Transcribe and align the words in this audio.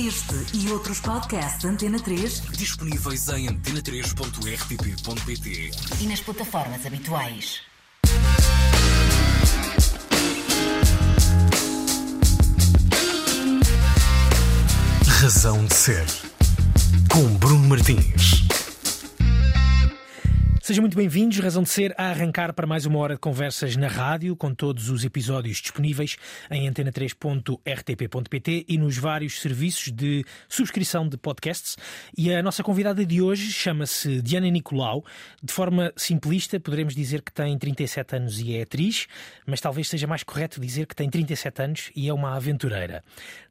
Este 0.00 0.34
e 0.54 0.72
outros 0.72 0.98
podcasts 1.00 1.62
Antena 1.62 2.00
3 2.00 2.40
disponíveis 2.56 3.28
em 3.28 3.48
antena3.rtp.pt 3.48 5.70
e 6.00 6.06
nas 6.06 6.20
plataformas 6.20 6.86
habituais. 6.86 7.60
Razão 15.06 15.66
de 15.66 15.74
Ser, 15.74 16.06
com 17.12 17.36
Bruno 17.36 17.68
Martins. 17.68 18.39
Sejam 20.70 20.82
muito 20.82 20.96
bem-vindos, 20.96 21.36
razão 21.40 21.64
de 21.64 21.68
ser 21.68 21.92
a 21.98 22.10
arrancar 22.10 22.52
para 22.52 22.64
mais 22.64 22.86
uma 22.86 22.96
hora 23.00 23.14
de 23.14 23.20
conversas 23.20 23.74
na 23.74 23.88
rádio, 23.88 24.36
com 24.36 24.54
todos 24.54 24.88
os 24.88 25.04
episódios 25.04 25.56
disponíveis 25.56 26.16
em 26.48 26.70
antena3.rtp.pt 26.70 28.66
e 28.68 28.78
nos 28.78 28.96
vários 28.96 29.40
serviços 29.40 29.90
de 29.90 30.24
subscrição 30.48 31.08
de 31.08 31.16
podcasts. 31.16 31.76
E 32.16 32.32
a 32.32 32.40
nossa 32.40 32.62
convidada 32.62 33.04
de 33.04 33.20
hoje 33.20 33.50
chama-se 33.50 34.22
Diana 34.22 34.48
Nicolau. 34.48 35.04
De 35.42 35.52
forma 35.52 35.92
simplista, 35.96 36.60
poderemos 36.60 36.94
dizer 36.94 37.22
que 37.22 37.32
tem 37.32 37.58
37 37.58 38.14
anos 38.14 38.38
e 38.38 38.54
é 38.54 38.62
atriz, 38.62 39.08
mas 39.44 39.60
talvez 39.60 39.88
seja 39.88 40.06
mais 40.06 40.22
correto 40.22 40.60
dizer 40.60 40.86
que 40.86 40.94
tem 40.94 41.10
37 41.10 41.62
anos 41.62 41.90
e 41.96 42.08
é 42.08 42.14
uma 42.14 42.36
aventureira 42.36 43.02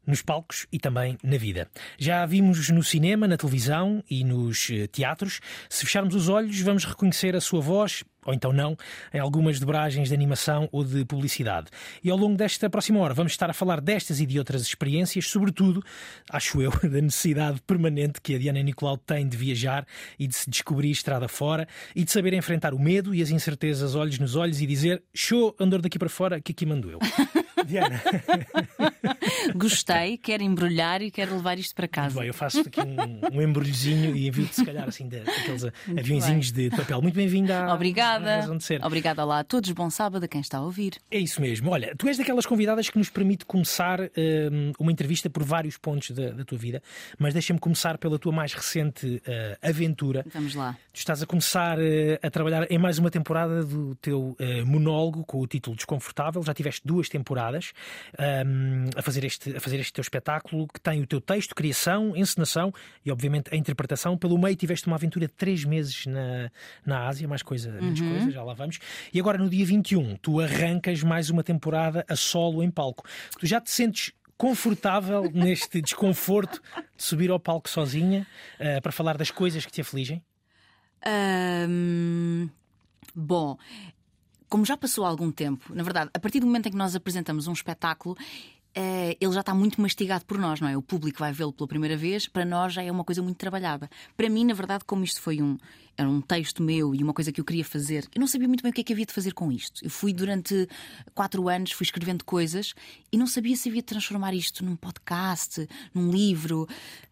nos 0.09 0.21
palcos 0.21 0.67
e 0.71 0.79
também 0.79 1.17
na 1.23 1.37
vida. 1.37 1.69
Já 1.97 2.23
a 2.23 2.25
vimos 2.25 2.69
no 2.69 2.83
cinema, 2.83 3.27
na 3.27 3.37
televisão 3.37 4.03
e 4.09 4.23
nos 4.23 4.69
eh, 4.71 4.87
teatros. 4.87 5.39
Se 5.69 5.85
fecharmos 5.85 6.15
os 6.15 6.27
olhos, 6.27 6.59
vamos 6.61 6.83
reconhecer 6.83 7.35
a 7.35 7.41
sua 7.41 7.61
voz, 7.61 8.03
ou 8.25 8.33
então 8.33 8.51
não, 8.51 8.77
em 9.13 9.19
algumas 9.19 9.59
dobragens 9.59 10.09
de 10.09 10.13
animação 10.13 10.67
ou 10.71 10.83
de 10.83 11.05
publicidade. 11.05 11.67
E 12.03 12.09
ao 12.09 12.17
longo 12.17 12.35
desta 12.35 12.69
próxima 12.69 12.99
hora 12.99 13.13
vamos 13.13 13.31
estar 13.31 13.49
a 13.49 13.53
falar 13.53 13.79
destas 13.81 14.19
e 14.19 14.25
de 14.25 14.37
outras 14.37 14.61
experiências, 14.61 15.27
sobretudo, 15.27 15.83
acho 16.29 16.61
eu, 16.61 16.71
da 16.83 17.01
necessidade 17.01 17.61
permanente 17.61 18.21
que 18.21 18.35
a 18.35 18.37
Diana 18.37 18.61
Nicolau 18.61 18.97
tem 18.97 19.27
de 19.27 19.37
viajar 19.37 19.85
e 20.17 20.27
de 20.27 20.35
se 20.35 20.49
descobrir 20.49 20.91
estrada 20.91 21.27
fora 21.27 21.67
e 21.95 22.03
de 22.03 22.11
saber 22.11 22.33
enfrentar 22.33 22.73
o 22.73 22.79
medo 22.79 23.13
e 23.15 23.21
as 23.21 23.29
incertezas 23.29 23.95
olhos 23.95 24.19
nos 24.19 24.35
olhos 24.35 24.61
e 24.61 24.65
dizer 24.65 25.01
show, 25.13 25.55
andor 25.59 25.81
daqui 25.81 25.97
para 25.97 26.09
fora, 26.09 26.41
que 26.41 26.51
aqui 26.51 26.65
mando 26.65 26.91
eu. 26.91 26.99
Diana. 27.65 28.01
Gostei, 29.55 30.17
quero 30.17 30.43
embrulhar 30.43 31.01
e 31.01 31.11
quero 31.11 31.35
levar 31.35 31.57
isto 31.57 31.75
para 31.75 31.87
casa. 31.87 32.19
Bem, 32.19 32.27
eu 32.27 32.33
faço 32.33 32.61
aqui 32.61 32.79
um, 32.81 33.37
um 33.37 33.41
embrulhozinho 33.41 34.15
e 34.15 34.27
envio-te, 34.27 34.55
se 34.55 34.65
calhar, 34.65 34.87
assim, 34.87 35.07
daqueles 35.07 35.65
aviãozinhos 35.97 36.51
de 36.51 36.69
papel. 36.69 37.01
Muito 37.01 37.15
bem-vinda 37.15 37.73
Obrigada. 37.73 38.45
à. 38.81 38.85
Obrigada 38.85 39.23
lá 39.23 39.39
a 39.39 39.43
todos. 39.43 39.71
Bom 39.71 39.89
sábado 39.89 40.23
a 40.23 40.27
quem 40.27 40.41
está 40.41 40.57
a 40.57 40.61
ouvir. 40.61 40.93
É 41.11 41.19
isso 41.19 41.41
mesmo. 41.41 41.69
Olha, 41.69 41.93
tu 41.97 42.07
és 42.07 42.17
daquelas 42.17 42.45
convidadas 42.45 42.89
que 42.89 42.97
nos 42.97 43.09
permite 43.09 43.45
começar 43.45 43.99
hum, 44.01 44.71
uma 44.79 44.91
entrevista 44.91 45.29
por 45.29 45.43
vários 45.43 45.77
pontos 45.77 46.11
da, 46.11 46.31
da 46.31 46.43
tua 46.43 46.57
vida, 46.57 46.81
mas 47.17 47.33
deixa-me 47.33 47.59
começar 47.59 47.97
pela 47.97 48.17
tua 48.17 48.31
mais 48.31 48.53
recente 48.53 49.07
uh, 49.07 49.67
aventura. 49.67 50.25
Vamos 50.33 50.55
lá. 50.55 50.77
Tu 50.93 50.97
estás 50.97 51.21
a 51.21 51.25
começar 51.25 51.77
uh, 51.79 51.81
a 52.21 52.29
trabalhar 52.29 52.71
em 52.71 52.77
mais 52.77 52.97
uma 52.99 53.09
temporada 53.09 53.63
do 53.63 53.95
teu 53.95 54.35
uh, 54.39 54.65
monólogo 54.65 55.23
com 55.25 55.39
o 55.39 55.47
título 55.47 55.75
Desconfortável. 55.75 56.41
Já 56.43 56.53
tiveste 56.53 56.81
duas 56.85 57.09
temporadas 57.09 57.71
um, 58.17 58.89
a, 58.95 59.01
fazer 59.09 59.25
este, 59.25 59.57
a 59.57 59.59
fazer 59.59 59.79
este 59.79 59.91
teu 59.91 60.01
espetáculo 60.01 60.67
que 60.67 60.79
tem 60.79 61.01
o 61.01 61.07
teu 61.07 61.19
texto, 61.19 61.55
criação, 61.55 62.15
encenação 62.15 62.73
e, 63.03 63.11
obviamente, 63.11 63.53
a 63.53 63.57
interpretação. 63.57 64.17
Pelo 64.17 64.37
meio, 64.37 64.55
tiveste 64.55 64.87
uma 64.87 64.95
aventura 64.95 65.27
de 65.27 65.33
três 65.33 65.65
meses 65.65 66.05
na, 66.05 66.51
na 66.85 67.07
Ásia, 67.07 67.27
mais 67.27 67.41
coisa, 67.41 67.71
menos 67.71 67.99
coisa, 67.99 68.31
já 68.31 68.43
lá 68.43 68.53
vamos. 68.53 68.79
E 69.13 69.19
agora, 69.19 69.37
no 69.37 69.49
dia 69.49 69.65
21, 69.65 70.15
tu 70.17 70.39
arrancas 70.39 71.01
mais 71.03 71.29
uma 71.29 71.43
temporada 71.43 72.05
a 72.07 72.15
solo 72.15 72.63
em 72.63 72.69
palco. 72.69 73.03
Tu 73.39 73.47
já 73.47 73.59
te 73.59 73.71
sentes 73.71 74.11
confortável 74.37 75.29
neste 75.33 75.81
desconforto 75.81 76.61
de 76.95 77.03
subir 77.03 77.31
ao 77.31 77.39
palco 77.39 77.69
sozinha 77.69 78.25
uh, 78.59 78.81
para 78.81 78.91
falar 78.91 79.17
das 79.17 79.31
coisas 79.31 79.65
que 79.65 79.71
te 79.71 79.81
afligem? 79.81 80.23
Ahm, 81.05 82.49
bom, 83.15 83.57
como 84.49 84.65
já 84.65 84.75
passou 84.75 85.05
algum 85.05 85.31
tempo, 85.31 85.73
na 85.73 85.83
verdade, 85.83 86.09
a 86.13 86.19
partir 86.19 86.39
do 86.39 86.47
momento 86.47 86.67
em 86.67 86.71
que 86.71 86.77
nós 86.77 86.95
apresentamos 86.95 87.47
um 87.47 87.53
espetáculo. 87.53 88.17
Eh, 88.81 89.17
ele 89.19 89.33
já 89.33 89.41
está 89.41 89.53
muito 89.53 89.81
mastigado 89.81 90.23
por 90.23 90.37
nós, 90.37 90.61
não 90.61 90.67
é? 90.69 90.77
O 90.77 90.81
público 90.81 91.19
vai 91.19 91.33
vê-lo 91.33 91.51
pela 91.51 91.67
primeira 91.67 91.97
vez, 91.97 92.29
para 92.29 92.45
nós 92.45 92.71
já 92.71 92.81
é 92.81 92.89
uma 92.89 93.03
coisa 93.03 93.21
muito 93.21 93.35
trabalhada. 93.35 93.89
Para 94.15 94.29
mim, 94.29 94.45
na 94.45 94.53
verdade, 94.53 94.85
como 94.85 95.03
isto 95.03 95.19
foi 95.19 95.41
um, 95.41 95.57
era 95.97 96.07
um 96.07 96.21
texto 96.21 96.63
meu 96.63 96.95
e 96.95 97.03
uma 97.03 97.13
coisa 97.13 97.29
que 97.29 97.41
eu 97.41 97.43
queria 97.43 97.65
fazer, 97.65 98.07
eu 98.15 98.21
não 98.21 98.27
sabia 98.27 98.47
muito 98.47 98.61
bem 98.61 98.71
o 98.71 98.73
que 98.73 98.79
é 98.79 98.83
que 98.85 98.93
havia 98.93 99.05
de 99.05 99.11
fazer 99.11 99.33
com 99.33 99.51
isto. 99.51 99.83
Eu 99.83 99.89
fui 99.89 100.13
durante 100.13 100.65
quatro 101.13 101.49
anos, 101.49 101.73
fui 101.73 101.83
escrevendo 101.83 102.23
coisas 102.23 102.73
e 103.11 103.17
não 103.17 103.27
sabia 103.27 103.53
se 103.57 103.67
havia 103.67 103.81
de 103.81 103.87
transformar 103.87 104.33
isto 104.33 104.63
num 104.63 104.77
podcast, 104.77 105.67
num 105.93 106.09
livro, 106.09 106.65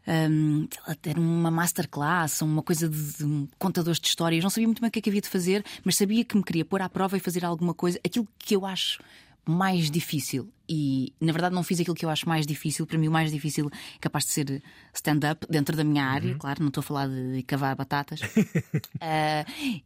hum, 0.07 0.69
ter 1.01 1.19
uma 1.19 1.51
masterclass, 1.51 2.41
uma 2.43 2.63
coisa 2.63 2.87
de, 2.87 3.17
de 3.17 3.25
um 3.25 3.45
contadores 3.59 3.99
de 3.99 4.07
histórias. 4.07 4.41
Não 4.41 4.49
sabia 4.49 4.69
muito 4.69 4.79
bem 4.79 4.87
o 4.87 4.91
que 4.91 4.99
é 4.99 5.01
que 5.01 5.09
havia 5.09 5.21
de 5.21 5.27
fazer, 5.27 5.65
mas 5.83 5.97
sabia 5.97 6.23
que 6.23 6.37
me 6.37 6.43
queria 6.43 6.63
pôr 6.63 6.81
à 6.81 6.87
prova 6.87 7.17
e 7.17 7.19
fazer 7.19 7.43
alguma 7.43 7.73
coisa, 7.73 7.99
aquilo 8.05 8.25
que 8.39 8.55
eu 8.55 8.65
acho 8.65 8.99
mais 9.49 9.89
difícil. 9.89 10.51
E 10.69 11.13
na 11.21 11.31
verdade 11.31 11.55
não 11.55 11.63
fiz 11.63 11.79
aquilo 11.79 11.95
que 11.95 12.03
eu 12.03 12.09
acho 12.09 12.27
mais 12.27 12.45
difícil. 12.45 12.85
Para 12.85 12.97
mim, 12.97 13.07
o 13.07 13.11
mais 13.11 13.31
difícil 13.31 13.67
é 13.67 13.99
capaz 13.99 14.25
de 14.25 14.31
ser 14.31 14.63
stand-up 14.93 15.45
dentro 15.49 15.77
da 15.77 15.83
minha 15.83 16.03
área, 16.03 16.35
claro, 16.35 16.59
não 16.61 16.67
estou 16.67 16.81
a 16.81 16.83
falar 16.83 17.07
de 17.07 17.41
cavar 17.43 17.75
batatas. 17.75 18.19
Ah, 18.99 19.45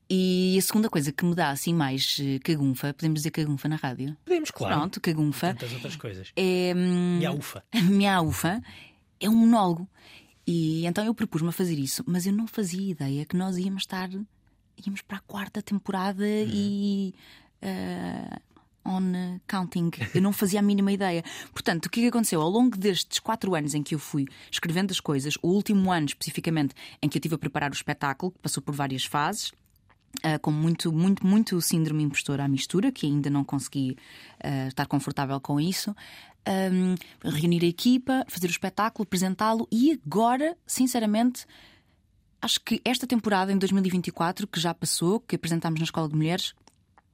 e 0.09 0.55
a 0.57 0.61
segunda 0.61 0.89
coisa 0.89 1.11
que 1.11 1.23
me 1.25 1.35
dá 1.35 1.49
assim 1.51 1.73
mais 1.73 2.17
eh, 2.19 2.39
cagunfa, 2.39 2.94
podemos 2.94 3.19
dizer 3.19 3.31
cagunfa 3.31 3.67
na 3.67 3.75
rádio? 3.75 4.16
Podemos, 4.25 4.49
claro. 4.51 4.75
Pronto, 4.79 5.01
cagunfa. 5.01 5.47
Tantas 5.53 5.73
outras 5.73 5.95
coisas. 5.95 6.31
É. 6.35 6.73
hum, 6.75 7.19
E 7.22 7.25
a 7.25 7.31
ufa. 7.31 7.63
minha 7.89 8.22
ufa 8.22 8.61
é 9.19 9.29
um 9.29 9.35
monólogo. 9.35 9.88
E 10.47 10.85
então 10.88 11.05
eu 11.05 11.13
propus-me 11.13 11.49
a 11.49 11.51
fazer 11.51 11.78
isso, 11.78 12.03
mas 12.07 12.25
eu 12.25 12.33
não 12.33 12.47
fazia 12.47 12.91
ideia 12.91 13.25
que 13.25 13.35
nós 13.38 13.57
íamos 13.57 13.83
estar. 13.83 14.09
íamos 14.09 15.01
para 15.07 15.17
a 15.17 15.22
quarta 15.22 15.61
temporada 15.61 16.25
e. 16.25 17.13
ah, 17.61 18.39
on 18.86 19.02
uh, 19.02 19.42
counting. 19.47 19.92
Eu 20.14 20.22
não 20.22 20.34
fazia 20.34 20.59
a 20.59 20.64
mínima 20.64 20.92
ideia. 20.92 21.24
Portanto, 21.52 21.86
o 21.86 21.90
que 21.90 22.02
é 22.02 22.03
que 22.03 22.09
aconteceu? 22.09 22.42
Ao 22.42 22.50
longo 22.50 22.78
destes 22.78 23.19
quatro 23.19 23.56
anos 23.56 23.74
em 23.74 23.84
que 23.84 23.96
eu 23.96 24.00
fui 24.00 24.25
escrevendo 24.52 24.92
as 24.92 25.00
coisas, 25.00 25.36
o 25.42 25.50
último 25.50 25.92
ano 25.92 26.08
especificamente 26.08 26.74
em 27.02 27.09
que 27.09 27.18
eu 27.18 27.20
estive 27.20 27.36
a 27.36 27.38
preparar 27.38 27.72
o 27.72 27.74
espetáculo, 27.74 28.31
que 28.31 28.40
passou 28.40 28.62
por 28.62 28.74
várias 28.74 29.06
fases, 29.06 29.52
Uh, 30.18 30.38
com 30.41 30.52
muito, 30.52 30.91
muito, 30.91 31.25
muito 31.25 31.62
síndrome 31.62 32.03
impostora 32.03 32.44
à 32.44 32.47
mistura, 32.47 32.91
que 32.91 33.06
ainda 33.06 33.30
não 33.30 33.46
consegui 33.46 33.96
uh, 34.44 34.68
estar 34.68 34.86
confortável 34.86 35.40
com 35.40 35.58
isso. 35.58 35.96
Um, 36.46 36.96
reunir 37.24 37.64
a 37.64 37.68
equipa, 37.68 38.25
fazer 38.28 38.47
o 38.47 38.52
espetáculo, 38.52 39.03
apresentá-lo 39.03 39.70
e 39.72 39.97
agora, 40.06 40.58
sinceramente, 40.68 41.46
acho 42.41 42.59
que 42.59 42.81
esta 42.84 43.08
temporada, 43.08 43.53
em 43.53 43.58
2024, 43.58 44.47
que 44.47 44.59
já 44.59 44.74
passou, 44.74 45.20
que 45.22 45.38
apresentámos 45.38 45.80
na 45.80 45.86
Escola 45.86 46.09
de 46.09 46.16
Mulheres, 46.16 46.53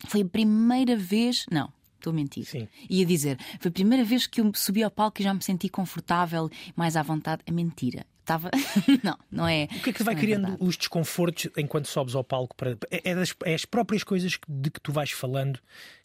foi 0.05 0.21
a 0.21 0.25
primeira 0.25 0.95
vez. 0.95 1.45
Não. 1.51 1.71
Estou 1.95 2.11
a 2.11 2.15
mentir. 2.15 2.45
Sim. 2.45 2.67
Ia 2.89 3.05
dizer, 3.05 3.39
foi 3.59 3.69
a 3.69 3.71
primeira 3.73 4.03
vez 4.03 4.27
que 4.27 4.39
eu 4.39 4.51
subi 4.53 4.83
ao 4.83 4.91
palco 4.91 5.19
e 5.19 5.23
já 5.23 5.33
me 5.33 5.41
senti 5.41 5.67
confortável, 5.67 6.49
mais 6.75 6.95
à 6.95 7.01
vontade. 7.01 7.41
É 7.45 7.51
mentira. 7.51 8.05
Estava. 8.21 8.51
não, 9.03 9.17
não 9.31 9.47
é. 9.47 9.63
O 9.75 9.79
que 9.81 9.89
é 9.89 9.93
que 9.93 10.03
vai 10.03 10.13
é 10.13 10.17
criando 10.17 10.41
verdade. 10.47 10.63
os 10.63 10.77
desconfortos 10.77 11.47
enquanto 11.57 11.87
sobes 11.87 12.13
ao 12.13 12.23
palco? 12.23 12.55
Para... 12.55 12.77
É, 12.91 13.11
é 13.11 13.15
das- 13.15 13.33
é 13.43 13.53
as 13.55 13.65
próprias 13.65 14.03
coisas 14.03 14.37
de 14.47 14.69
que 14.69 14.79
tu 14.79 14.91
vais 14.91 15.11
falando 15.11 15.59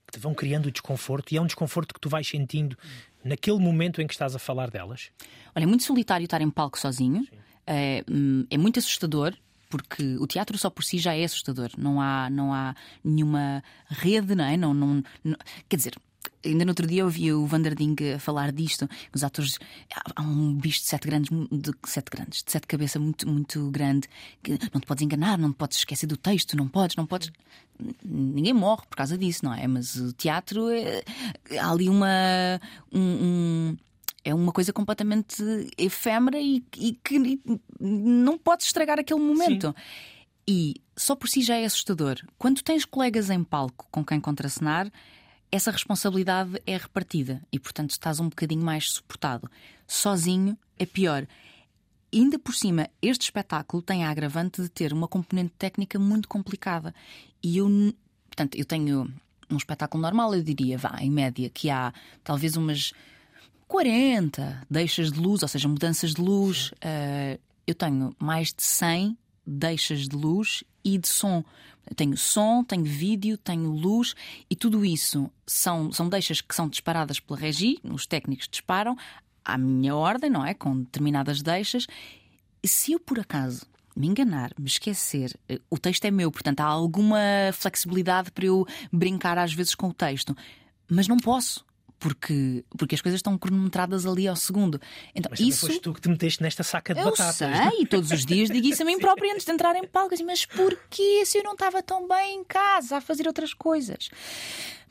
que 0.06 0.12
te 0.12 0.18
vão 0.18 0.32
criando 0.34 0.66
o 0.66 0.70
desconforto 0.70 1.32
e 1.32 1.36
é 1.36 1.40
um 1.42 1.46
desconforto 1.46 1.92
que 1.92 2.00
tu 2.00 2.08
vais 2.08 2.26
sentindo 2.26 2.76
naquele 3.24 3.58
momento 3.58 4.00
em 4.00 4.06
que 4.06 4.14
estás 4.14 4.34
a 4.34 4.38
falar 4.38 4.70
delas? 4.70 5.10
Olha, 5.54 5.64
é 5.64 5.66
muito 5.66 5.84
solitário 5.84 6.24
estar 6.24 6.40
em 6.40 6.50
palco 6.50 6.78
sozinho. 6.78 7.26
É, 7.66 8.02
hum, 8.10 8.46
é 8.50 8.56
muito 8.56 8.78
assustador. 8.78 9.34
Porque 9.72 10.16
o 10.18 10.26
teatro 10.26 10.58
só 10.58 10.68
por 10.68 10.84
si 10.84 10.98
já 10.98 11.14
é 11.14 11.24
assustador. 11.24 11.70
Não 11.78 11.98
há, 11.98 12.28
não 12.28 12.52
há 12.52 12.74
nenhuma 13.02 13.64
rede, 13.88 14.34
não 14.34 14.44
é? 14.44 14.54
Não, 14.54 14.74
não, 14.74 15.02
não- 15.24 15.36
quer 15.66 15.76
dizer, 15.76 15.94
ainda 16.44 16.62
no 16.66 16.72
outro 16.72 16.86
dia 16.86 17.06
ouvi 17.06 17.32
o 17.32 17.46
Vanderding 17.46 17.96
falar 18.18 18.52
disto. 18.52 18.86
Os 19.14 19.24
atores. 19.24 19.58
Há 20.14 20.20
um 20.20 20.54
bicho 20.56 20.80
de 20.80 20.86
sete 20.88 21.06
grandes, 21.08 21.30
de 21.50 21.72
sete 21.86 22.10
grandes, 22.10 22.42
de 22.42 22.52
sete 22.52 22.66
cabeça 22.66 22.98
muito, 22.98 23.26
muito 23.26 23.70
grande. 23.70 24.08
Que 24.42 24.58
não 24.74 24.78
te 24.80 24.86
podes 24.86 25.02
enganar, 25.02 25.38
não 25.38 25.50
te 25.52 25.56
podes 25.56 25.78
esquecer 25.78 26.06
do 26.06 26.18
texto, 26.18 26.54
não 26.54 26.68
podes, 26.68 26.94
não 26.94 27.06
podes. 27.06 27.32
Ninguém 28.04 28.52
morre 28.52 28.82
por 28.90 28.96
causa 28.96 29.16
disso, 29.16 29.42
não 29.42 29.54
é? 29.54 29.66
Mas 29.66 29.96
o 29.96 30.12
teatro 30.12 30.68
é, 30.68 31.02
há 31.58 31.70
ali 31.70 31.88
uma. 31.88 32.60
um- 32.92 33.00
um- 33.00 33.76
é 34.24 34.34
uma 34.34 34.52
coisa 34.52 34.72
completamente 34.72 35.42
efêmera 35.76 36.38
e, 36.40 36.64
e 36.76 36.92
que 37.04 37.16
e 37.16 37.40
não 37.80 38.38
podes 38.38 38.66
estragar 38.66 38.98
aquele 38.98 39.20
momento. 39.20 39.74
E 40.46 40.74
só 40.96 41.14
por 41.14 41.28
si 41.28 41.42
já 41.42 41.56
é 41.56 41.64
assustador. 41.64 42.16
Quando 42.38 42.62
tens 42.62 42.84
colegas 42.84 43.30
em 43.30 43.42
palco 43.42 43.86
com 43.90 44.04
quem 44.04 44.20
contracenar, 44.20 44.90
essa 45.50 45.70
responsabilidade 45.70 46.60
é 46.66 46.76
repartida 46.76 47.42
e, 47.52 47.58
portanto, 47.58 47.90
estás 47.90 48.20
um 48.20 48.28
bocadinho 48.28 48.64
mais 48.64 48.90
suportado. 48.90 49.50
Sozinho 49.86 50.56
é 50.78 50.86
pior. 50.86 51.26
Ainda 52.12 52.38
por 52.38 52.54
cima, 52.54 52.88
este 53.00 53.22
espetáculo 53.22 53.82
tem 53.82 54.04
a 54.04 54.10
agravante 54.10 54.62
de 54.62 54.68
ter 54.68 54.92
uma 54.92 55.08
componente 55.08 55.52
técnica 55.58 55.98
muito 55.98 56.28
complicada. 56.28 56.94
E 57.42 57.58
eu, 57.58 57.68
portanto, 58.26 58.56
eu 58.56 58.64
tenho 58.64 59.12
um 59.50 59.56
espetáculo 59.56 60.02
normal, 60.02 60.34
eu 60.34 60.42
diria, 60.42 60.78
vá, 60.78 60.96
em 61.00 61.10
média, 61.10 61.50
que 61.50 61.70
há 61.70 61.92
talvez 62.24 62.56
umas 62.56 62.92
40 63.72 64.66
deixas 64.68 65.10
de 65.10 65.18
luz, 65.18 65.40
ou 65.40 65.48
seja, 65.48 65.66
mudanças 65.66 66.12
de 66.12 66.20
luz. 66.20 66.72
Uh, 66.72 67.40
eu 67.66 67.74
tenho 67.74 68.14
mais 68.18 68.48
de 68.48 68.62
100 68.62 69.16
deixas 69.46 70.06
de 70.06 70.14
luz 70.14 70.62
e 70.84 70.98
de 70.98 71.08
som. 71.08 71.42
Tenho 71.96 72.14
som, 72.18 72.62
tenho 72.62 72.84
vídeo, 72.84 73.38
tenho 73.38 73.70
luz 73.70 74.14
e 74.50 74.54
tudo 74.54 74.84
isso 74.84 75.30
são, 75.46 75.90
são 75.90 76.06
deixas 76.06 76.42
que 76.42 76.54
são 76.54 76.68
disparadas 76.68 77.18
pela 77.18 77.40
regi, 77.40 77.78
os 77.82 78.06
técnicos 78.06 78.46
disparam 78.46 78.94
à 79.42 79.56
minha 79.56 79.96
ordem, 79.96 80.28
não 80.28 80.44
é? 80.44 80.52
Com 80.52 80.82
determinadas 80.82 81.40
deixas. 81.40 81.86
E 82.62 82.68
se 82.68 82.92
eu 82.92 83.00
por 83.00 83.18
acaso 83.18 83.64
me 83.96 84.06
enganar, 84.06 84.52
me 84.58 84.66
esquecer, 84.66 85.34
eh, 85.48 85.58
o 85.70 85.78
texto 85.78 86.04
é 86.04 86.10
meu, 86.10 86.30
portanto 86.30 86.60
há 86.60 86.66
alguma 86.66 87.18
flexibilidade 87.54 88.32
para 88.32 88.44
eu 88.44 88.66
brincar 88.92 89.38
às 89.38 89.54
vezes 89.54 89.74
com 89.74 89.88
o 89.88 89.94
texto, 89.94 90.36
mas 90.90 91.08
não 91.08 91.16
posso 91.16 91.64
porque, 92.02 92.64
porque 92.76 92.96
as 92.96 93.00
coisas 93.00 93.18
estão 93.20 93.38
cronometradas 93.38 94.04
ali 94.04 94.26
ao 94.26 94.34
segundo. 94.34 94.80
Então, 95.14 95.30
Mas 95.30 95.38
isso 95.38 95.66
foste 95.68 95.80
tu 95.80 95.94
que 95.94 96.00
te 96.00 96.08
meteste 96.08 96.42
nesta 96.42 96.64
saca 96.64 96.92
de 96.92 96.98
eu 97.00 97.04
batatas. 97.04 97.36
sei, 97.36 97.82
e 97.82 97.86
todos 97.86 98.10
os 98.10 98.26
dias 98.26 98.50
digo 98.50 98.66
isso 98.66 98.82
a 98.82 98.84
mim 98.84 98.98
própria 98.98 99.32
antes 99.32 99.46
de 99.46 99.52
entrar 99.52 99.76
em 99.76 99.86
palco. 99.86 100.12
Assim, 100.12 100.24
mas 100.24 100.44
porquê 100.44 101.24
se 101.24 101.38
eu 101.38 101.44
não 101.44 101.52
estava 101.52 101.80
tão 101.80 102.08
bem 102.08 102.40
em 102.40 102.44
casa 102.44 102.96
a 102.96 103.00
fazer 103.00 103.28
outras 103.28 103.54
coisas? 103.54 104.10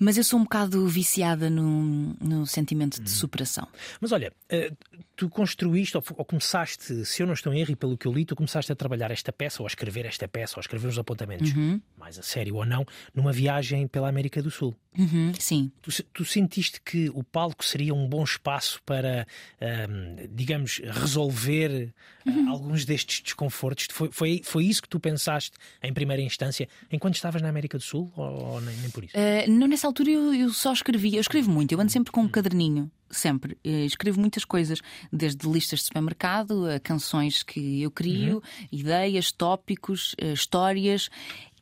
Mas 0.04 0.18
eu 0.18 0.24
sou 0.24 0.40
um 0.40 0.44
bocado 0.44 0.88
viciada 0.88 1.48
no, 1.48 2.16
no 2.20 2.48
sentimento 2.48 3.00
de 3.00 3.10
superação. 3.12 3.68
Mas 4.02 4.12
olha, 4.12 4.34
eh, 4.50 4.72
tu 5.16 5.30
construíste 5.30 5.96
ou, 5.96 6.04
ou 6.18 6.26
começaste, 6.26 7.06
se 7.06 7.22
eu 7.22 7.28
não 7.28 7.36
estou 7.36 7.54
em 7.54 7.60
erro 7.62 7.72
e 7.72 7.76
pelo 7.76 7.96
que 7.96 8.08
eu 8.08 8.12
li, 8.12 8.26
tu 8.26 8.36
começaste 8.36 8.72
a 8.72 8.76
trabalhar 8.76 9.12
esta 9.12 9.32
peça 9.32 9.62
ou 9.62 9.68
a 9.68 9.70
escrever 9.70 10.08
esta 10.08 10.28
peça 10.28 10.56
ou 10.58 10.60
a 10.60 10.62
escrever 10.62 10.88
os 10.88 10.98
apontamentos, 10.98 11.52
Uhum. 11.54 11.80
mais 12.00 12.18
a 12.18 12.24
sério 12.24 12.56
ou 12.56 12.66
não, 12.66 12.84
numa 13.14 13.32
viagem 13.32 13.88
pela 13.88 14.10
América 14.10 14.42
do 14.42 14.50
Sul. 14.50 14.76
Uhum, 14.98 15.32
sim. 15.40 15.72
Tu, 15.82 16.04
tu 16.12 16.26
sentiste 16.26 16.82
que 16.84 17.10
o 17.14 17.24
palco 17.24 17.64
seria 17.64 17.94
um 17.94 18.10
bom 18.10 18.24
espaço 18.24 18.82
para, 18.86 19.26
ahm, 19.62 20.28
digamos, 20.34 20.82
resolver 20.84 21.94
ah, 22.26 22.30
Uhum. 22.30 22.50
alguns 22.50 22.86
destes 22.86 23.22
desconfortos? 23.22 23.88
Foi, 23.92 24.10
foi, 24.12 24.42
foi 24.44 24.66
isso 24.66 24.82
que 24.82 24.90
tu 24.90 25.00
pensaste 25.00 25.52
em 25.82 25.92
primeira 25.94 26.22
instância 26.22 26.68
enquanto 26.92 27.16
estavas 27.16 27.42
na 27.42 27.50
América 27.50 27.78
do 27.78 27.84
Sul 27.84 28.12
ou, 28.16 28.26
ou 28.54 28.62
nem, 28.62 28.76
nem 28.78 28.90
por 28.92 29.04
isso? 29.04 29.16
Uh, 29.18 29.50
não, 29.50 29.66
nessa 29.68 29.88
altura 29.92 30.10
eu, 30.10 30.34
eu 30.34 30.50
só 30.50 30.74
escrevia. 30.74 31.18
Eu 31.18 31.22
escrevo 31.22 31.52
muito, 31.52 31.72
eu 31.72 31.80
ando 31.80 31.92
sempre 31.92 32.12
com 32.12 32.22
um 32.22 32.28
caderninho. 32.28 32.90
Sempre. 33.10 33.58
Eh, 33.64 33.86
escrevo 33.86 34.20
muitas 34.20 34.46
coisas, 34.46 34.80
desde 35.12 35.48
listas 35.48 35.80
de 35.80 35.86
supermercado 35.86 36.66
a 36.66 36.80
canções 36.80 37.44
que 37.44 37.82
eu 37.82 37.92
crio, 37.92 38.42
ideias, 38.72 39.32
tópicos, 39.32 40.16
eh, 40.18 40.34
histórias. 40.34 41.10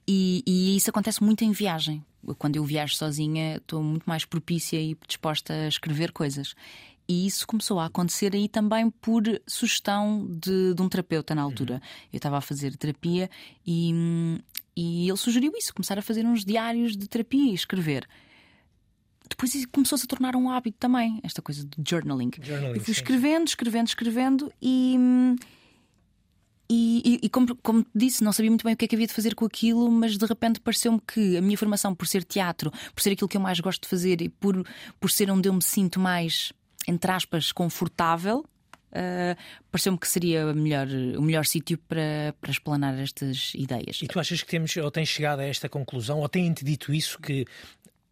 E, 0.08 0.44
e 0.46 0.76
isso 0.78 0.90
acontece 0.90 1.24
muito 1.24 1.44
em 1.44 1.52
viagem. 1.52 2.04
Quando 2.38 2.56
eu 2.58 2.64
viajo 2.64 2.96
sozinha, 2.96 3.58
estou 3.58 3.82
muito 3.82 4.04
mais 4.06 4.26
propícia 4.26 4.80
e 4.80 4.96
disposta 5.08 5.54
a 5.54 5.68
escrever 5.68 6.12
coisas. 6.12 6.54
E 7.08 7.26
isso 7.26 7.48
começou 7.48 7.80
a 7.80 7.86
acontecer 7.86 8.36
aí 8.36 8.48
também 8.48 8.92
por 8.92 9.24
sugestão 9.48 10.28
de, 10.30 10.76
de 10.76 10.82
um 10.82 10.88
terapeuta 10.88 11.34
na 11.34 11.42
altura. 11.42 11.82
Eu 12.14 12.18
estava 12.18 12.38
a 12.38 12.42
fazer 12.42 12.78
terapia 12.78 13.28
e, 13.66 13.92
hum, 13.92 14.38
e 14.76 15.08
ele 15.08 15.18
sugeriu 15.18 15.52
isso: 15.58 15.74
começar 15.74 15.98
a 15.98 16.02
fazer 16.02 16.26
uns 16.26 16.44
diários 16.46 16.96
de 16.96 17.08
terapia 17.08 17.52
e 17.52 17.56
escrever. 17.56 18.08
Depois 19.30 19.66
começou-se 19.68 20.06
a 20.06 20.08
tornar 20.08 20.36
um 20.36 20.50
hábito 20.50 20.78
também, 20.80 21.20
esta 21.24 21.42
coisa 21.42 21.64
de 21.64 21.90
journaling. 21.90 22.32
Journaling, 22.42 22.78
eu 22.78 22.82
fui 22.82 22.92
escrevendo, 22.92 23.48
escrevendo, 23.48 23.88
escrevendo 23.88 24.52
e. 24.62 24.98
E, 26.72 27.20
e- 27.24 27.30
como, 27.30 27.56
como 27.64 27.84
disse, 27.96 28.24
não 28.24 28.32
sabia 28.32 28.52
muito 28.52 28.64
bem 28.64 28.76
o 28.76 28.78
que 28.78 28.86
é 28.86 28.88
que 28.88 28.96
havia 28.96 29.08
de 29.08 29.14
fazer 29.14 29.34
com 29.34 29.44
aquilo, 29.44 29.90
mas 29.90 30.16
de 30.18 30.26
repente 30.26 30.60
pareceu-me 30.60 31.02
que 31.02 31.36
a 31.36 31.42
minha 31.42 31.58
formação 31.58 31.96
por 31.96 32.06
ser 32.06 32.24
teatro, 32.24 32.72
por 32.94 33.02
ser 33.02 33.12
aquilo 33.12 33.28
que 33.28 33.38
eu 33.38 33.42
mais 33.42 33.60
gosto 33.60 33.82
de 33.82 33.88
fazer 33.88 34.22
e 34.22 34.30
por, 34.30 34.64
por 35.00 35.10
ser 35.10 35.32
onde 35.32 35.50
eu 35.50 35.54
me 35.54 35.64
sinto 35.64 36.00
mais, 36.00 36.54
entre 36.88 37.12
aspas, 37.12 37.52
confortável, 37.52 38.46
ah, 38.92 39.36
pareceu-me 39.72 39.98
que 39.98 40.08
seria 40.08 40.54
melhor, 40.54 40.88
o 41.18 41.22
melhor 41.22 41.46
sítio 41.46 41.78
para, 41.78 42.34
para 42.40 42.52
explanar 42.52 42.98
estas 43.00 43.54
ideias. 43.56 44.02
E 44.02 44.08
tu 44.08 44.20
achas 44.20 44.42
que 44.42 44.50
temos 44.50 44.76
ou 44.78 44.92
tens 44.92 45.10
chegado 45.10 45.40
a 45.40 45.46
esta 45.46 45.70
conclusão 45.70 46.20
ou 46.20 46.30
têm-te 46.30 46.64
dito 46.66 46.94
isso 46.94 47.20
que 47.20 47.46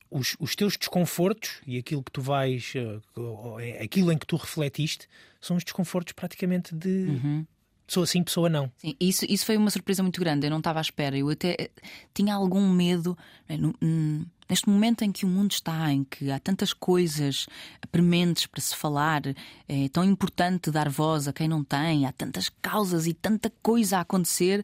os, 0.09 0.35
os 0.39 0.55
teus 0.55 0.77
desconfortos 0.77 1.61
e 1.65 1.77
aquilo 1.77 2.03
que 2.03 2.11
tu 2.11 2.21
vais, 2.21 2.73
ou 3.15 3.59
é 3.59 3.83
aquilo 3.83 4.11
em 4.11 4.17
que 4.17 4.25
tu 4.25 4.35
refletiste, 4.35 5.07
são 5.41 5.57
os 5.57 5.63
desconfortos 5.63 6.13
praticamente 6.13 6.73
de 6.73 7.45
pessoa 7.87 8.05
sim, 8.05 8.23
pessoa 8.23 8.49
não. 8.49 8.71
Sim, 8.77 8.95
isso, 8.99 9.25
isso 9.27 9.45
foi 9.45 9.57
uma 9.57 9.71
surpresa 9.71 10.03
muito 10.03 10.19
grande. 10.19 10.45
Eu 10.45 10.51
não 10.51 10.59
estava 10.59 10.79
à 10.79 10.81
espera. 10.81 11.17
Eu 11.17 11.29
até 11.29 11.55
eh, 11.57 11.69
tinha 12.13 12.35
algum 12.35 12.69
medo. 12.69 13.17
né, 13.49 13.57
hum, 13.81 14.25
Neste 14.49 14.69
momento 14.69 15.01
em 15.03 15.11
que 15.11 15.25
o 15.25 15.27
mundo 15.27 15.51
está, 15.51 15.91
em 15.91 16.05
que 16.05 16.31
há 16.31 16.39
tantas 16.39 16.71
coisas 16.71 17.47
prementes 17.91 18.45
para 18.45 18.61
se 18.61 18.73
falar, 18.73 19.21
é 19.67 19.89
tão 19.89 20.05
importante 20.05 20.71
dar 20.71 20.87
voz 20.87 21.27
a 21.27 21.33
quem 21.33 21.49
não 21.49 21.65
tem, 21.65 22.05
há 22.05 22.13
tantas 22.13 22.47
causas 22.61 23.07
e 23.07 23.13
tanta 23.13 23.51
coisa 23.61 23.97
a 23.97 24.01
acontecer. 24.01 24.63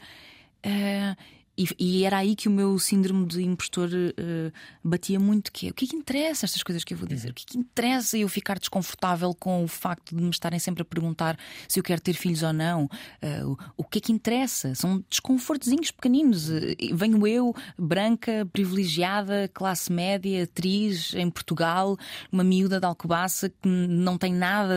E, 1.55 1.67
e 1.77 2.03
era 2.03 2.17
aí 2.17 2.35
que 2.35 2.47
o 2.47 2.51
meu 2.51 2.79
síndrome 2.79 3.27
de 3.27 3.43
impostor 3.43 3.89
eh, 3.93 4.51
batia 4.83 5.19
muito 5.19 5.51
que 5.51 5.67
é, 5.67 5.69
o 5.69 5.73
que 5.73 5.85
é 5.85 5.87
que 5.87 5.95
interessa 5.95 6.45
estas 6.45 6.63
coisas 6.63 6.83
que 6.83 6.95
eu 6.95 6.97
vou 6.97 7.07
dizer? 7.07 7.29
O 7.29 7.33
que 7.33 7.43
é 7.43 7.51
que 7.51 7.57
interessa 7.57 8.17
eu 8.17 8.27
ficar 8.27 8.57
desconfortável 8.57 9.35
com 9.35 9.63
o 9.63 9.67
facto 9.67 10.15
de 10.15 10.23
me 10.23 10.31
estarem 10.31 10.57
sempre 10.57 10.81
a 10.81 10.85
perguntar 10.85 11.37
se 11.67 11.79
eu 11.79 11.83
quero 11.83 12.01
ter 12.01 12.13
filhos 12.13 12.41
ou 12.41 12.51
não? 12.51 12.89
Eh, 13.21 13.43
o, 13.45 13.57
o 13.77 13.83
que 13.83 13.99
é 13.99 14.01
que 14.01 14.11
interessa? 14.11 14.73
São 14.73 15.03
desconfortozinhos 15.07 15.91
pequeninos. 15.91 16.49
E 16.49 16.91
venho 16.93 17.27
eu, 17.27 17.55
branca, 17.77 18.47
privilegiada, 18.51 19.47
classe 19.53 19.91
média, 19.91 20.43
atriz 20.43 21.13
em 21.13 21.29
Portugal, 21.29 21.97
uma 22.31 22.43
miúda 22.43 22.79
de 22.79 22.85
Alcobaça 22.87 23.49
que 23.49 23.67
não 23.67 24.17
tem 24.17 24.33
nada 24.33 24.73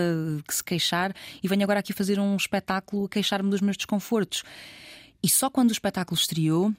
que 0.47 0.55
se 0.55 0.63
queixar 0.63 1.15
e 1.43 1.49
venho 1.49 1.63
agora 1.63 1.81
aqui 1.81 1.95
fazer 1.95 2.21
um 2.21 2.37
espetáculo 2.37 3.07
a 3.07 3.09
queixar-me 3.09 3.49
dos 3.49 3.63
meus 3.63 3.79
desconfortos. 3.79 4.43
E 5.23 5.29
só 5.29 5.51
quando 5.51 5.71
o 5.71 5.73
espetáculo 5.73 6.19
estreou, 6.19 6.73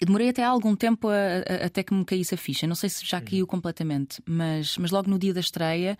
demorei 0.00 0.28
até 0.30 0.42
algum 0.44 0.74
tempo 0.74 1.08
a- 1.08 1.14
a- 1.14 1.66
até 1.66 1.82
que 1.82 1.94
me 1.94 2.04
caísse 2.04 2.34
a 2.34 2.38
ficha. 2.38 2.66
Não 2.66 2.74
sei 2.74 2.88
se 2.88 3.04
já 3.06 3.20
caiu 3.20 3.46
completamente, 3.46 4.20
mas, 4.26 4.76
mas 4.78 4.90
logo 4.90 5.08
no 5.10 5.18
dia 5.18 5.32
da 5.34 5.40
estreia 5.40 5.98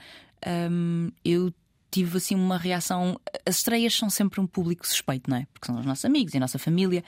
hum, 0.71 1.11
eu 1.25 1.53
tive 1.91 2.19
assim 2.19 2.35
uma 2.35 2.59
reação. 2.59 3.19
As 3.47 3.57
estreias 3.57 3.95
são 3.95 4.11
sempre 4.11 4.41
um 4.41 4.47
público 4.47 4.87
suspeito, 4.87 5.31
não 5.31 5.39
é? 5.39 5.47
Porque 5.53 5.67
são 5.67 5.79
os 5.81 5.87
nossos 5.87 6.05
amigos 6.05 6.35
e 6.35 6.37
a 6.37 6.41
nossa 6.41 6.59
família. 6.59 7.03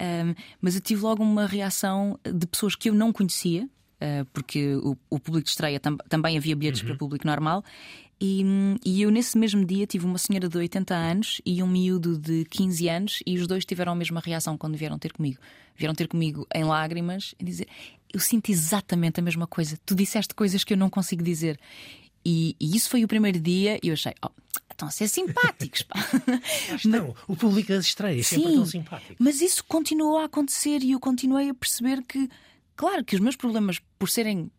Hum, 0.00 0.34
mas 0.60 0.74
eu 0.74 0.80
tive 0.80 1.02
logo 1.02 1.22
uma 1.22 1.46
reação 1.46 2.18
de 2.24 2.46
pessoas 2.46 2.74
que 2.74 2.88
eu 2.90 2.94
não 2.94 3.12
conhecia. 3.12 3.64
uh, 4.00 4.24
Porque 4.32 4.74
o, 4.76 4.96
o 5.08 5.20
público 5.20 5.44
de 5.44 5.50
estreia 5.50 5.78
tam- 5.78 5.96
também 6.08 6.36
havia 6.36 6.56
bilhetes 6.56 6.82
para 6.82 6.96
público 6.96 7.26
normal, 7.26 7.64
e, 8.20 8.44
e 8.84 9.02
eu 9.02 9.10
nesse 9.10 9.36
mesmo 9.36 9.64
dia 9.64 9.86
tive 9.86 10.06
uma 10.06 10.18
senhora 10.18 10.48
de 10.48 10.56
80 10.56 10.94
anos 10.94 11.40
e 11.44 11.62
um 11.62 11.66
miúdo 11.66 12.18
de 12.18 12.44
15 12.46 12.88
anos, 12.88 13.22
e 13.26 13.38
os 13.38 13.46
dois 13.46 13.64
tiveram 13.64 13.92
a 13.92 13.94
mesma 13.94 14.20
reação 14.20 14.56
quando 14.56 14.76
vieram 14.76 14.98
ter 14.98 15.12
comigo. 15.12 15.40
Vieram 15.76 15.94
ter 15.94 16.08
comigo 16.08 16.46
em 16.54 16.64
lágrimas 16.64 17.34
e 17.38 17.44
dizer: 17.44 17.68
Eu 18.12 18.20
sinto 18.20 18.50
exatamente 18.50 19.20
a 19.20 19.22
mesma 19.22 19.46
coisa. 19.46 19.78
Tu 19.84 19.94
disseste 19.94 20.34
coisas 20.34 20.62
que 20.62 20.72
eu 20.72 20.76
não 20.76 20.88
consigo 20.88 21.22
dizer. 21.22 21.58
E, 22.24 22.56
e 22.58 22.76
isso 22.76 22.88
foi 22.88 23.04
o 23.04 23.08
primeiro 23.08 23.38
dia, 23.38 23.78
e 23.82 23.88
eu 23.88 23.94
achei: 23.94 24.14
Oh, 24.24 24.30
estão 24.70 24.88
a 24.88 24.90
ser 24.90 25.08
simpáticos, 25.08 25.82
pá. 25.82 25.96
Não, 26.84 27.14
o 27.26 27.36
público 27.36 27.68
das 27.68 27.86
estreias 27.86 28.26
sempre 28.26 28.50
Sim, 28.50 28.54
tão 28.56 28.66
simpático. 28.66 29.16
Mas 29.18 29.40
isso 29.40 29.64
continuou 29.64 30.18
a 30.18 30.24
acontecer 30.24 30.82
e 30.82 30.92
eu 30.92 31.00
continuei 31.00 31.50
a 31.50 31.54
perceber 31.54 32.02
que, 32.02 32.28
claro, 32.76 33.04
que 33.04 33.14
os 33.14 33.20
meus 33.20 33.36
problemas, 33.36 33.80
por 33.98 34.08
serem 34.08 34.50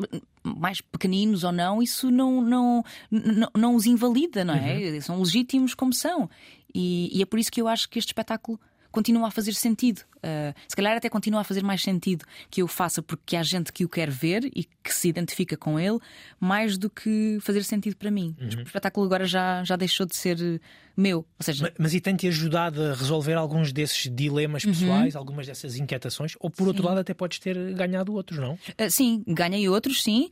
mais 0.45 0.81
pequeninos 0.81 1.43
ou 1.43 1.51
não, 1.51 1.81
isso 1.81 2.11
não, 2.11 2.41
não, 2.41 2.83
não, 3.09 3.49
não 3.57 3.75
os 3.75 3.85
invalida, 3.85 4.45
não 4.45 4.53
é? 4.53 4.99
São 5.01 5.19
legítimos 5.19 5.73
como 5.73 5.93
são. 5.93 6.29
E, 6.73 7.09
e 7.17 7.21
é 7.21 7.25
por 7.25 7.39
isso 7.39 7.51
que 7.51 7.61
eu 7.61 7.67
acho 7.67 7.89
que 7.89 7.97
este 7.97 8.09
espetáculo 8.09 8.59
continua 8.95 9.27
a 9.27 9.31
fazer 9.31 9.53
sentido. 9.53 9.99
Uh, 10.17 10.55
se 10.67 10.75
calhar 10.75 10.97
até 10.97 11.07
continua 11.07 11.41
a 11.41 11.43
fazer 11.43 11.63
mais 11.63 11.81
sentido 11.83 12.25
que 12.49 12.61
eu 12.63 12.67
faça 12.67 13.01
porque 13.03 13.35
há 13.35 13.43
gente 13.43 13.71
que 13.71 13.85
o 13.85 13.89
quer 13.89 14.09
ver 14.09 14.45
e 14.55 14.63
que 14.83 14.91
se 14.93 15.07
identifica 15.07 15.55
com 15.55 15.79
ele, 15.79 15.99
mais 16.39 16.77
do 16.79 16.89
que 16.89 17.37
fazer 17.41 17.63
sentido 17.63 17.95
para 17.95 18.09
mim. 18.09 18.35
O 18.41 18.61
espetáculo 18.63 19.05
agora 19.05 19.25
já, 19.25 19.63
já 19.63 19.75
deixou 19.75 20.05
de 20.05 20.15
ser 20.15 20.37
uh, 20.39 20.59
meu. 20.97 21.17
Ou 21.19 21.25
seja, 21.43 21.65
Ma- 21.65 21.71
Mas 21.77 21.93
e 21.93 22.01
tem-te 22.01 22.27
ajudado 22.27 22.81
a 22.81 22.93
resolver 22.95 23.33
alguns 23.33 23.71
desses 23.71 24.09
dilemas 24.11 24.63
Uhum. 24.63 24.71
pessoais, 24.71 25.15
algumas 25.15 25.45
dessas 25.45 25.75
inquietações? 25.75 26.33
Ou 26.39 26.49
por 26.49 26.67
outro 26.67 26.83
lado, 26.85 26.99
até 27.01 27.13
podes 27.13 27.37
ter 27.37 27.55
ganhado 27.75 28.13
outros, 28.13 28.39
não? 28.39 28.53
Uh, 28.53 28.89
sim, 28.89 29.23
ganhei 29.27 29.69
outros, 29.69 30.01
sim. 30.01 30.29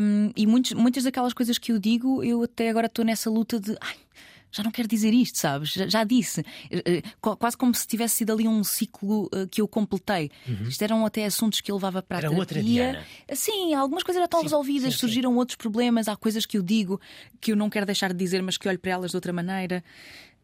Um, 0.00 0.30
e 0.34 0.46
muitos, 0.46 0.72
muitas 0.72 1.04
daquelas 1.04 1.32
coisas 1.32 1.58
que 1.58 1.70
eu 1.70 1.78
digo, 1.78 2.24
eu 2.24 2.42
até 2.42 2.68
agora 2.70 2.86
estou 2.86 3.04
nessa 3.04 3.30
luta 3.30 3.60
de. 3.60 3.76
Ai, 3.80 3.96
já 4.56 4.62
não 4.62 4.70
quero 4.70 4.86
dizer 4.88 5.12
isto, 5.12 5.38
sabes? 5.38 5.70
Já, 5.72 5.88
já 5.88 6.04
disse. 6.04 6.40
Uh, 6.40 7.02
qu- 7.20 7.36
quase 7.36 7.56
como 7.56 7.74
se 7.74 7.86
tivesse 7.86 8.16
sido 8.16 8.32
ali 8.32 8.46
um 8.46 8.62
ciclo 8.62 9.24
uh, 9.34 9.48
que 9.50 9.60
eu 9.60 9.68
completei. 9.68 10.30
Isto 10.68 10.82
eram 10.82 11.04
até 11.04 11.24
assuntos 11.24 11.60
que 11.60 11.70
eu 11.70 11.76
levava 11.76 12.02
para 12.02 12.18
Era 12.18 12.28
a 12.28 12.30
outra 12.30 12.54
terapia. 12.60 12.92
Diana. 12.92 13.04
Sim, 13.34 13.74
algumas 13.74 14.02
coisas 14.02 14.20
já 14.20 14.24
estão 14.26 14.40
Sim, 14.40 14.46
resolvidas, 14.46 14.84
sim, 14.84 14.90
sim. 14.92 14.98
surgiram 14.98 15.34
outros 15.36 15.56
problemas, 15.56 16.08
há 16.08 16.16
coisas 16.16 16.46
que 16.46 16.56
eu 16.56 16.62
digo 16.62 17.00
que 17.40 17.52
eu 17.52 17.56
não 17.56 17.68
quero 17.68 17.84
deixar 17.86 18.12
de 18.12 18.18
dizer, 18.18 18.42
mas 18.42 18.56
que 18.56 18.68
olho 18.68 18.78
para 18.78 18.92
elas 18.92 19.10
de 19.10 19.16
outra 19.16 19.32
maneira. 19.32 19.82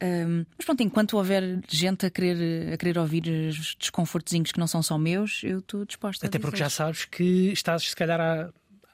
Um, 0.03 0.47
mas 0.57 0.65
pronto, 0.65 0.83
enquanto 0.83 1.17
houver 1.19 1.61
gente 1.69 2.07
a 2.07 2.11
querer, 2.11 2.73
a 2.73 2.77
querer 2.79 2.99
ouvir 2.99 3.25
os 3.29 3.75
desconfortozinhos 3.79 4.51
que 4.51 4.59
não 4.59 4.67
são 4.67 4.83
só 4.83 4.97
meus, 4.97 5.43
eu 5.45 5.59
estou 5.59 5.85
disposta 5.85 6.27
Até 6.27 6.39
porque 6.39 6.57
já 6.57 6.71
sabes 6.71 7.05
que 7.05 7.53
estás, 7.53 7.83
se 7.91 7.95
calhar, 7.95 8.19
a, 8.19 8.51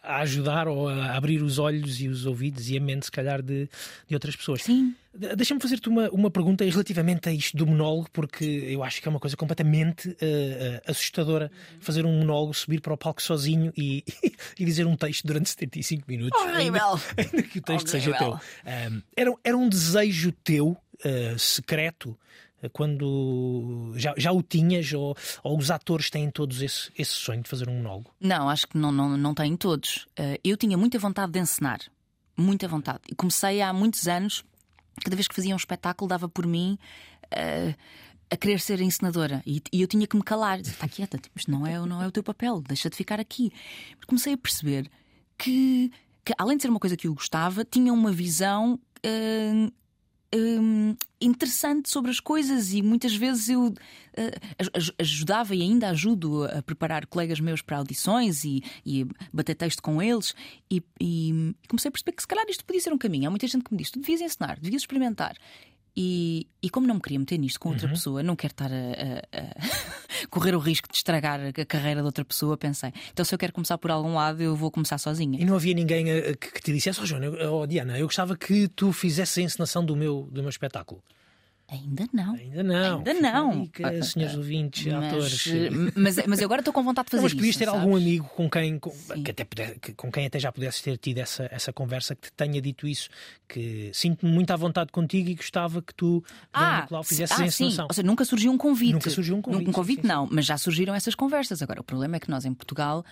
a 0.06 0.18
ajudar 0.18 0.68
ou 0.68 0.88
a 0.88 1.16
abrir 1.16 1.42
os 1.42 1.58
olhos 1.58 2.00
e 2.00 2.08
os 2.08 2.24
ouvidos 2.24 2.70
e 2.70 2.76
a 2.76 2.80
mente, 2.80 3.06
se 3.06 3.12
calhar, 3.12 3.42
de, 3.42 3.68
de 4.06 4.14
outras 4.14 4.36
pessoas. 4.36 4.62
Sim. 4.62 4.94
Deixa-me 5.12 5.60
fazer-te 5.60 5.88
uma, 5.88 6.10
uma 6.10 6.30
pergunta 6.30 6.62
relativamente 6.64 7.28
a 7.28 7.32
isto 7.32 7.56
do 7.56 7.66
monólogo, 7.66 8.08
porque 8.12 8.44
eu 8.44 8.84
acho 8.84 9.00
que 9.00 9.08
é 9.08 9.10
uma 9.10 9.18
coisa 9.18 9.36
completamente 9.36 10.10
uh, 10.10 10.14
assustadora 10.86 11.50
fazer 11.80 12.04
um 12.04 12.18
monólogo, 12.18 12.52
subir 12.52 12.80
para 12.80 12.92
o 12.92 12.98
palco 12.98 13.22
sozinho 13.22 13.72
e, 13.76 14.04
e 14.58 14.64
dizer 14.64 14.86
um 14.86 14.94
texto 14.94 15.26
durante 15.26 15.48
75 15.48 16.04
minutos. 16.06 16.38
Horrível! 16.38 17.00
Ainda, 17.16 17.30
ainda 17.30 17.42
que 17.42 17.58
o 17.58 17.62
texto 17.62 17.88
Horrível. 17.88 18.12
seja 18.12 18.18
teu. 18.18 18.32
Um, 18.32 19.02
era, 19.16 19.34
era 19.42 19.56
um 19.56 19.68
desejo 19.68 20.32
teu, 20.44 20.76
uh, 21.04 21.38
secreto, 21.38 22.16
quando 22.72 23.92
já, 23.96 24.14
já 24.16 24.32
o 24.32 24.42
tinhas, 24.42 24.92
ou, 24.92 25.16
ou 25.42 25.58
os 25.58 25.70
atores 25.70 26.10
têm 26.10 26.30
todos 26.30 26.62
esse, 26.62 26.90
esse 26.96 27.12
sonho 27.12 27.42
de 27.42 27.48
fazer 27.48 27.68
um 27.68 27.76
monólogo? 27.76 28.14
Não, 28.20 28.48
acho 28.48 28.66
que 28.66 28.78
não, 28.78 28.90
não, 28.90 29.16
não 29.16 29.34
têm 29.34 29.56
todos. 29.56 30.06
eu 30.42 30.56
tinha 30.56 30.76
muita 30.76 30.98
vontade 30.98 31.32
de 31.32 31.38
encenar. 31.38 31.80
Muita 32.36 32.68
vontade. 32.68 33.00
E 33.08 33.14
comecei 33.14 33.62
há 33.62 33.72
muitos 33.72 34.06
anos 34.08 34.44
cada 35.02 35.16
vez 35.16 35.28
que 35.28 35.34
fazia 35.34 35.54
um 35.54 35.56
espetáculo 35.56 36.08
dava 36.08 36.28
por 36.28 36.46
mim 36.46 36.78
uh, 37.26 37.74
a 38.30 38.36
querer 38.36 38.60
ser 38.60 38.80
encenadora 38.80 39.42
e, 39.46 39.62
e, 39.72 39.82
eu 39.82 39.86
tinha 39.86 40.06
que 40.06 40.16
me 40.16 40.22
calar, 40.22 40.60
está 40.60 40.88
quieta, 40.88 41.18
tipo, 41.18 41.38
isto 41.38 41.50
não 41.50 41.66
é, 41.66 41.78
não 41.86 42.02
é 42.02 42.06
o 42.06 42.12
teu 42.12 42.22
papel, 42.22 42.60
deixa 42.60 42.90
de 42.90 42.96
ficar 42.96 43.20
aqui. 43.20 43.52
Comecei 44.06 44.32
a 44.32 44.38
perceber 44.38 44.90
que, 45.38 45.92
que, 46.24 46.32
além 46.36 46.56
de 46.56 46.62
ser 46.62 46.70
uma 46.70 46.80
coisa 46.80 46.96
que 46.96 47.06
eu 47.06 47.14
gostava, 47.14 47.64
tinha 47.64 47.92
uma 47.92 48.12
visão. 48.12 48.80
Uh, 49.04 49.72
um, 50.36 50.96
interessante 51.20 51.88
sobre 51.88 52.10
as 52.10 52.20
coisas 52.20 52.72
e 52.72 52.82
muitas 52.82 53.14
vezes 53.14 53.48
eu 53.48 53.68
uh, 53.68 53.74
ajudava 54.98 55.54
e 55.54 55.62
ainda 55.62 55.88
ajudo 55.88 56.44
a 56.44 56.62
preparar 56.62 57.06
colegas 57.06 57.40
meus 57.40 57.62
para 57.62 57.78
audições 57.78 58.44
e, 58.44 58.62
e 58.84 59.06
bater 59.32 59.54
texto 59.54 59.82
com 59.82 60.00
eles 60.02 60.34
e, 60.70 60.82
e, 61.00 61.54
comecei 61.68 61.88
a 61.88 61.92
perceber 61.92 62.12
que 62.12 62.22
se 62.22 62.28
calhar 62.28 62.44
isto 62.48 62.64
podia 62.64 62.80
ser 62.80 62.92
um 62.92 62.98
caminho. 62.98 63.28
Há 63.28 63.30
muita 63.30 63.46
gente 63.46 63.64
que 63.64 63.72
me 63.72 63.78
diz: 63.78 63.90
tu 63.90 63.98
devias 63.98 64.20
ensinar, 64.20 64.58
devias 64.60 64.82
experimentar. 64.82 65.36
E, 65.96 66.46
e 66.62 66.68
como 66.68 66.86
não 66.86 66.96
me 66.96 67.00
queria 67.00 67.18
meter 67.18 67.38
nisto 67.38 67.58
com 67.58 67.70
outra 67.70 67.86
uhum. 67.86 67.94
pessoa, 67.94 68.22
não 68.22 68.36
quero 68.36 68.52
estar 68.52 68.70
a, 68.70 68.74
a, 68.74 69.40
a 69.40 70.26
correr 70.28 70.54
o 70.54 70.58
risco 70.58 70.88
de 70.90 70.96
estragar 70.96 71.40
a 71.40 71.64
carreira 71.64 72.00
de 72.00 72.06
outra 72.06 72.22
pessoa, 72.22 72.54
pensei. 72.56 72.92
Então, 73.10 73.24
se 73.24 73.34
eu 73.34 73.38
quero 73.38 73.54
começar 73.54 73.78
por 73.78 73.90
algum 73.90 74.14
lado, 74.14 74.42
eu 74.42 74.54
vou 74.54 74.70
começar 74.70 74.98
sozinha. 74.98 75.40
E 75.40 75.44
não 75.44 75.54
havia 75.54 75.72
ninguém 75.72 76.10
eh, 76.10 76.34
que, 76.34 76.52
que 76.52 76.60
te 76.60 76.72
dissesse: 76.72 77.00
oh, 77.00 77.06
Joana, 77.06 77.50
oh, 77.50 77.66
Diana, 77.66 77.98
eu 77.98 78.06
gostava 78.06 78.36
que 78.36 78.68
tu 78.68 78.92
fizesse 78.92 79.40
a 79.40 79.42
encenação 79.42 79.82
do 79.82 79.96
meu, 79.96 80.28
do 80.30 80.42
meu 80.42 80.50
espetáculo. 80.50 81.02
Ainda 81.68 82.08
não. 82.12 82.34
Ainda 82.34 82.62
não. 82.62 82.98
Ainda 82.98 83.14
não. 83.14 83.62
Dica, 83.62 83.88
ah, 83.88 84.02
senhores 84.02 84.36
ouvintes, 84.36 84.86
mas, 84.86 85.04
atores. 85.04 85.46
Mas, 85.96 86.26
mas 86.26 86.42
agora 86.42 86.60
estou 86.60 86.72
com 86.72 86.82
vontade 86.84 87.06
de 87.06 87.10
fazer 87.10 87.22
mas 87.24 87.34
podias 87.34 87.50
isso, 87.50 87.58
ter 87.58 87.64
sabes? 87.64 87.80
algum 87.80 87.96
amigo 87.96 88.28
com 88.36 88.48
quem, 88.48 88.78
com, 88.78 88.90
que 88.90 89.30
até 89.32 89.44
puder, 89.44 89.76
com 89.96 90.12
quem 90.12 90.26
até 90.26 90.38
já 90.38 90.52
pudesses 90.52 90.80
ter 90.80 90.96
tido 90.96 91.18
essa, 91.18 91.48
essa 91.50 91.72
conversa 91.72 92.14
que 92.14 92.28
te 92.28 92.32
tenha 92.32 92.62
dito 92.62 92.86
isso, 92.86 93.08
que 93.48 93.90
sinto-me 93.92 94.30
muito 94.30 94.52
à 94.52 94.56
vontade 94.56 94.92
contigo 94.92 95.28
e 95.28 95.34
gostava 95.34 95.82
que 95.82 95.92
tu, 95.92 96.22
ah, 96.52 96.82
Nicolau, 96.82 97.02
fizesses 97.02 97.36
ah, 97.36 97.42
a 97.42 97.46
encenação. 97.46 97.84
Sim. 97.84 97.88
Ou 97.88 97.94
seja, 97.94 98.06
nunca 98.06 98.24
surgiu 98.24 98.52
um 98.52 98.58
convite. 98.58 98.92
Nunca 98.92 99.10
surgiu 99.10 99.36
um 99.36 99.42
convite. 99.42 99.68
Um 99.68 99.72
convite 99.72 100.02
sim, 100.02 100.08
não, 100.08 100.28
mas 100.30 100.46
já 100.46 100.56
surgiram 100.56 100.94
essas 100.94 101.16
conversas. 101.16 101.62
Agora, 101.62 101.80
o 101.80 101.84
problema 101.84 102.16
é 102.16 102.20
que 102.20 102.30
nós 102.30 102.44
em 102.44 102.54
Portugal 102.54 103.04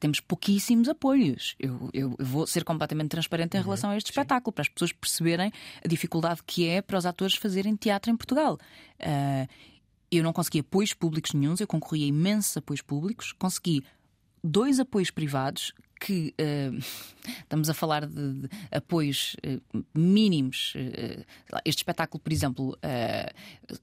temos 0.00 0.20
pouquíssimos 0.20 0.88
apoios. 0.88 1.54
Eu, 1.58 1.90
eu, 1.92 2.16
eu 2.18 2.26
vou 2.26 2.46
ser 2.46 2.64
completamente 2.64 3.10
transparente 3.10 3.54
em 3.54 3.58
uhum, 3.58 3.64
relação 3.64 3.90
a 3.90 3.96
este 3.96 4.10
espetáculo, 4.10 4.52
para 4.52 4.62
as 4.62 4.68
pessoas 4.68 4.92
perceberem 4.92 5.52
a 5.84 5.88
dificuldade 5.88 6.40
que 6.46 6.66
é 6.66 6.80
para 6.80 6.96
os 6.96 7.04
atores 7.04 7.36
fazerem 7.36 7.65
teatro 7.74 8.10
em 8.12 8.16
Portugal. 8.16 8.58
Uh, 9.00 9.48
eu 10.10 10.22
não 10.22 10.32
consegui 10.32 10.60
apoios 10.60 10.92
públicos 10.94 11.32
nenhums, 11.32 11.60
eu 11.60 11.66
concorri 11.66 12.04
a 12.04 12.06
imensos 12.06 12.56
apoios 12.56 12.82
públicos, 12.82 13.32
consegui 13.32 13.82
dois 14.42 14.78
apoios 14.78 15.10
privados 15.10 15.72
que 16.00 16.34
uh, 16.40 16.78
estamos 17.40 17.68
a 17.70 17.74
falar 17.74 18.06
de, 18.06 18.32
de 18.32 18.48
apoios 18.70 19.36
uh, 19.44 19.84
mínimos. 19.94 20.74
Uh, 20.74 21.24
este 21.64 21.80
espetáculo, 21.80 22.20
por 22.22 22.32
exemplo, 22.32 22.78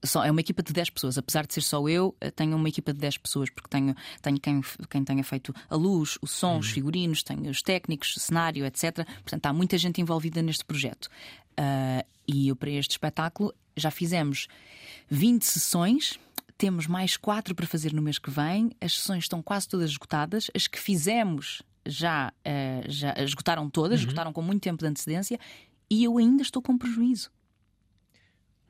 só, 0.04 0.24
é 0.24 0.32
uma 0.32 0.40
equipa 0.40 0.62
de 0.62 0.72
10 0.72 0.92
pessoas. 0.92 1.18
Apesar 1.18 1.46
de 1.46 1.54
ser 1.54 1.62
só 1.62 1.88
eu, 1.88 2.16
tenho 2.36 2.56
uma 2.56 2.70
equipa 2.70 2.94
de 2.94 3.00
10 3.00 3.18
pessoas, 3.18 3.50
porque 3.50 3.70
tenho, 3.70 3.96
tenho 4.22 4.40
quem, 4.40 4.62
quem 4.90 5.04
tenha 5.04 5.24
feito 5.24 5.54
a 5.70 5.76
luz, 5.76 6.18
o 6.22 6.28
som, 6.28 6.60
os 6.60 6.70
figurinos, 6.70 7.24
tenho 7.24 7.50
os 7.50 7.62
técnicos, 7.62 8.16
cenário, 8.18 8.66
etc. 8.66 9.06
Portanto, 9.22 9.46
há 9.46 9.54
muita 9.54 9.78
gente 9.78 10.00
envolvida 10.00 10.42
neste 10.42 10.64
projeto. 10.64 11.10
e 12.28 12.48
eu, 12.48 12.56
para 12.56 12.70
este 12.70 12.92
espetáculo, 12.92 13.54
já 13.76 13.92
fizemos 13.92 14.48
20 15.10 15.44
sessões. 15.44 16.20
Temos 16.58 16.88
mais 16.88 17.18
quatro 17.18 17.56
para 17.56 17.68
fazer 17.68 17.94
no 17.94 18.02
mês 18.02 18.20
que 18.20 18.30
vem. 18.30 18.72
As 18.80 18.94
sessões 19.00 19.26
estão 19.26 19.42
quase 19.42 19.68
todas 19.68 19.90
esgotadas. 19.90 20.50
As 20.56 20.68
que 20.68 20.80
fizemos 20.80 21.62
já, 21.86 22.32
uh, 22.32 22.90
já 22.90 23.14
esgotaram 23.18 23.70
todas, 23.70 24.00
uhum. 24.00 24.08
esgotaram 24.08 24.34
com 24.34 24.42
muito 24.42 24.62
tempo 24.62 24.80
de 24.80 24.88
antecedência 24.88 25.40
e 25.90 26.04
eu 26.04 26.18
ainda 26.18 26.42
estou 26.42 26.62
com 26.62 26.78
prejuízo. 26.78 27.32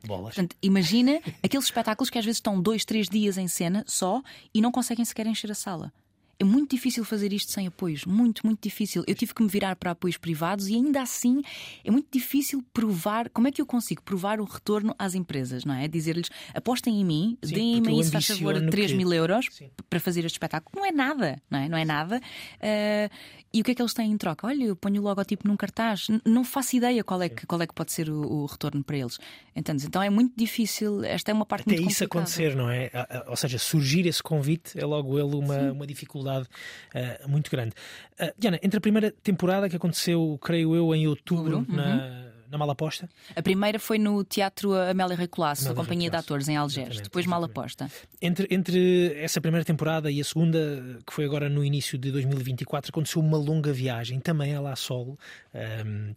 Bolas. 0.05 0.35
Portanto, 0.35 0.55
imagina 0.61 1.21
aqueles 1.43 1.65
espetáculos 1.65 2.09
que 2.09 2.17
às 2.17 2.25
vezes 2.25 2.37
estão 2.37 2.61
dois, 2.61 2.83
três 2.83 3.07
dias 3.07 3.37
em 3.37 3.47
cena 3.47 3.83
só 3.87 4.21
e 4.53 4.61
não 4.61 4.71
conseguem 4.71 5.05
sequer 5.05 5.27
encher 5.27 5.51
a 5.51 5.55
sala. 5.55 5.93
É 6.39 6.43
muito 6.43 6.71
difícil 6.71 7.05
fazer 7.05 7.31
isto 7.31 7.51
sem 7.51 7.67
apoios, 7.67 8.05
muito, 8.05 8.45
muito 8.45 8.61
difícil. 8.61 9.03
Eu 9.07 9.15
tive 9.15 9.33
que 9.33 9.43
me 9.43 9.47
virar 9.47 9.75
para 9.75 9.91
apoios 9.91 10.17
privados 10.17 10.67
e 10.67 10.75
ainda 10.75 11.01
assim 11.01 11.41
é 11.83 11.91
muito 11.91 12.07
difícil 12.11 12.63
provar. 12.73 13.29
Como 13.29 13.47
é 13.47 13.51
que 13.51 13.61
eu 13.61 13.65
consigo 13.65 14.01
provar 14.01 14.41
o 14.41 14.43
retorno 14.43 14.95
às 14.97 15.15
empresas, 15.15 15.63
não 15.63 15.73
é? 15.73 15.87
Dizer-lhes 15.87 16.29
apostem 16.53 16.99
em 16.99 17.05
mim, 17.05 17.37
deem-me 17.41 18.03
se 18.03 18.11
faz 18.11 18.27
favor, 18.27 18.59
3 18.69 18.91
que... 18.91 18.97
mil 18.97 19.13
euros 19.13 19.47
Sim. 19.51 19.69
para 19.89 19.99
fazer 19.99 20.25
este 20.25 20.35
espetáculo. 20.35 20.71
Não 20.75 20.85
é 20.85 20.91
nada, 20.91 21.41
não 21.49 21.59
é? 21.59 21.69
Não 21.69 21.77
é 21.77 21.85
nada. 21.85 22.19
Uh, 22.57 23.43
e 23.53 23.61
o 23.61 23.63
que 23.63 23.71
é 23.71 23.75
que 23.75 23.81
eles 23.81 23.93
têm 23.93 24.11
em 24.11 24.17
troca? 24.17 24.47
Olha, 24.47 24.63
eu 24.63 24.75
ponho 24.75 24.99
o 24.99 25.03
logotipo 25.03 25.47
num 25.47 25.55
cartaz, 25.55 26.07
não 26.25 26.43
faço 26.43 26.75
ideia 26.75 27.03
qual 27.03 27.21
é 27.21 27.29
que, 27.29 27.45
qual 27.45 27.61
é 27.61 27.67
que 27.67 27.73
pode 27.73 27.91
ser 27.91 28.09
o, 28.09 28.21
o 28.21 28.45
retorno 28.47 28.83
para 28.83 28.97
eles. 28.97 29.19
Entendes? 29.55 29.85
Então 29.85 30.01
é 30.01 30.09
muito 30.09 30.33
difícil, 30.35 31.03
esta 31.03 31.29
é 31.29 31.33
uma 31.33 31.45
parte 31.45 31.61
Até 31.61 31.75
muito 31.75 31.91
isso 31.91 32.03
complicada. 32.07 32.23
acontecer, 32.23 32.55
não 32.55 32.69
é? 32.69 32.89
Ou 33.27 33.35
seja, 33.35 33.59
surgir 33.59 34.07
esse 34.07 34.23
convite 34.23 34.79
é 34.79 34.83
logo 34.83 35.19
ele 35.19 35.35
uma, 35.35 35.71
uma 35.71 35.85
dificuldade 35.85 36.22
uh, 36.31 37.29
muito 37.29 37.49
grande. 37.51 37.73
Uh, 38.19 38.31
Diana, 38.37 38.59
entre 38.63 38.77
a 38.77 38.81
primeira 38.81 39.11
temporada 39.11 39.67
que 39.69 39.75
aconteceu, 39.75 40.39
creio 40.41 40.75
eu, 40.75 40.93
em 40.95 41.07
outubro, 41.07 41.57
Uhum. 41.57 41.65
na, 41.75 42.22
na 42.53 42.57
Malaposta, 42.59 43.09
A 43.35 43.41
primeira 43.41 43.79
foi 43.79 43.97
no 43.99 44.23
Teatro 44.23 44.73
Amélia 44.73 45.15
Rei 45.17 45.27
Colasso, 45.27 45.69
a 45.69 45.73
Companhia 45.75 46.05
de 46.09 46.11
Colasso. 46.11 46.25
Atores, 46.25 46.47
em 46.47 46.55
Algés. 46.55 46.83
Exatamente, 46.87 47.03
Depois 47.03 47.25
exatamente. 47.25 47.41
Malaposta. 47.55 47.91
entre, 48.21 48.47
entre 48.49 49.13
essa 49.17 49.41
primeira 49.41 49.65
temporada 49.65 50.09
e 50.11 50.21
a 50.21 50.23
segunda, 50.23 50.99
que 51.05 51.11
foi 51.13 51.25
agora 51.25 51.49
no 51.49 51.63
início 51.65 51.97
de 51.97 52.11
2024, 52.11 52.89
aconteceu 52.89 53.21
uma 53.21 53.37
longa 53.37 53.73
viagem, 53.73 54.19
também 54.19 54.53
ela 54.53 54.71
a 54.71 54.75
solo, 54.75 55.17
um, 55.53 56.13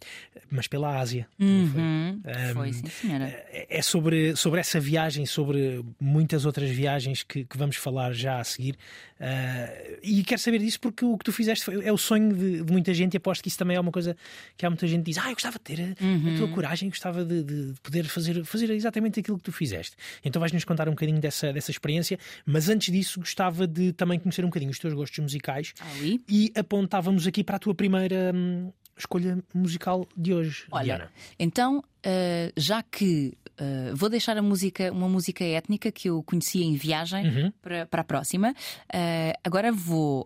mas 0.49 0.67
pela 0.67 0.97
Ásia. 0.99 1.27
não 1.39 1.67
foi? 1.67 1.81
Uhum. 1.81 2.21
Um, 2.25 2.53
Foi, 2.53 2.73
sim, 2.73 2.87
senhora. 2.87 3.25
É 3.51 3.81
sobre, 3.81 4.35
sobre 4.35 4.59
essa 4.59 4.79
viagem, 4.79 5.25
sobre 5.25 5.83
muitas 5.99 6.45
outras 6.45 6.69
viagens 6.69 7.23
que, 7.23 7.43
que 7.45 7.57
vamos 7.57 7.75
falar 7.75 8.13
já 8.13 8.39
a 8.39 8.43
seguir. 8.43 8.77
Uh, 9.19 9.97
e 10.03 10.23
quero 10.23 10.39
saber 10.39 10.59
disso 10.59 10.79
porque 10.79 11.03
o 11.03 11.17
que 11.17 11.25
tu 11.25 11.31
fizeste 11.31 11.65
foi- 11.65 11.83
é 11.83 11.91
o 11.91 11.97
sonho 11.97 12.33
de, 12.35 12.61
de 12.63 12.71
muita 12.71 12.93
gente 12.93 13.15
e 13.15 13.17
aposto 13.17 13.41
que 13.41 13.47
isso 13.49 13.57
também 13.57 13.75
é 13.75 13.79
uma 13.79 13.91
coisa 13.91 14.15
que 14.55 14.63
há 14.63 14.69
muita 14.69 14.85
gente 14.85 14.99
que 15.03 15.11
diz: 15.11 15.17
Ah, 15.17 15.29
eu 15.29 15.33
gostava 15.33 15.57
de 15.57 15.63
ter 15.63 15.81
a, 15.81 16.03
Uhum. 16.29 16.35
a 16.35 16.37
tua 16.37 16.47
coragem, 16.49 16.89
gostava 16.89 17.23
de, 17.25 17.43
de 17.43 17.73
poder 17.81 18.05
fazer, 18.05 18.43
fazer 18.45 18.69
exatamente 18.71 19.19
aquilo 19.19 19.37
que 19.37 19.43
tu 19.43 19.51
fizeste. 19.51 19.95
Então 20.23 20.39
vais-nos 20.39 20.63
contar 20.63 20.87
um 20.87 20.91
bocadinho 20.91 21.19
dessa, 21.19 21.51
dessa 21.53 21.71
experiência, 21.71 22.17
mas 22.45 22.69
antes 22.69 22.91
disso 22.93 23.19
gostava 23.19 23.65
de 23.67 23.93
também 23.93 24.19
conhecer 24.19 24.43
um 24.43 24.47
bocadinho 24.49 24.71
os 24.71 24.79
teus 24.79 24.93
gostos 24.93 25.19
musicais 25.19 25.73
Ali. 25.95 26.21
e 26.27 26.51
apontávamos 26.55 27.25
aqui 27.27 27.43
para 27.43 27.55
a 27.55 27.59
tua 27.59 27.73
primeira 27.75 28.31
hum, 28.33 28.71
escolha 28.97 29.37
musical 29.53 30.07
de 30.15 30.33
hoje, 30.33 30.65
Olha, 30.71 30.83
Diana. 30.83 31.11
então, 31.39 31.79
uh, 31.79 32.51
já 32.57 32.81
que 32.81 33.37
uh, 33.59 33.95
vou 33.95 34.09
deixar 34.09 34.35
a 34.37 34.41
música, 34.41 34.91
uma 34.91 35.07
música 35.07 35.43
étnica 35.43 35.91
que 35.91 36.09
eu 36.09 36.23
conhecia 36.23 36.63
em 36.65 36.75
viagem 36.75 37.27
Uhum. 37.27 37.51
para, 37.61 37.85
para 37.85 38.01
a 38.01 38.03
próxima, 38.03 38.51
uh, 38.51 39.39
agora 39.43 39.71
vou. 39.71 40.25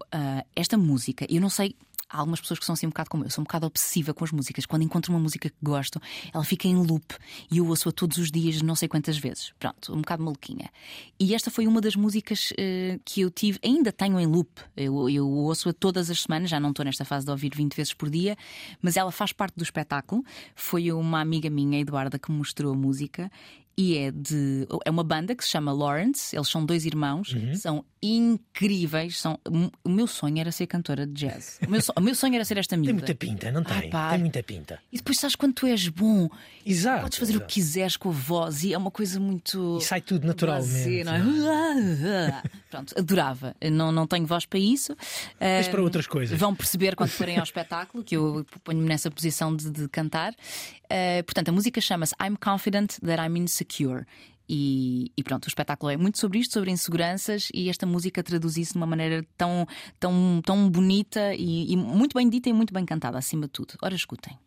esta 0.56 0.78
música, 0.78 1.26
eu 1.30 1.42
não 1.42 1.50
sei. 1.50 1.76
Há 2.12 2.20
algumas 2.20 2.42
pessoas 2.42 2.60
que 2.60 2.66
são 2.66 2.74
assim 2.74 2.86
um 2.86 2.90
bocado 2.90 3.10
como 3.10 3.24
eu, 3.24 3.30
sou 3.30 3.42
um 3.42 3.46
bocado 3.46 3.66
obsessiva 3.66 4.14
com 4.14 4.24
as 4.24 4.32
músicas. 4.32 4.66
Quando 4.66 4.84
encontro 4.84 5.14
uma 5.14 5.20
música 5.20 5.50
que 5.50 5.56
gosto, 5.62 6.02
ela 6.34 6.44
fica 6.44 6.68
em 6.68 6.76
loop 6.76 7.16
e 7.50 7.58
eu 7.60 7.68
ouço-a 7.68 7.92
todos 7.92 8.18
os 8.18 8.32
dias, 8.32 8.62
não 8.62 8.76
sei 8.76 8.88
quantas 8.88 9.18
vezes. 9.18 9.54
Pronto, 9.60 9.94
um 9.94 10.02
bocado 10.02 10.24
maluquinha. 10.24 10.70
E 11.20 11.34
esta 11.34 11.50
foi 11.50 11.68
uma 11.68 11.80
das 11.80 11.96
músicas 11.96 12.52
eh, 12.58 13.00
que 13.06 13.22
eu 13.22 13.32
tive, 13.32 13.60
ainda 13.64 13.92
tenho 13.92 14.20
em 14.20 14.26
loop. 14.26 14.50
Eu, 14.76 15.10
eu 15.10 15.28
ouço-a 15.28 15.74
todas 15.74 16.10
as 16.10 16.22
semanas, 16.22 16.50
já 16.50 16.60
não 16.60 16.72
estou 16.72 16.84
nesta 16.84 17.06
fase 17.06 17.26
de 17.26 17.32
ouvir 17.32 17.52
20 17.56 17.76
vezes 17.76 17.94
por 17.94 18.10
dia, 18.10 18.36
mas 18.82 18.98
ela 18.98 19.12
faz 19.12 19.32
parte 19.32 19.56
do 19.56 19.64
espetáculo. 19.64 20.24
Foi 20.56 20.92
uma 20.92 21.22
amiga 21.22 21.50
minha, 21.50 21.80
Eduarda, 21.80 22.20
que 22.20 22.32
mostrou 22.32 22.74
a 22.74 22.76
música 22.76 23.32
e 23.78 23.98
é 23.98 24.12
de 24.12 24.68
é 24.86 24.90
uma 24.92 25.04
banda 25.04 25.34
que 25.36 25.44
se 25.44 25.50
chama 25.50 25.72
Lawrence. 25.72 26.36
Eles 26.36 26.48
são 26.50 26.66
dois 26.66 26.86
irmãos, 26.86 27.34
Uhum. 27.34 27.56
são 27.56 27.86
incríveis. 28.04 29.20
São 29.20 29.40
o 29.84 29.90
meu 29.90 30.08
sonho 30.08 30.40
era 30.40 30.52
ser 30.52 30.68
cantora 30.68 31.06
de 31.06 31.14
jazz. 31.14 31.60
O 31.66 31.70
meu, 31.70 31.82
so- 31.82 31.94
o 31.96 32.02
meu 32.02 32.16
sonho 32.16 32.36
era 32.36 32.44
ser 32.46 32.58
esta 32.58 32.76
Tem 32.76 32.80
miúda. 32.80 32.94
muita 32.94 33.16
pinta, 33.16 33.52
não 33.52 33.64
tem? 33.64 33.90
pá. 33.90 34.10
tem 34.12 34.20
muita 34.20 34.44
pinta. 34.44 34.80
E 34.92 34.98
depois 34.98 35.18
sabes 35.20 35.36
quando 35.36 35.54
tu 35.54 35.66
és 35.68 35.88
bom, 35.88 36.30
Exato. 36.66 37.02
podes 37.04 37.18
fazer 37.20 37.34
o 37.34 37.36
exato. 37.38 37.48
que 37.48 37.54
quiseres 37.54 37.98
com 37.98 38.10
a 38.10 38.12
voz 38.12 38.64
e 38.64 38.74
é 38.74 38.78
uma 38.78 38.92
coisa 38.92 39.20
muito. 39.20 39.78
E 39.80 39.84
sai 39.84 40.02
tudo 40.02 40.26
naturalmente. 40.28 40.68
blasé, 40.68 41.04
não 41.04 41.14
é? 41.14 42.44
Pronto, 42.70 42.94
adorava. 42.98 43.56
Não, 43.72 43.92
não 43.92 44.08
tenho 44.08 44.26
voz 44.26 44.46
para 44.46 44.60
isso. 44.60 44.96
Mas 45.40 45.68
para 45.68 45.80
Ah, 45.80 45.84
outras 45.84 46.08
coisas. 46.08 46.38
Vão 46.40 46.56
perceber 46.56 46.96
quando 46.96 47.10
forem 47.10 47.38
ao 47.38 47.44
espetáculo 47.44 48.04
que 48.04 48.16
eu 48.16 48.46
ponho-me 48.64 48.88
nessa 48.88 49.12
posição 49.12 49.56
de, 49.56 49.70
de 49.70 49.88
cantar. 49.90 50.34
Ah, 50.92 51.24
portanto, 51.24 51.48
a 51.48 51.52
música 51.54 51.80
chama-se 51.80 52.14
I'm 52.22 52.36
Confident 52.36 53.00
That 53.00 53.22
I'm 53.22 53.38
Insecure. 53.38 54.06
E, 54.50 55.10
e 55.16 55.24
pronto, 55.24 55.46
o 55.46 55.48
espetáculo 55.48 55.90
é 55.90 55.96
muito 55.96 56.18
sobre 56.20 56.40
isto, 56.40 56.52
sobre 56.52 56.70
inseguranças, 56.70 57.48
e 57.54 57.70
esta 57.70 57.86
música 57.86 58.22
traduz 58.22 58.58
isso 58.58 58.74
de 58.74 58.78
uma 58.80 58.86
maneira 58.86 59.26
tão, 59.38 59.66
tão, 59.98 60.42
tão 60.44 60.70
bonita 60.70 61.34
e, 61.34 61.72
e 61.72 61.78
muito 61.78 62.14
bem 62.14 62.30
dita 62.30 62.50
e 62.50 62.54
muito 62.54 62.74
bem 62.74 62.86
cantada, 62.86 63.18
acima 63.18 63.44
de 63.44 63.52
tudo. 63.54 63.76
Ora, 63.82 63.96
escutem. 63.96 64.38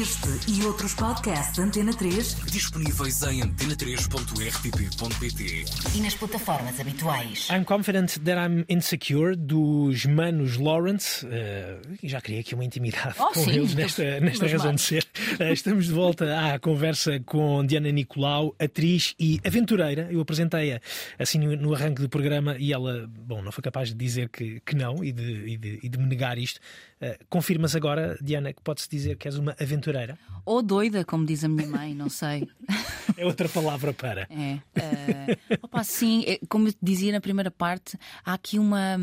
Este 0.00 0.28
e 0.50 0.64
outros 0.64 0.94
podcasts 0.94 1.58
Antena 1.58 1.92
3 1.94 2.34
Disponíveis 2.50 3.22
em 3.22 3.42
antena3.rtp.pt 3.42 5.64
e 5.96 6.00
nas 6.00 6.14
plataformas 6.14 6.80
habituais. 6.80 7.48
I'm 7.50 7.64
confident 7.64 8.18
that 8.24 8.38
I'm 8.38 8.64
insecure 8.68 9.36
dos 9.36 10.06
manos 10.06 10.56
Lawrence. 10.56 11.26
Eh, 11.30 11.78
já 12.02 12.20
criei 12.20 12.40
aqui 12.40 12.54
uma 12.54 12.64
intimidade 12.64 13.14
Oh, 13.20 13.26
com 13.32 13.44
sim, 13.44 13.50
eles 13.52 13.74
nesta, 13.74 14.18
nesta 14.20 14.46
razão 14.46 14.66
manos. 14.66 14.80
de 14.80 14.86
ser. 14.88 15.06
Eh, 15.38 15.52
estamos 15.52 15.86
de 15.86 15.92
volta 15.92 16.52
à 16.54 16.58
conversa 16.58 17.20
com 17.20 17.64
Diana 17.64 17.92
Nicolau, 17.92 18.54
atriz 18.58 19.14
e 19.20 19.38
aventureira. 19.44 20.08
Eu 20.10 20.20
apresentei-a 20.20 20.80
assim 21.18 21.38
no, 21.38 21.54
no 21.56 21.74
arranque 21.74 22.00
do 22.02 22.08
programa 22.08 22.56
e 22.58 22.72
ela, 22.72 23.06
bom, 23.08 23.42
não 23.42 23.52
foi 23.52 23.62
capaz 23.62 23.90
de 23.90 23.94
dizer 23.94 24.28
que, 24.30 24.60
que 24.64 24.74
não 24.74 25.04
e 25.04 25.12
de, 25.12 25.46
e 25.46 25.56
de- 25.56 25.78
e 25.82 25.88
de 25.88 25.98
me 25.98 26.06
negar 26.06 26.38
isto. 26.38 26.58
Eh, 27.06 27.18
confirmas 27.28 27.76
agora, 27.76 28.16
Diana, 28.22 28.50
que 28.54 28.62
pode-se 28.62 28.88
dizer 28.88 29.18
que 29.18 29.28
és 29.28 29.36
uma 29.36 29.54
aventureira? 29.60 30.18
Ou 30.46 30.62
doida, 30.62 31.04
como 31.04 31.26
diz 31.26 31.44
a 31.44 31.48
minha 31.48 31.68
mãe, 31.68 31.94
não 31.94 32.08
sei. 32.08 32.48
É 33.16 33.24
outra 33.24 33.48
palavra 33.48 33.92
para. 33.92 34.22
É. 34.30 34.58
eh, 34.74 35.38
opa, 35.62 35.84
sim, 35.84 36.24
é, 36.26 36.40
como 36.48 36.66
eu 36.66 36.72
te 36.72 36.78
dizia 36.82 37.12
na 37.12 37.20
primeira 37.20 37.50
parte, 37.50 37.98
há 38.24 38.32
aqui 38.34 38.58
uma. 38.58 38.98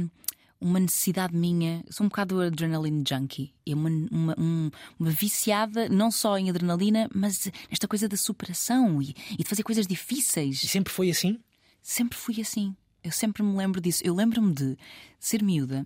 Uma 0.59 0.79
necessidade 0.79 1.35
minha, 1.35 1.83
sou 1.89 2.05
um 2.05 2.09
bocado 2.09 2.39
adrenaline 2.39 3.03
junkie, 3.07 3.51
é 3.67 3.73
uma, 3.73 3.89
uma, 4.11 4.35
um- 4.37 4.69
uma 4.99 5.09
viciada 5.09 5.89
não 5.89 6.11
só 6.11 6.37
em 6.37 6.51
adrenalina, 6.51 7.09
mas 7.15 7.49
nesta 7.67 7.87
coisa 7.87 8.07
da 8.07 8.15
superação 8.15 9.01
e, 9.01 9.15
e 9.31 9.37
de 9.43 9.49
fazer 9.49 9.63
coisas 9.63 9.85
E 9.85 9.89
difíceis. 9.89 10.59
sempre 10.61 10.93
foi 10.93 11.09
assim? 11.09 11.39
Sempre 11.81 12.15
fui 12.15 12.39
assim. 12.41 12.75
Eu 13.03 13.11
sempre 13.11 13.41
me 13.41 13.57
lembro 13.57 13.81
disso. 13.81 14.03
Eu 14.05 14.13
lembro-me 14.13 14.53
de 14.53 14.77
ser 15.19 15.41
miúda 15.41 15.83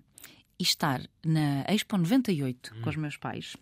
e 0.58 0.62
estar 0.62 1.00
na 1.24 1.64
Expo 1.68 1.96
98 1.96 2.74
com 2.82 2.90
os 2.90 2.96
meus 2.96 3.16
pais. 3.16 3.56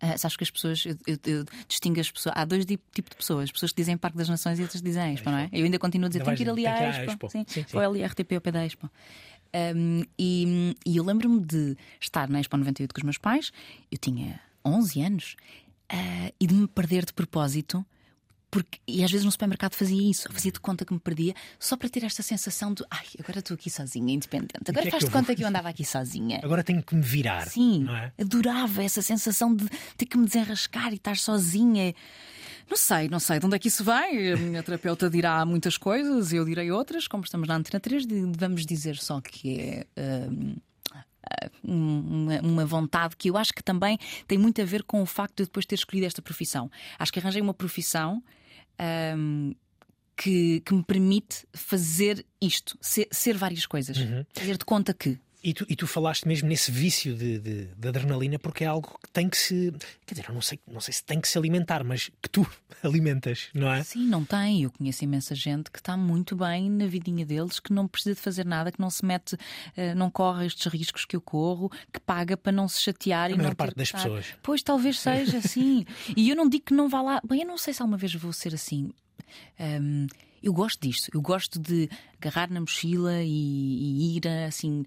Ah, 0.00 0.18
sabes 0.18 0.36
que 0.36 0.44
as 0.44 0.50
pessoas, 0.50 0.84
eu, 0.84 0.96
eu- 1.06 1.18
eu 1.24 1.44
distingo 1.68 2.00
as 2.00 2.10
pessoas. 2.10 2.34
Há 2.36 2.44
dois 2.44 2.64
tipos 2.66 2.84
tipo 2.92 3.10
de 3.10 3.16
pessoas: 3.16 3.50
pessoas 3.52 3.72
que 3.72 3.76
dizem 3.82 3.96
Parque 3.96 4.16
das 4.18 4.28
Nações 4.28 4.58
e 4.58 4.62
outras 4.62 4.80
que 4.80 4.86
dizem 4.88 5.14
Expo, 5.14 5.30
não 5.30 5.38
é? 5.38 5.48
Eu 5.52 5.64
ainda 5.64 5.78
continuo 5.78 6.06
a 6.06 6.08
dizer: 6.08 6.20
tem 6.24 6.34
que 6.34 6.42
ir 6.42 6.50
ali 6.50 6.66
à 6.66 6.70
Expo. 6.90 7.10
Expo. 7.12 7.30
Sim, 7.30 7.44
Sim, 7.48 7.64
sim. 7.68 7.76
Ou 7.76 7.82
ali 7.82 8.02
à 8.02 8.06
RTP 8.08 8.32
ao 8.34 8.40
pé 8.40 8.50
da 8.52 8.64
Expo. 8.66 8.90
Um, 9.54 10.02
e, 10.18 10.76
e 10.86 10.96
eu 10.96 11.04
lembro-me 11.04 11.40
de 11.44 11.76
estar 12.00 12.28
na 12.28 12.40
Expo 12.40 12.56
98 12.56 12.92
com 12.94 12.98
os 13.00 13.04
meus 13.04 13.18
pais, 13.18 13.52
eu 13.90 13.98
tinha 13.98 14.40
11 14.64 15.00
anos, 15.02 15.36
ah, 15.88 16.32
e 16.40 16.46
de 16.46 16.54
me 16.54 16.66
perder 16.66 17.04
de 17.04 17.12
propósito. 17.12 17.84
Porque, 18.52 18.78
e 18.86 19.02
às 19.02 19.10
vezes 19.10 19.24
no 19.24 19.32
supermercado 19.32 19.74
fazia 19.74 20.10
isso, 20.10 20.30
fazia 20.30 20.52
de 20.52 20.60
conta 20.60 20.84
que 20.84 20.92
me 20.92 21.00
perdia, 21.00 21.32
só 21.58 21.74
para 21.74 21.88
ter 21.88 22.04
esta 22.04 22.22
sensação 22.22 22.74
de 22.74 22.84
ai, 22.90 23.06
agora 23.18 23.38
estou 23.38 23.54
aqui 23.54 23.70
sozinha, 23.70 24.12
independente. 24.12 24.52
Agora 24.68 24.86
é 24.86 24.90
faz 24.90 25.00
de 25.00 25.06
eu 25.06 25.10
vou 25.10 25.20
conta 25.22 25.34
que 25.34 25.42
eu 25.42 25.48
andava 25.48 25.70
aqui 25.70 25.86
sozinha. 25.86 26.38
Agora 26.44 26.62
tenho 26.62 26.82
que 26.82 26.94
me 26.94 27.00
virar. 27.00 27.48
Sim, 27.48 27.86
é? 27.88 28.12
adorava 28.20 28.84
essa 28.84 29.00
sensação 29.00 29.56
de 29.56 29.66
ter 29.96 30.04
que 30.04 30.18
me 30.18 30.26
desenrascar 30.26 30.92
e 30.92 30.96
estar 30.96 31.16
sozinha. 31.16 31.94
Não 32.68 32.76
sei, 32.76 33.08
não 33.08 33.18
sei 33.18 33.40
de 33.40 33.46
onde 33.46 33.56
é 33.56 33.58
que 33.58 33.68
isso 33.68 33.82
vai. 33.82 34.32
A 34.32 34.36
minha 34.36 34.62
terapeuta 34.62 35.08
dirá 35.08 35.46
muitas 35.46 35.78
coisas, 35.78 36.30
eu 36.30 36.44
direi 36.44 36.70
outras. 36.70 37.08
Como 37.08 37.24
estamos 37.24 37.48
na 37.48 37.56
Antena 37.56 37.80
3, 37.80 38.06
de- 38.06 38.32
vamos 38.36 38.66
dizer 38.66 38.96
só 38.98 39.18
que 39.22 39.86
é. 39.96 40.28
hum, 40.30 40.56
ah, 40.94 41.50
uma, 41.64 42.38
uma 42.42 42.66
vontade 42.66 43.16
que 43.16 43.30
eu 43.30 43.38
acho 43.38 43.54
que 43.54 43.62
também 43.62 43.98
tem 44.28 44.36
muito 44.36 44.60
a 44.60 44.64
ver 44.66 44.82
com 44.82 45.00
o 45.00 45.06
facto 45.06 45.36
de 45.36 45.42
eu 45.44 45.46
depois 45.46 45.64
ter 45.64 45.76
escolhido 45.76 46.06
esta 46.06 46.20
profissão. 46.20 46.70
Acho 46.98 47.10
que 47.10 47.18
arranjei 47.18 47.40
uma 47.40 47.54
profissão 47.54 48.22
hum, 49.16 49.54
que, 50.16 50.60
que 50.60 50.74
me 50.74 50.82
permite 50.82 51.46
fazer 51.52 52.24
isto, 52.40 52.76
ser, 52.80 53.08
ser 53.10 53.36
várias 53.36 53.66
coisas. 53.66 53.96
Fazer 54.32 54.58
de 54.58 54.64
conta 54.64 54.94
que. 54.94 55.18
E 55.44 55.52
tu, 55.52 55.66
e 55.68 55.74
tu 55.74 55.88
falaste 55.88 56.26
mesmo 56.28 56.48
nesse 56.48 56.70
vício 56.70 57.16
de, 57.16 57.38
de- 57.40 57.64
de 57.76 57.88
adrenalina 57.88 58.38
porque 58.38 58.62
é 58.62 58.68
algo 58.68 58.96
que 59.02 59.10
tem 59.10 59.28
que 59.28 59.36
se. 59.36 59.72
Quer 60.06 60.14
dizer, 60.14 60.28
eu 60.28 60.34
não 60.34 60.40
sei, 60.40 60.60
não 60.70 60.80
sei 60.80 60.94
se 60.94 61.02
tem 61.04 61.20
que 61.20 61.26
se 61.26 61.36
alimentar, 61.36 61.82
mas 61.82 62.10
que 62.22 62.28
tu 62.28 62.46
alimentas, 62.82 63.48
não 63.52 63.72
é? 63.72 63.82
Sim, 63.82 64.06
não 64.06 64.24
tem. 64.24 64.62
Eu 64.62 64.70
conheço 64.70 65.02
imensa 65.02 65.34
gente 65.34 65.68
que 65.70 65.80
está 65.80 65.96
muito 65.96 66.36
bem 66.36 66.70
na 66.70 66.86
vidinha 66.86 67.26
deles, 67.26 67.58
que 67.58 67.72
não 67.72 67.88
precisa 67.88 68.14
de 68.14 68.20
fazer 68.20 68.46
nada, 68.46 68.70
que 68.70 68.80
não 68.80 68.88
se 68.88 69.04
mete, 69.04 69.36
eh, 69.76 69.94
não 69.96 70.10
corre 70.10 70.46
estes 70.46 70.66
riscos 70.72 71.04
que 71.04 71.16
eu 71.16 71.20
corro, 71.20 71.68
que 71.92 71.98
paga 71.98 72.36
para 72.36 72.52
não 72.52 72.68
se 72.68 72.80
chatear 72.80 73.30
e 73.32 73.34
maior 73.36 73.48
não 73.48 73.56
parte 73.56 73.74
das 73.74 73.88
estar- 73.88 73.98
pessoas. 74.04 74.26
Pois 74.44 74.62
talvez 74.62 74.98
seja 75.00 75.38
assim. 75.38 75.84
e 76.16 76.30
eu 76.30 76.36
não 76.36 76.48
digo 76.48 76.66
que 76.66 76.74
não 76.74 76.88
vá 76.88 77.02
lá. 77.02 77.20
Bem, 77.28 77.40
eu 77.40 77.46
não 77.48 77.58
sei 77.58 77.74
se 77.74 77.82
alguma 77.82 77.98
vez 77.98 78.14
vou 78.14 78.32
ser 78.32 78.54
assim. 78.54 78.92
Hum, 79.58 80.06
eu 80.42 80.52
gosto 80.52 80.80
disto, 80.80 81.10
eu 81.14 81.20
gosto 81.22 81.58
de 81.58 81.88
agarrar 82.20 82.50
na 82.50 82.60
mochila 82.60 83.22
e, 83.22 83.28
e 83.28 84.16
ir 84.16 84.28
assim 84.46 84.84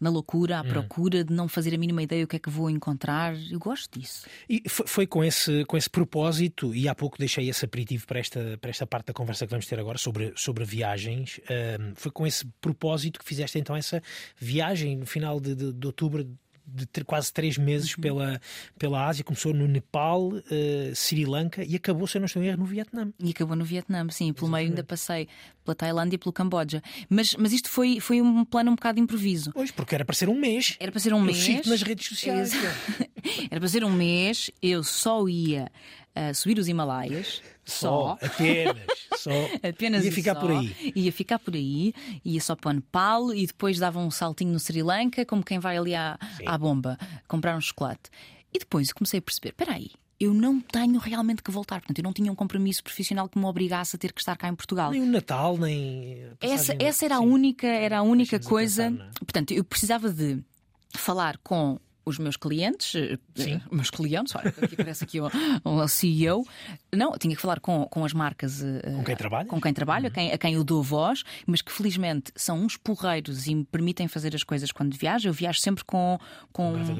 na 0.00 0.10
loucura, 0.10 0.56
Hum. 0.56 0.60
à 0.60 0.64
procura 0.64 1.24
de 1.24 1.32
não 1.32 1.48
fazer 1.48 1.74
a 1.74 1.78
mínima 1.78 2.02
ideia 2.02 2.24
o 2.24 2.26
que 2.26 2.36
é 2.36 2.38
que 2.38 2.50
vou 2.50 2.68
encontrar. 2.70 3.34
Eu 3.50 3.58
gosto 3.58 3.98
disso. 3.98 4.26
E 4.48 4.62
foi, 4.68 5.06
com, 5.06 5.22
esse, 5.24 5.64
com 5.64 5.76
esse 5.76 5.88
propósito, 5.90 6.74
e 6.74 6.88
há 6.88 6.94
pouco 6.94 7.18
deixei 7.18 7.48
esse 7.48 7.64
aperitivo 7.64 8.06
para 8.06 8.20
esta, 8.20 8.58
para 8.60 8.70
esta 8.70 8.86
parte 8.86 9.06
da 9.06 9.12
conversa 9.12 9.46
que 9.46 9.50
vamos 9.50 9.66
ter 9.66 9.78
agora 9.78 9.98
sobre, 9.98 10.32
sobre 10.36 10.64
viagens. 10.64 11.40
ahm, 11.48 11.92
foi 11.94 12.10
com 12.10 12.26
esse 12.26 12.46
propósito 12.60 13.18
que 13.18 13.24
fizeste 13.24 13.58
então 13.58 13.74
essa 13.76 14.02
viagem 14.38 14.96
no 14.96 15.06
final 15.06 15.40
de, 15.40 15.54
de, 15.54 15.72
de 15.72 15.86
outubro. 15.86 16.26
De 16.64 16.86
ter 16.86 17.04
quase 17.04 17.32
três 17.32 17.58
meses 17.58 17.94
Uhum. 17.94 18.00
pela, 18.00 18.40
pela 18.78 19.06
Ásia, 19.06 19.24
começou 19.24 19.52
no 19.52 19.66
Nepal, 19.66 20.30
eh, 20.50 20.92
Sri 20.94 21.24
Lanka 21.26 21.64
e 21.64 21.74
acabou, 21.76 22.06
se 22.06 22.16
eu 22.16 22.20
não 22.20 22.26
estou 22.26 22.42
em 22.42 22.46
erro, 22.46 22.58
no 22.58 22.64
Vietnã. 22.64 23.12
E 23.18 23.30
acabou 23.30 23.56
no 23.56 23.64
Vietnã, 23.64 24.06
sim. 24.10 24.32
Pelo 24.32 24.48
meio 24.50 24.68
ainda 24.68 24.82
passei 24.84 25.28
pela 25.64 25.74
Tailândia 25.74 26.14
e 26.14 26.18
pelo 26.18 26.32
Camboja. 26.32 26.80
Mas, 27.10 27.34
mas 27.38 27.52
isto 27.52 27.68
foi, 27.68 27.98
foi 28.00 28.22
um 28.22 28.44
plano 28.44 28.70
um 28.70 28.74
bocado 28.74 29.00
improviso. 29.00 29.50
Pois, 29.52 29.70
porque 29.70 29.94
era 29.94 30.04
para 30.04 30.14
ser 30.14 30.28
um 30.28 30.38
mês. 30.38 30.76
Era 30.80 30.90
para 30.92 31.00
ser 31.00 31.12
um 31.12 31.18
Eu 31.18 31.24
mês. 31.24 31.66
nas 31.66 31.82
redes 31.82 32.06
sociais. 32.08 32.52
Exa- 32.54 32.76
Era 33.50 33.60
para 33.60 33.68
ser 33.68 33.84
um 33.84 33.90
mês, 33.92 34.50
eu 34.62 34.82
só 34.82 35.28
ia 35.28 35.70
ah, 36.14 36.32
subir 36.34 36.58
os 36.58 36.68
Himalaias. 36.68 37.42
Só, 37.64 38.18
Só. 38.20 38.26
apenas. 38.26 38.86
Só. 39.18 39.30
Apenas 39.62 40.04
Ia 40.04 40.10
ficar 40.12 40.34
só. 40.34 40.40
por 40.40 40.50
aí. 40.50 40.92
Ia 40.96 41.12
ficar 41.12 41.38
por 41.38 41.54
aí, 41.54 41.94
ia 42.24 42.40
só 42.40 42.56
para 42.56 42.70
o 42.70 42.72
Nepal 42.72 43.32
e 43.32 43.46
depois 43.46 43.78
dava 43.78 44.00
um 44.00 44.10
saltinho 44.10 44.52
no 44.52 44.58
Sri 44.58 44.82
Lanka, 44.82 45.24
como 45.24 45.44
quem 45.44 45.60
vai 45.60 45.76
ali 45.76 45.94
à, 45.94 46.18
à 46.44 46.58
bomba 46.58 46.98
comprar 47.28 47.56
um 47.56 47.60
chocolate. 47.60 48.10
E 48.52 48.58
depois 48.58 48.92
comecei 48.92 49.18
a 49.18 49.22
perceber: 49.22 49.50
espera 49.50 49.74
aí, 49.74 49.90
eu 50.18 50.34
não 50.34 50.60
tenho 50.60 50.98
realmente 50.98 51.40
que 51.42 51.50
voltar. 51.52 51.80
Portanto, 51.80 51.98
eu 51.98 52.02
não 52.02 52.12
tinha 52.12 52.32
um 52.32 52.34
compromisso 52.34 52.82
profissional 52.82 53.28
que 53.28 53.38
me 53.38 53.44
obrigasse 53.44 53.94
a 53.94 53.98
ter 53.98 54.12
que 54.12 54.20
estar 54.20 54.36
cá 54.36 54.48
em 54.48 54.54
Portugal. 54.56 54.90
Nem 54.90 55.02
o 55.02 55.06
Natal, 55.06 55.56
nem. 55.56 56.26
Essa, 56.40 56.74
essa 56.80 57.04
era 57.04 57.16
a 57.16 57.20
única, 57.20 57.66
era 57.66 57.98
a 57.98 58.02
única 58.02 58.40
coisa. 58.40 58.90
pensar, 58.90 59.04
é? 59.04 59.10
Portanto, 59.20 59.52
eu 59.52 59.62
precisava 59.62 60.10
de 60.10 60.42
falar 60.96 61.38
com 61.38 61.78
os 62.04 62.18
meus 62.18 62.36
clientes, 62.36 62.94
eh, 62.94 63.18
Sim. 63.34 63.54
eh, 63.54 63.60
meus 63.70 63.90
clientes, 63.90 64.34
olha, 64.34 64.48
aqui 64.48 64.76
parece 64.76 65.04
aqui 65.04 65.20
um, 65.20 65.28
um 65.64 65.86
CEO. 65.88 66.44
Não, 66.94 67.16
tinha 67.16 67.34
que 67.36 67.40
falar 67.40 67.60
com, 67.60 67.84
com 67.86 68.04
as 68.04 68.12
marcas 68.12 68.62
eh, 68.62 68.80
Com 68.96 69.04
quem 69.04 69.16
trabalhas? 69.16 69.48
com 69.48 69.60
quem 69.60 69.72
trabalho, 69.72 70.06
a, 70.06 70.08
Uhum. 70.08 70.14
quem, 70.14 70.32
a 70.32 70.38
quem 70.38 70.54
eu 70.54 70.64
dou 70.64 70.82
voz, 70.82 71.22
mas 71.46 71.62
que 71.62 71.70
felizmente 71.72 72.32
são 72.34 72.60
uns 72.60 72.76
porreiros 72.76 73.46
e 73.46 73.54
me 73.54 73.64
permitem 73.64 74.08
fazer 74.08 74.34
as 74.34 74.42
coisas 74.42 74.72
quando 74.72 74.96
viajo. 74.96 75.28
Eu 75.28 75.32
viajo 75.32 75.60
sempre 75.60 75.84
com, 75.84 76.18
com, 76.52 76.74
Um 76.74 76.94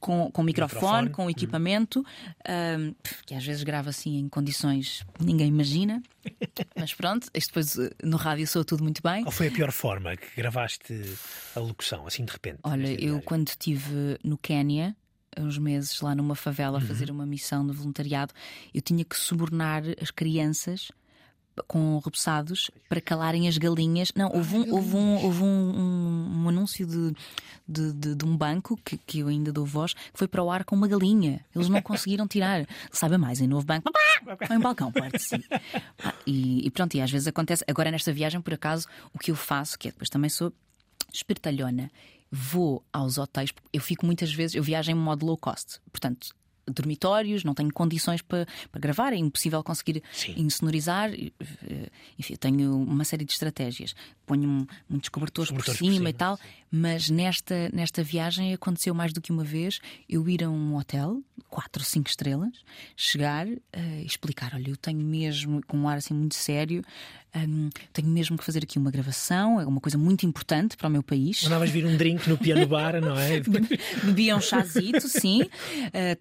com, 0.00 0.30
com 0.30 0.42
microfone, 0.42 0.76
Microfone. 0.76 1.06
Uhum. 1.08 1.12
com 1.12 1.30
equipamento, 1.30 2.04
ahm, 2.48 2.92
que 3.26 3.34
às 3.34 3.44
vezes 3.44 3.62
grava 3.62 3.90
assim 3.90 4.16
em 4.18 4.28
condições 4.28 5.04
que 5.18 5.24
ninguém 5.24 5.48
imagina. 5.48 6.02
Mas 6.74 6.92
pronto, 6.92 7.28
isto 7.34 7.48
depois 7.48 7.76
no 8.02 8.16
rádio 8.16 8.46
soa 8.46 8.64
tudo 8.64 8.82
muito 8.82 9.00
bem. 9.02 9.22
Qual 9.22 9.30
foi 9.32 9.48
a 9.48 9.50
pior 9.50 9.70
forma 9.70 10.16
que 10.16 10.26
gravaste 10.36 10.92
a 11.54 11.60
locução, 11.60 12.06
assim 12.06 12.24
de 12.24 12.32
repente? 12.32 12.58
Olha, 12.64 12.88
eu 13.00 13.20
quando 13.22 13.48
estive 13.48 14.18
no 14.24 14.36
Quénia, 14.46 14.96
uns 15.36 15.58
meses 15.58 16.00
lá 16.00 16.14
numa 16.14 16.36
favela 16.36 16.78
a 16.78 16.80
Uhum. 16.80 16.86
fazer 16.86 17.10
uma 17.10 17.26
missão 17.26 17.66
de 17.66 17.72
voluntariado, 17.72 18.32
eu 18.72 18.80
tinha 18.80 19.04
que 19.04 19.16
subornar 19.16 19.82
as 20.00 20.10
crianças 20.12 20.92
com 21.66 21.98
repousados 22.04 22.70
para 22.88 23.00
calarem 23.00 23.48
as 23.48 23.56
galinhas. 23.58 24.12
Não, 24.14 24.30
houve 24.32 24.56
um, 24.56 24.74
houve 24.74 24.94
um, 24.96 25.24
houve 25.24 25.42
um, 25.42 25.46
um, 25.80 26.42
um 26.44 26.48
anúncio 26.50 26.86
de, 26.86 27.14
de, 27.66 27.92
de, 27.94 28.14
de 28.14 28.24
um 28.26 28.36
banco 28.36 28.78
que, 28.84 28.96
que 28.98 29.20
eu 29.20 29.28
ainda 29.28 29.50
dou 29.50 29.64
voz 29.66 29.94
que 29.94 30.00
foi 30.14 30.28
para 30.28 30.42
o 30.42 30.50
ar 30.50 30.64
com 30.64 30.76
uma 30.76 30.86
galinha. 30.86 31.40
Eles 31.54 31.68
não 31.70 31.80
conseguiram 31.82 32.28
tirar. 32.28 32.66
Sabe 32.92 33.16
mais, 33.16 33.40
em 33.40 33.46
novo 33.48 33.64
banco, 33.66 33.90
vai 34.46 34.56
um 34.58 34.60
balcão 34.60 34.92
perto 34.92 35.16
de 35.16 35.22
si. 35.22 35.44
Ah, 36.04 36.14
E, 36.26 36.66
e 36.66 36.70
pronto, 36.70 36.94
e 36.94 37.00
às 37.00 37.10
vezes 37.10 37.26
acontece. 37.26 37.64
Agora, 37.66 37.90
nesta 37.90 38.12
viagem, 38.12 38.40
por 38.40 38.52
acaso, 38.54 38.86
o 39.14 39.18
que 39.18 39.30
eu 39.30 39.34
faço, 39.36 39.78
que 39.78 39.88
é 39.88 39.90
depois 39.90 40.10
também 40.10 40.28
sou 40.30 40.52
espertalhona, 41.12 41.90
vou 42.30 42.84
aos 42.92 43.18
hotéis, 43.18 43.50
eu 43.72 43.80
fico 43.80 44.04
muitas 44.06 44.32
vezes, 44.32 44.54
eu 44.56 44.62
viajo 44.62 44.90
em 44.90 44.94
modo 44.94 45.26
low 45.26 45.36
cost, 45.36 45.78
portanto. 45.90 46.28
Dormitórios, 46.68 47.44
não 47.44 47.54
tenho 47.54 47.72
condições 47.72 48.20
para, 48.22 48.44
para 48.72 48.80
gravar, 48.80 49.12
é 49.12 49.16
impossível 49.16 49.62
conseguir 49.62 50.02
Sim. 50.12 50.34
insonorizar. 50.36 51.12
eh, 51.14 51.30
Enfim, 52.18 52.32
eu 52.32 52.38
tenho 52.38 52.82
uma 52.82 53.04
série 53.04 53.24
de 53.24 53.30
estratégias. 53.32 53.94
Ponho 54.26 54.66
muitos 54.88 55.08
cobertores, 55.08 55.48
por, 55.48 55.58
Cobertores 55.58 55.78
por 55.78 55.84
cima 55.84 55.96
cima, 55.98 56.10
e 56.10 56.12
tal, 56.12 56.36
mas 56.68 57.08
nesta, 57.08 57.70
nesta 57.72 58.02
viagem 58.02 58.52
aconteceu 58.52 58.92
mais 58.96 59.12
do 59.12 59.20
que 59.20 59.30
uma 59.30 59.44
vez 59.44 59.78
eu 60.08 60.28
ir 60.28 60.42
a 60.42 60.50
um 60.50 60.74
hotel, 60.76 61.22
quatro, 61.48 61.84
cinco 61.84 62.08
estrelas, 62.08 62.64
chegar 62.96 63.46
eh, 63.46 64.02
e 64.02 64.04
explicar: 64.04 64.50
olha, 64.52 64.68
eu 64.68 64.76
tenho 64.76 64.98
mesmo, 65.06 65.64
com 65.68 65.76
um 65.76 65.88
ar 65.88 65.98
assim 65.98 66.14
muito 66.14 66.34
sério, 66.34 66.82
hum, 67.36 67.68
tenho 67.92 68.08
mesmo 68.08 68.36
que 68.38 68.44
fazer 68.44 68.62
aqui 68.62 68.78
uma 68.78 68.90
gravação, 68.90 69.60
é 69.60 69.66
uma 69.66 69.80
coisa 69.80 69.98
muito 69.98 70.24
importante 70.26 70.76
para 70.76 70.88
o 70.88 70.90
meu 70.90 71.02
país. 71.02 71.42
Mandavas 71.42 71.70
vir 71.70 71.84
um 71.86 71.96
drink 71.96 72.28
no 72.28 72.38
piano 72.38 72.66
bar, 72.66 73.00
não 73.00 73.18
é? 73.18 73.40
Bebia 74.04 74.36
um 74.36 74.40
chazito, 74.40 75.08
sim. 75.08 75.48
Eh, 75.92 76.14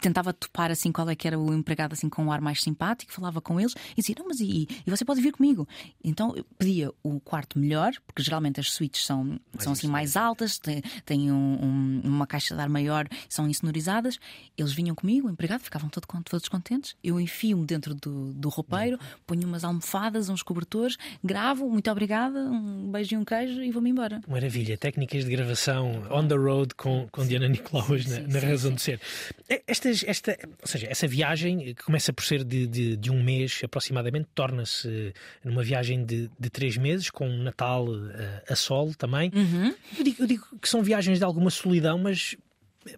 tentava 0.00 0.32
topar 0.32 0.70
assim 0.70 0.90
qual 0.92 1.08
é 1.08 1.14
que 1.14 1.26
era 1.26 1.38
o 1.38 1.52
empregado 1.54 1.92
assim 1.92 2.08
com 2.08 2.24
um 2.24 2.32
ar 2.32 2.40
mais 2.40 2.60
simpático, 2.60 3.12
falava 3.12 3.40
com 3.40 3.58
eles 3.60 3.74
e 3.96 4.00
dizia: 4.00 4.14
Não, 4.18 4.26
mas 4.28 4.40
e, 4.40 4.68
e 4.86 4.90
você 4.90 5.04
pode 5.04 5.20
vir 5.20 5.32
comigo? 5.32 5.66
Então 6.02 6.34
eu 6.36 6.44
pedia 6.58 6.90
o 7.02 7.20
quarto 7.20 7.58
melhor, 7.58 7.92
porque 8.06 8.22
geralmente 8.22 8.60
as 8.60 8.70
suítes 8.72 9.04
são, 9.04 9.38
são 9.58 9.72
assim 9.72 9.86
mais 9.88 10.16
altas, 10.16 10.58
têm, 10.58 10.82
têm 11.04 11.30
um- 11.32 11.64
um- 11.64 12.00
uma 12.04 12.26
caixa 12.26 12.54
de 12.54 12.60
ar 12.60 12.68
maior, 12.68 13.06
são 13.28 13.48
insonorizadas. 13.48 14.18
Eles 14.56 14.72
vinham 14.72 14.94
comigo, 14.94 15.28
o 15.28 15.30
empregado, 15.30 15.60
ficavam 15.62 15.88
todo, 15.88 16.06
todos 16.24 16.48
contentes. 16.48 16.94
Eu 17.02 17.20
enfio-me 17.20 17.64
dentro 17.66 17.94
do, 17.94 18.32
do 18.32 18.48
roupeiro, 18.48 18.98
ponho 19.26 19.46
umas 19.46 19.64
almofadas, 19.64 20.28
uns 20.28 20.39
cobertores, 20.42 20.96
gravo, 21.22 21.68
muito 21.68 21.90
obrigada, 21.90 22.38
um 22.38 22.90
beijo 22.90 23.14
e 23.14 23.18
um 23.18 23.24
queijo 23.24 23.62
e 23.62 23.70
vou-me 23.70 23.90
embora. 23.90 24.20
Maravilha, 24.28 24.76
técnicas 24.76 25.24
de 25.24 25.30
gravação 25.30 26.02
on 26.10 26.26
the 26.26 26.34
road 26.34 26.74
com, 26.74 27.08
com 27.10 27.26
Diana 27.26 27.48
Nicolaus 27.48 28.06
na, 28.06 28.20
na 28.20 28.38
razão 28.38 28.72
de 28.72 28.82
ser. 28.82 29.00
Estas, 29.66 30.04
esta, 30.06 30.38
ou 30.60 30.68
seja, 30.68 30.86
essa 30.88 31.06
viagem 31.06 31.74
que 31.74 31.82
começa 31.82 32.12
por 32.12 32.24
ser 32.24 32.44
de, 32.44 32.66
de, 32.66 32.96
de 32.96 33.10
um 33.10 33.22
mês 33.22 33.60
aproximadamente, 33.64 34.28
torna-se 34.34 35.12
numa 35.44 35.62
viagem 35.62 36.04
de, 36.04 36.30
de 36.38 36.50
três 36.50 36.76
meses, 36.76 37.10
com 37.10 37.28
um 37.28 37.42
Natal 37.42 37.86
eh, 37.94 38.44
a 38.48 38.56
sol 38.56 38.94
também. 38.94 39.30
Eu, 39.98 40.04
digo, 40.04 40.22
eu 40.22 40.26
digo 40.26 40.46
que 40.60 40.68
são 40.68 40.82
viagens 40.82 41.18
de 41.18 41.24
alguma 41.24 41.50
solidão, 41.50 41.98
mas, 41.98 42.36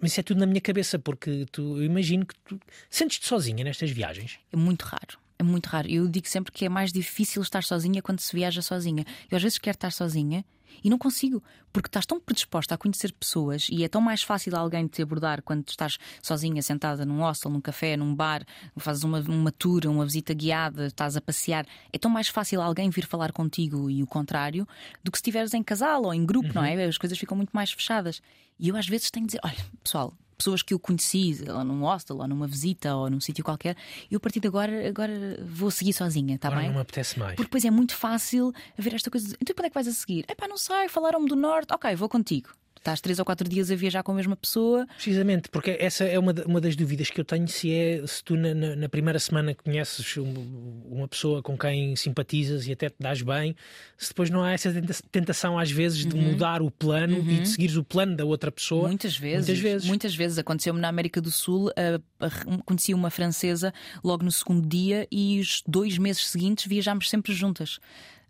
mas 0.00 0.12
isso 0.12 0.20
é 0.20 0.22
tudo 0.22 0.40
na 0.40 0.46
minha 0.46 0.60
cabeça, 0.60 0.98
porque 0.98 1.46
tu, 1.50 1.78
eu 1.78 1.84
imagino 1.84 2.26
que 2.26 2.34
tu 2.44 2.60
sentes-te 2.90 3.26
sozinha 3.26 3.64
nestas 3.64 3.90
viagens. 3.90 4.38
É 4.52 4.56
muito 4.56 4.82
raro. 4.82 5.21
É 5.42 5.44
muito 5.44 5.66
raro. 5.66 5.88
Eu 5.88 6.06
digo 6.06 6.28
sempre 6.28 6.52
que 6.52 6.64
é 6.64 6.68
mais 6.68 6.92
difícil 6.92 7.42
estar 7.42 7.64
sozinha 7.64 8.00
quando 8.00 8.20
se 8.20 8.32
viaja 8.32 8.62
sozinha. 8.62 9.04
Eu 9.28 9.36
às 9.36 9.42
vezes 9.42 9.58
quero 9.58 9.74
estar 9.74 9.90
sozinha 9.90 10.44
e 10.84 10.88
não 10.88 10.96
consigo, 10.96 11.42
porque 11.72 11.88
estás 11.88 12.06
tão 12.06 12.20
predisposta 12.20 12.76
a 12.76 12.78
conhecer 12.78 13.12
pessoas 13.12 13.66
e 13.68 13.82
é 13.82 13.88
tão 13.88 14.00
mais 14.00 14.22
fácil 14.22 14.56
alguém 14.56 14.86
te 14.86 15.02
abordar 15.02 15.42
quando 15.42 15.68
estás 15.68 15.98
sozinha, 16.22 16.62
sentada 16.62 17.04
num 17.04 17.18
hostel, 17.18 17.50
num 17.50 17.60
café, 17.60 17.96
num 17.96 18.14
bar, 18.14 18.46
fazes 18.76 19.02
uma, 19.02 19.18
uma 19.20 19.50
tour, 19.50 19.84
uma 19.86 20.04
visita 20.04 20.32
guiada, 20.32 20.86
estás 20.86 21.16
a 21.16 21.20
passear. 21.20 21.66
É 21.92 21.98
tão 21.98 22.10
mais 22.10 22.28
fácil 22.28 22.62
alguém 22.62 22.88
vir 22.88 23.04
falar 23.04 23.32
contigo 23.32 23.90
e 23.90 24.00
o 24.00 24.06
contrário 24.06 24.66
do 25.02 25.10
que 25.10 25.18
se 25.18 25.22
estiveres 25.22 25.54
em 25.54 25.62
casal 25.62 26.04
ou 26.04 26.14
em 26.14 26.24
grupo, 26.24 26.54
não 26.54 26.64
é? 26.64 26.84
As 26.84 26.96
coisas 26.96 27.18
ficam 27.18 27.36
muito 27.36 27.50
mais 27.50 27.72
fechadas. 27.72 28.22
E 28.60 28.68
eu 28.68 28.76
às 28.76 28.86
vezes 28.86 29.10
tenho 29.10 29.26
de 29.26 29.32
dizer: 29.32 29.40
olha, 29.44 29.66
pessoal, 29.82 30.14
pessoas 30.42 30.60
que 30.62 30.74
eu 30.74 30.78
conheci 30.78 31.42
lá 31.46 31.62
num 31.62 31.82
hostel 31.82 32.18
ou 32.18 32.26
numa 32.26 32.48
visita 32.48 32.94
ou 32.96 33.08
num 33.08 33.20
sítio 33.20 33.44
qualquer, 33.44 33.76
eu 34.10 34.16
a 34.16 34.20
partir 34.20 34.40
de 34.40 34.48
agora, 34.48 34.88
agora 34.88 35.38
vou 35.46 35.70
seguir 35.70 35.92
sozinha, 35.92 36.34
está 36.34 36.50
bem? 36.50 36.66
não 36.66 36.74
me 36.74 36.80
apetece 36.80 37.18
mais. 37.18 37.36
Porque 37.36 37.44
depois 37.44 37.64
é 37.64 37.70
muito 37.70 37.94
fácil 37.94 38.52
haver 38.76 38.94
esta 38.94 39.10
coisa 39.10 39.28
de 39.28 39.36
então 39.40 39.54
para 39.54 39.62
onde 39.62 39.66
é 39.68 39.70
que 39.70 39.74
vais 39.74 39.88
a 39.88 39.92
seguir? 39.92 40.24
Epá, 40.28 40.48
não 40.48 40.56
sei, 40.56 40.88
falaram-me 40.88 41.28
do 41.28 41.36
norte, 41.36 41.72
ok, 41.72 41.94
vou 41.94 42.08
contigo. 42.08 42.50
Estás 42.82 43.00
três 43.00 43.20
ou 43.20 43.24
quatro 43.24 43.48
dias 43.48 43.70
a 43.70 43.76
viajar 43.76 44.02
com 44.02 44.10
a 44.10 44.14
mesma 44.16 44.34
pessoa. 44.34 44.84
Precisamente, 44.96 45.48
porque 45.50 45.76
essa 45.78 46.02
é 46.02 46.18
uma, 46.18 46.34
uma 46.44 46.60
das 46.60 46.74
dúvidas 46.74 47.10
que 47.10 47.20
eu 47.20 47.24
tenho 47.24 47.46
se 47.46 47.72
é 47.72 48.04
se 48.04 48.24
tu 48.24 48.36
na, 48.36 48.52
na- 48.74 48.88
primeira 48.88 49.20
semana 49.20 49.54
conheces 49.54 50.16
um- 50.18 50.82
uma 50.90 51.06
pessoa 51.06 51.40
com 51.44 51.56
quem 51.56 51.94
simpatizas 51.94 52.66
e 52.66 52.72
até 52.72 52.88
te 52.90 52.96
dás 52.98 53.22
bem, 53.22 53.54
se 53.96 54.08
depois 54.08 54.30
não 54.30 54.42
há 54.42 54.50
essa 54.52 54.72
tenta- 54.72 54.94
tentação 55.12 55.56
às 55.56 55.70
vezes 55.70 56.04
de 56.04 56.16
mudar 56.16 56.60
o 56.60 56.72
plano 56.72 57.18
e 57.20 57.38
de 57.42 57.48
seguires 57.48 57.76
o 57.76 57.84
plano 57.84 58.16
da 58.16 58.24
outra 58.24 58.50
pessoa. 58.50 58.82
Uhum. 58.82 58.88
Muitas 58.88 59.16
vezes. 59.16 59.46
Muitas 59.46 59.58
vezes. 59.62 59.88
Muitas 59.88 60.14
vezes. 60.16 60.38
Aconteceu-me 60.38 60.80
na 60.80 60.88
América 60.88 61.20
do 61.20 61.30
Sul. 61.30 61.70
a- 61.76 62.26
a- 62.26 62.62
conheci 62.66 62.92
uma 62.92 63.10
francesa 63.10 63.72
logo 64.02 64.24
no 64.24 64.32
segundo 64.32 64.66
dia 64.68 65.06
e 65.08 65.38
os 65.38 65.62
dois 65.66 65.98
meses 65.98 66.26
seguintes 66.26 66.66
viajámos 66.66 67.08
sempre 67.08 67.32
juntas. 67.32 67.78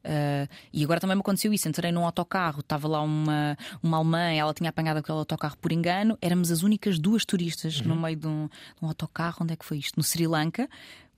Ah, 0.04 0.46
e 0.72 0.82
agora 0.84 1.00
também 1.00 1.16
me 1.16 1.20
aconteceu 1.20 1.52
isso. 1.52 1.68
Entrei 1.68 1.92
num 1.92 2.04
autocarro, 2.04 2.60
estava 2.60 2.88
lá 2.88 3.02
uma, 3.02 3.56
uma 3.82 3.96
alemã, 3.98 4.30
ela 4.32 4.52
tinha 4.54 4.70
apanhado 4.70 4.98
aquele 4.98 5.18
autocarro 5.18 5.56
por 5.58 5.72
engano. 5.72 6.16
Éramos 6.20 6.50
as 6.50 6.62
únicas 6.62 6.98
duas 6.98 7.24
turistas 7.24 7.80
no 7.80 7.94
meio 7.96 8.16
de 8.16 8.26
um, 8.26 8.46
de 8.48 8.84
um 8.84 8.88
autocarro. 8.88 9.38
Onde 9.42 9.52
é 9.54 9.56
que 9.56 9.64
foi 9.64 9.78
isto? 9.78 9.96
No 9.96 10.02
Sri 10.02 10.26
Lanka. 10.26 10.68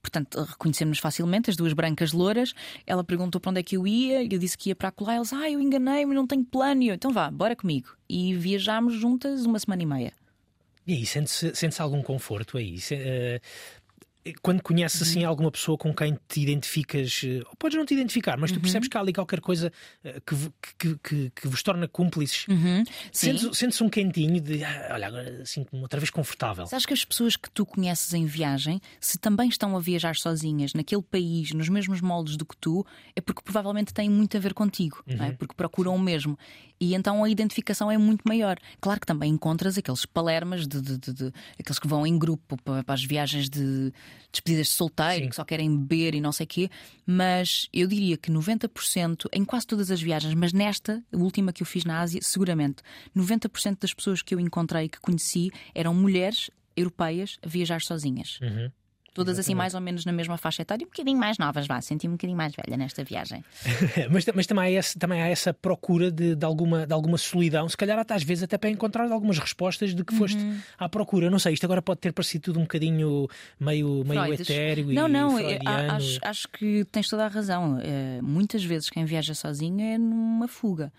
Portanto, 0.03 0.43
reconhecemos 0.43 0.99
facilmente 0.99 1.49
as 1.49 1.57
duas 1.57 1.73
brancas 1.73 2.13
louras. 2.13 2.53
Ela 2.87 3.03
perguntou 3.03 3.41
para 3.41 3.51
onde 3.51 3.61
é 3.61 3.63
que 3.63 3.77
eu 3.79 3.87
ia, 3.87 4.23
e 4.23 4.29
eu 4.31 4.39
disse 4.39 4.59
que 4.59 4.69
ia 4.69 4.77
para 4.77 4.89
acolá. 4.91 5.17
Eles, 5.17 5.33
ah, 5.33 5.49
eu 5.51 5.59
enganei-me, 5.61 6.15
não 6.15 6.27
tenho 6.27 6.45
plano. 6.45 6.83
Eu, 6.83 6.95
então 6.95 7.11
vá, 7.11 7.31
bora 7.31 7.57
comigo. 7.57 7.89
E 8.07 8.35
viajámos 8.35 8.93
juntas 8.95 9.47
uma 9.47 9.59
semana 9.59 9.83
e 9.83 9.87
meia. 9.87 10.13
E 10.87 10.93
aí, 10.93 11.07
sente-se 11.07 11.55
sente 11.55 11.81
algum 11.81 12.03
conforto 12.03 12.59
aí? 12.59 12.79
Se- 12.79 12.95
eh, 12.97 13.41
quando 14.43 14.63
conheces 14.63 15.03
assim 15.03 15.23
Uhum. 15.23 15.29
alguma 15.29 15.51
pessoa 15.51 15.77
com 15.77 15.95
quem 15.95 16.19
te 16.29 16.41
identificas, 16.41 17.21
eh, 17.25 17.43
ou 17.47 17.55
podes 17.59 17.77
não 17.77 17.85
te 17.85 17.93
identificar, 17.95 18.39
mas 18.39 18.51
tu 18.51 18.57
Uhum. 18.57 18.63
percebes 18.63 18.89
que 18.89 18.97
há 18.97 19.01
ali 19.01 19.13
qualquer 19.13 19.41
coisa 19.41 19.71
eh, 20.03 20.21
que, 20.27 20.35
que, 20.79 20.99
que- 21.03 21.31
que 21.31 21.49
vos 21.49 21.63
torna 21.63 21.87
cúmplices, 21.87 22.47
Uhum. 22.49 22.85
Sentes, 23.13 23.59
sentes 23.59 23.81
um 23.81 23.89
quentinho 23.89 24.41
de 24.41 24.65
ah, 24.65 24.89
olha, 24.93 25.07
agora 25.09 25.45
sinto-me 25.45 25.83
outra 25.83 26.01
vez 26.01 26.11
confortável. 26.11 26.67
Sabes 26.67 26.87
que 26.87 26.95
as 26.95 27.05
pessoas 27.05 27.37
que 27.37 27.51
tu 27.51 27.67
conheces 27.67 28.13
em 28.15 28.25
viagem, 28.25 28.81
se 29.01 29.19
também 29.19 29.49
estão 29.49 29.77
a 29.77 29.81
viajar 29.81 30.17
sozinhas 30.17 30.73
naquele 30.75 31.03
país, 31.03 31.53
nos 31.53 31.69
mesmos 31.69 32.01
moldes 32.01 32.37
do 32.37 32.47
que 32.47 32.57
tu, 32.57 32.85
é 33.15 33.21
porque 33.21 33.43
provavelmente 33.43 33.93
têm 33.93 34.09
muito 34.09 34.37
a 34.37 34.41
ver 34.41 34.55
contigo, 34.55 35.03
não 35.07 35.25
é? 35.27 35.33
porque 35.33 35.55
procuram 35.55 35.95
o 35.95 35.99
mesmo. 36.01 36.39
E 36.85 36.95
então 36.95 37.25
a 37.25 37.31
identificação 37.31 37.91
é 37.91 37.97
muito 37.97 38.23
maior. 38.29 38.59
Claro 38.81 39.01
que 39.01 39.07
também 39.07 39.31
encontras 39.33 39.79
aqueles 39.79 40.05
palermas, 40.05 40.67
de, 40.67 40.81
de- 40.83 40.99
de- 40.99 41.13
de- 41.15 41.33
aqueles 41.59 41.79
que 41.79 41.89
vão 41.89 42.07
em 42.07 42.19
grupo 42.19 42.57
para, 42.63 42.85
para 42.85 42.95
as 42.95 43.03
viagens 43.03 43.49
de 43.49 43.91
despedidas 44.31 44.67
de 44.67 44.73
solteiro, 44.75 45.25
Sim. 45.25 45.29
que 45.31 45.37
só 45.37 45.45
querem 45.45 45.75
beber 45.75 46.15
e 46.15 46.21
não 46.21 46.31
sei 46.33 46.45
o 46.45 46.47
quê, 46.47 46.71
mas 47.07 47.69
eu 47.73 47.87
diria 47.87 48.17
que 48.19 48.31
90%, 48.31 49.29
em 49.33 49.45
quase 49.45 49.67
todas 49.67 49.91
as 49.91 50.03
viagens, 50.03 50.35
mas 50.35 50.53
nesta, 50.53 51.03
a 51.13 51.17
última 51.17 51.53
que 51.53 51.63
eu 51.63 51.67
fiz 51.67 51.85
na 51.85 52.01
Ásia, 52.01 52.21
seguramente, 52.23 52.83
90% 53.17 53.79
das 53.81 53.95
pessoas 53.95 54.21
que 54.21 54.35
eu 54.35 54.41
encontrei, 54.41 54.89
que 54.89 55.01
conheci, 55.01 55.51
eram 55.75 55.95
mulheres 55.95 56.51
europeias 56.77 57.39
a 57.43 57.49
viajar 57.49 57.81
sozinhas. 57.81 58.39
Uhum. 58.43 58.71
Todas 59.15 59.39
assim, 59.39 59.55
mais 59.55 59.75
ou 59.75 59.81
menos 59.81 60.05
na 60.05 60.11
mesma 60.13 60.37
faixa 60.37 60.63
etária, 60.63 60.85
um 60.85 60.91
bocadinho 60.91 61.17
mais 61.17 61.39
novas, 61.39 61.67
vá, 61.69 61.81
senti-me 61.81 62.15
um 62.15 62.17
bocadinho 62.17 62.37
mais 62.37 62.53
velha 62.53 62.77
nesta 62.77 63.05
viagem. 63.05 63.45
mas, 64.11 64.25
mas 64.35 64.47
também, 64.47 64.65
há 64.65 64.71
esse- 64.81 64.99
também 64.99 65.23
há 65.23 65.29
essa 65.29 65.55
procura 65.55 66.11
de, 66.11 66.35
de 66.35 66.45
alguma, 66.45 66.85
de 66.87 66.93
alguma 66.93 67.17
solidão, 67.17 67.69
se 67.69 67.77
calhar 67.77 67.97
até 67.99 68.13
às 68.15 68.25
vezes 68.25 68.43
até 68.43 68.59
para 68.59 68.69
encontrar 68.71 69.11
algumas 69.13 69.39
respostas 69.39 69.95
de 69.95 70.05
que 70.05 70.13
foste 70.15 70.37
Uhum. 70.39 70.59
à 70.77 70.89
procura. 70.89 71.31
Não 71.31 71.39
sei, 71.39 71.55
isto 71.55 71.65
agora 71.65 71.81
pode 71.81 72.01
ter 72.01 72.13
parecido 72.13 72.43
tudo 72.47 72.59
um 72.59 72.63
bocadinho 72.63 73.29
meio, 73.61 74.03
meio 74.05 74.21
Freudes. 74.25 74.51
etéreo 74.51 74.87
Não, 74.93 75.09
e 75.09 75.13
não, 75.13 75.39
eu- 75.39 75.47
freudiano. 75.47 75.93
a- 75.93 75.97
acho, 75.97 76.19
acho 76.23 76.49
que 76.49 76.85
tens 76.91 77.09
toda 77.09 77.25
a 77.25 77.29
razão. 77.29 77.79
Eh, 77.81 78.21
muitas 78.21 78.65
vezes 78.65 78.91
quem 78.91 79.05
viaja 79.05 79.33
sozinho 79.33 79.81
é 79.81 79.97
numa 79.97 80.49
fuga. 80.49 80.93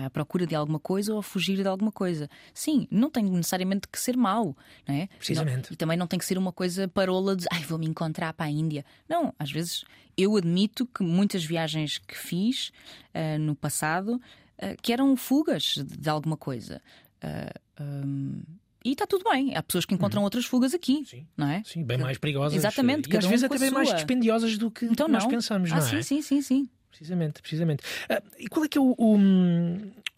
À 0.00 0.08
procura 0.08 0.46
de 0.46 0.54
alguma 0.54 0.78
coisa 0.78 1.12
ou 1.12 1.18
a 1.18 1.22
fugir 1.24 1.56
de 1.56 1.66
alguma 1.66 1.90
coisa. 1.90 2.30
Sim, 2.54 2.86
não 2.88 3.10
tem 3.10 3.24
necessariamente 3.24 3.88
que 3.88 3.98
ser 3.98 4.16
mau, 4.16 4.56
não 4.86 4.94
é? 4.94 5.08
Precisamente. 5.18 5.70
Não- 5.70 5.74
e 5.74 5.76
também 5.76 5.96
não 5.98 6.06
tem 6.06 6.18
que 6.20 6.24
ser 6.24 6.38
uma 6.38 6.52
coisa 6.52 6.86
parola 6.86 7.34
de 7.34 7.46
ai, 7.50 7.62
vou 7.62 7.78
me 7.80 7.86
encontrar 7.86 8.32
para 8.32 8.46
a 8.46 8.50
Índia. 8.50 8.84
Não, 9.08 9.34
às 9.38 9.50
vezes 9.50 9.84
eu 10.16 10.36
admito 10.36 10.86
que 10.86 11.02
muitas 11.02 11.44
viagens 11.44 11.98
que 11.98 12.16
fiz 12.16 12.70
eh, 13.12 13.38
no 13.38 13.56
passado 13.56 14.20
eh, 14.56 14.76
que 14.80 14.92
eram 14.92 15.16
fugas 15.16 15.74
de, 15.76 15.82
de 15.84 16.08
alguma 16.08 16.36
coisa. 16.36 16.80
Eh, 17.20 17.52
hum, 17.80 18.40
e 18.84 18.92
está 18.92 19.04
tudo 19.04 19.24
bem. 19.28 19.56
Há 19.56 19.62
pessoas 19.64 19.84
que 19.84 19.94
encontram 19.94 20.22
outras 20.22 20.44
fugas 20.44 20.72
aqui. 20.74 21.04
Sim. 21.04 21.26
não 21.36 21.48
é? 21.48 21.62
Sim, 21.64 21.82
bem 21.84 21.98
mais 21.98 22.16
perigosas. 22.18 22.56
Exatamente, 22.56 23.12
E 23.12 23.16
às 23.18 23.24
um 23.24 23.30
vezes 23.30 23.42
até 23.44 23.58
bem 23.58 23.70
mais 23.70 23.92
dispendiosas 23.92 24.56
do 24.56 24.70
que, 24.70 24.84
Então 24.86 25.06
que 25.06 25.12
nós 25.12 25.26
pensamos, 25.26 25.72
ah, 25.72 25.76
não 25.76 25.82
sim, 25.82 25.96
é? 25.96 26.02
sim, 26.02 26.22
sim, 26.22 26.40
sim. 26.40 26.68
Precisamente, 26.90 27.40
precisamente. 27.42 27.82
Ah, 28.08 28.22
e 28.38 28.48
qual 28.48 28.64
é 28.64 28.68
que 28.68 28.78
é 28.78 28.80
o, 28.80 28.94
o, 28.98 29.16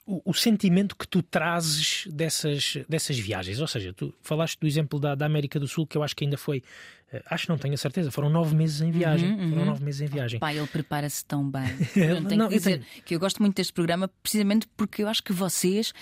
o- 0.06 0.22
o 0.24 0.34
sentimento 0.34 0.96
que 0.96 1.06
tu 1.06 1.22
trazes 1.22 2.06
dessas, 2.08 2.78
dessas 2.88 3.18
viagens? 3.18 3.60
Ou 3.60 3.66
seja, 3.66 3.92
tu 3.92 4.14
falaste 4.22 4.58
do 4.58 4.66
exemplo 4.66 4.98
da, 4.98 5.14
da 5.14 5.26
América 5.26 5.58
do 5.60 5.68
Sul, 5.68 5.86
que 5.86 5.96
eu 5.96 6.02
acho 6.02 6.14
que 6.16 6.24
ainda 6.24 6.36
foi 6.38 6.58
Uh, 6.58 6.99
acho 7.26 7.44
que 7.44 7.50
não 7.50 7.58
tenho 7.58 7.74
a 7.74 7.76
certeza. 7.76 8.10
Foram 8.10 8.28
nove 8.28 8.54
meses 8.54 8.80
em 8.80 8.90
viagem. 8.90 9.30
Uhum, 9.32 9.40
uhum. 9.40 9.50
Foram 9.50 9.64
nove 9.66 9.84
meses 9.84 10.00
em 10.00 10.06
viagem. 10.06 10.40
Pai, 10.40 10.58
ele 10.58 10.66
prepara-se 10.66 11.24
tão 11.24 11.48
bem. 11.48 11.64
Eu 11.96 12.24
tenho 12.24 12.36
não, 12.36 12.48
que 12.48 12.56
dizer 12.56 12.78
tenho... 12.78 13.02
que 13.04 13.14
eu 13.14 13.20
gosto 13.20 13.40
muito 13.40 13.56
deste 13.56 13.72
programa 13.72 14.08
precisamente 14.22 14.66
porque 14.76 15.02
eu 15.02 15.08
acho 15.08 15.22
que 15.22 15.32
vocês 15.32 15.92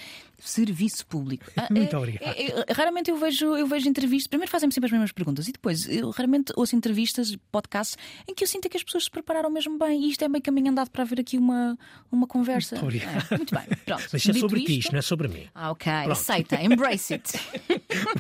serviço 0.41 1.07
público. 1.07 1.45
Ah, 1.57 1.69
muito 1.71 1.95
é, 1.95 1.99
obrigado. 1.99 2.23
É, 2.23 2.47
é, 2.47 2.73
raramente 2.73 3.11
eu 3.11 3.17
vejo, 3.17 3.57
eu 3.57 3.67
vejo 3.67 3.89
entrevistas. 3.89 4.29
Primeiro 4.29 4.51
fazem-me 4.51 4.73
sempre 4.73 4.87
as 4.87 4.93
mesmas 4.93 5.13
perguntas 5.13 5.49
e 5.49 5.53
depois 5.53 5.89
eu 5.89 6.11
raramente 6.11 6.53
ouço 6.57 6.77
entrevistas, 6.77 7.37
podcasts, 7.51 7.97
em 8.29 8.35
que 8.35 8.45
eu 8.45 8.49
sinto 8.49 8.69
que 8.69 8.77
as 8.77 8.83
pessoas 8.83 9.05
se 9.05 9.11
prepararam 9.11 9.51
mesmo 9.51 9.79
bem. 9.79 10.05
E 10.05 10.11
isto 10.11 10.25
é 10.25 10.29
meio 10.29 10.43
caminho 10.43 10.71
andado 10.71 10.91
para 10.91 11.03
haver 11.03 11.21
aqui 11.21 11.37
uma, 11.37 11.77
uma 12.11 12.27
conversa. 12.27 12.77
Muito 12.77 12.85
obrigado. 12.85 13.27
É, 13.31 13.37
muito 13.37 13.55
bem. 13.55 13.65
Pronto. 13.85 14.09
Mas 14.13 14.15
isto 14.15 14.31
é 14.31 14.41
sobre 14.41 14.59
isto... 14.61 14.67
ti, 14.67 14.79
isto 14.79 14.93
não 14.93 14.99
é 14.99 15.03
sobre 15.03 15.29
mim. 15.29 15.47
Ah, 15.55 15.71
ok. 15.71 15.93
Pronto. 15.93 16.13
Aceita, 16.13 16.63
embrace 16.63 17.15
it. 17.15 17.33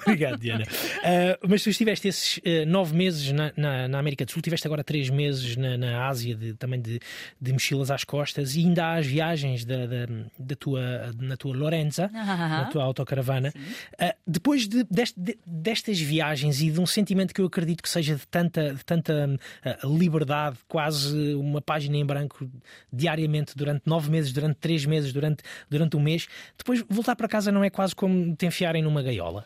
obrigado, 0.02 0.38
Diana. 0.38 0.64
Uh, 0.64 1.48
mas 1.48 1.62
tu 1.62 1.70
estiveste 1.70 2.08
esses 2.08 2.38
uh, 2.38 2.66
nove 2.78 2.94
meses 2.96 3.32
na, 3.32 3.52
na, 3.56 3.88
na, 3.88 3.98
América 3.98 4.24
do 4.24 4.30
Sul, 4.30 4.40
tiveste 4.40 4.66
agora 4.66 4.84
três 4.84 5.10
meses 5.10 5.56
na, 5.56 5.76
na 5.76 6.06
Ásia, 6.06 6.34
de, 6.36 6.54
também 6.54 6.80
de, 6.80 7.00
de 7.40 7.52
mochilas 7.52 7.90
às 7.90 8.04
costas, 8.04 8.54
e 8.54 8.60
ainda 8.60 8.86
há 8.86 8.94
as 8.98 9.06
viagens 9.06 9.64
da, 9.64 9.86
da, 9.86 10.06
da 10.38 10.54
tua, 10.54 11.12
na 11.18 11.36
tua 11.36 11.56
Lorenza, 11.56 12.08
na 12.14 12.66
tua 12.66 12.84
autocaravana. 12.84 13.52
Uh, 14.00 14.14
depois 14.24 14.68
de, 14.68 14.84
deste, 14.84 15.18
de, 15.18 15.36
destas 15.44 16.00
viagens 16.00 16.62
e 16.62 16.70
de 16.70 16.80
um 16.80 16.86
sentimento 16.86 17.34
que 17.34 17.40
eu 17.40 17.46
acredito 17.46 17.82
que 17.82 17.88
seja 17.88 18.14
de 18.14 18.26
tanta, 18.28 18.72
de 18.72 18.84
tanta 18.84 19.28
uh, 19.28 19.98
liberdade, 19.98 20.56
quase 20.68 21.34
uma 21.34 21.60
página 21.60 21.96
em 21.96 22.06
branco 22.06 22.48
diariamente, 22.92 23.56
durante 23.56 23.82
nove 23.86 24.08
meses, 24.08 24.32
durante 24.32 24.56
três 24.56 24.84
meses, 24.84 25.12
durante, 25.12 25.42
durante 25.68 25.96
um 25.96 26.00
mês, 26.00 26.28
depois 26.56 26.84
voltar 26.88 27.16
para 27.16 27.26
casa 27.26 27.50
não 27.50 27.64
é 27.64 27.70
quase 27.70 27.94
como 27.94 28.36
te 28.36 28.46
enfiarem 28.46 28.82
numa 28.82 29.02
gaiola? 29.02 29.44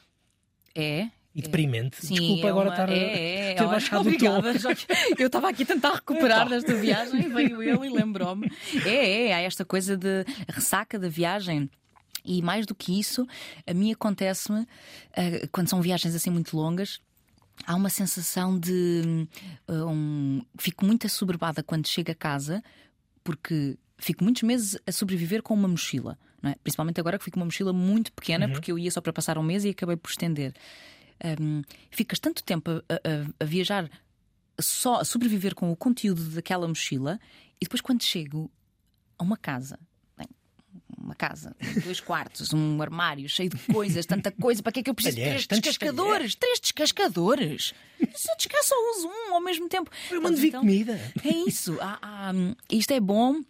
É, 0.74 1.08
e 1.34 1.42
deprimente. 1.42 2.04
Sim, 2.04 2.14
Desculpa 2.14 2.46
é 2.46 2.50
agora 2.50 2.68
uma... 2.68 2.74
estar 2.74 2.88
a 2.90 2.92
é, 2.92 3.50
é, 3.50 3.54
ter 3.54 3.66
baixado 3.66 4.08
o 4.08 4.18
tom. 4.18 4.42
Eu 5.18 5.26
estava 5.26 5.48
aqui 5.48 5.62
a 5.62 5.66
tentar 5.66 5.94
recuperar 5.94 6.48
desta 6.48 6.74
viagem, 6.74 7.28
veio 7.28 7.62
ele 7.62 7.86
e 7.86 7.90
lembrou-me. 7.90 8.50
É, 8.84 9.28
é, 9.28 9.34
há 9.34 9.40
esta 9.40 9.64
coisa 9.64 9.96
de 9.96 10.24
ressaca 10.48 10.98
da 10.98 11.08
viagem. 11.08 11.70
E 12.24 12.40
mais 12.40 12.66
do 12.66 12.74
que 12.74 12.98
isso, 12.98 13.26
a 13.66 13.74
mim 13.74 13.92
acontece-me, 13.92 14.60
uh, 14.60 15.48
quando 15.50 15.68
são 15.68 15.82
viagens 15.82 16.14
assim 16.14 16.30
muito 16.30 16.56
longas, 16.56 17.00
há 17.66 17.74
uma 17.74 17.88
sensação 17.88 18.56
de. 18.56 19.26
Uh, 19.68 19.86
um, 19.88 20.42
fico 20.56 20.84
muito 20.84 21.06
assoberbada 21.06 21.64
quando 21.64 21.88
chego 21.88 22.12
a 22.12 22.14
casa, 22.14 22.62
porque 23.24 23.76
fico 23.98 24.22
muitos 24.22 24.42
meses 24.42 24.78
a 24.86 24.92
sobreviver 24.92 25.42
com 25.42 25.54
uma 25.54 25.66
mochila. 25.66 26.16
É? 26.44 26.54
Principalmente 26.62 27.00
agora 27.00 27.18
que 27.18 27.24
fico 27.24 27.34
com 27.34 27.40
uma 27.40 27.46
mochila 27.46 27.72
muito 27.72 28.12
pequena, 28.12 28.46
uhum. 28.46 28.52
porque 28.52 28.72
eu 28.72 28.78
ia 28.78 28.90
só 28.90 29.00
para 29.00 29.12
passar 29.12 29.38
um 29.38 29.42
mês 29.42 29.64
e 29.64 29.70
acabei 29.70 29.96
por 29.96 30.10
estender. 30.10 30.52
Um, 31.40 31.62
ficas 31.90 32.18
tanto 32.18 32.42
tempo 32.42 32.70
a, 32.70 32.94
a, 32.94 33.44
a 33.44 33.44
viajar 33.44 33.88
só 34.60 34.96
a 34.96 35.04
sobreviver 35.04 35.54
com 35.54 35.70
o 35.70 35.76
conteúdo 35.76 36.22
daquela 36.30 36.66
mochila 36.66 37.20
e 37.60 37.64
depois 37.64 37.80
quando 37.80 38.02
chego 38.02 38.50
a 39.18 39.22
uma 39.22 39.36
casa 39.36 39.78
uma 41.02 41.14
casa, 41.14 41.54
dois 41.84 41.98
quartos, 42.00 42.52
um 42.52 42.80
armário 42.80 43.28
cheio 43.28 43.50
de 43.50 43.58
coisas, 43.72 44.06
tanta 44.06 44.30
coisa. 44.30 44.62
Para 44.62 44.72
que 44.72 44.80
é 44.80 44.82
que 44.84 44.90
eu 44.90 44.94
preciso 44.94 45.16
de 45.16 45.22
três 45.22 45.46
descascadores? 45.46 46.34
Três 46.34 46.60
descascadores? 46.60 47.74
Se 48.14 48.28
eu 48.30 48.62
só 48.62 48.74
uso 48.96 49.08
um 49.08 49.34
ao 49.34 49.40
mesmo 49.40 49.68
tempo. 49.68 49.90
Eu 50.10 50.22
mando 50.22 50.38
então, 50.44 50.60
comida. 50.60 50.98
É 51.24 51.48
isso. 51.48 51.76
Há, 51.80 51.98
há, 52.00 52.32
isto 52.70 52.92
é 52.92 53.00
bom. 53.00 53.42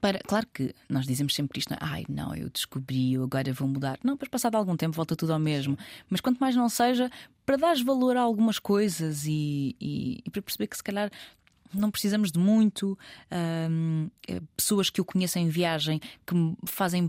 Para, 0.00 0.18
claro 0.20 0.46
que 0.52 0.74
nós 0.88 1.06
dizemos 1.06 1.34
sempre 1.34 1.58
isto, 1.58 1.70
não 1.70 1.76
é? 1.76 1.80
ai 1.80 2.04
não, 2.08 2.34
eu 2.34 2.50
descobri, 2.50 3.14
eu 3.14 3.22
agora 3.24 3.52
vou 3.52 3.68
mudar. 3.68 3.98
Não, 4.02 4.14
depois 4.14 4.28
passado 4.28 4.56
algum 4.56 4.76
tempo 4.76 4.96
volta 4.96 5.16
tudo 5.16 5.32
ao 5.32 5.38
mesmo. 5.38 5.78
Mas 6.08 6.20
quanto 6.20 6.38
mais 6.38 6.54
não 6.54 6.68
seja, 6.68 7.10
para 7.46 7.56
dar 7.56 7.76
valor 7.84 8.16
a 8.16 8.20
algumas 8.20 8.58
coisas 8.58 9.26
e, 9.26 9.74
e, 9.80 10.20
e 10.24 10.30
para 10.30 10.42
perceber 10.42 10.66
que 10.66 10.76
se 10.76 10.84
calhar 10.84 11.10
não 11.72 11.90
precisamos 11.90 12.32
de 12.32 12.38
muito. 12.38 12.98
Um, 13.70 14.10
eh, 14.28 14.40
pessoas 14.56 14.90
que 14.90 15.00
eu 15.00 15.04
conheço 15.04 15.38
em 15.38 15.48
viagem 15.48 16.00
que 16.26 16.34
me 16.34 16.56
fazem 16.66 17.04
uh, 17.04 17.06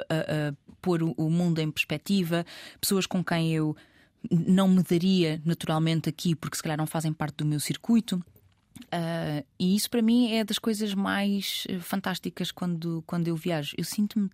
uh, 0.00 0.56
pôr 0.80 1.02
o, 1.02 1.12
o 1.16 1.30
mundo 1.30 1.58
em 1.58 1.70
perspectiva, 1.70 2.46
pessoas 2.80 3.06
com 3.06 3.24
quem 3.24 3.52
eu 3.52 3.76
não 4.30 4.68
me 4.68 4.82
daria 4.82 5.40
naturalmente 5.44 6.08
aqui 6.08 6.34
porque 6.34 6.56
se 6.56 6.62
calhar 6.62 6.78
não 6.78 6.86
fazem 6.86 7.12
parte 7.12 7.36
do 7.36 7.46
meu 7.46 7.60
circuito. 7.60 8.22
Uh, 8.84 9.44
e 9.58 9.74
isso 9.74 9.90
para 9.90 10.02
mim 10.02 10.32
é 10.32 10.44
das 10.44 10.58
coisas 10.58 10.94
mais 10.94 11.66
fantásticas 11.80 12.50
quando, 12.50 13.02
quando 13.06 13.28
eu 13.28 13.36
viajo. 13.36 13.74
Eu 13.76 13.84
sinto-me 13.84 14.30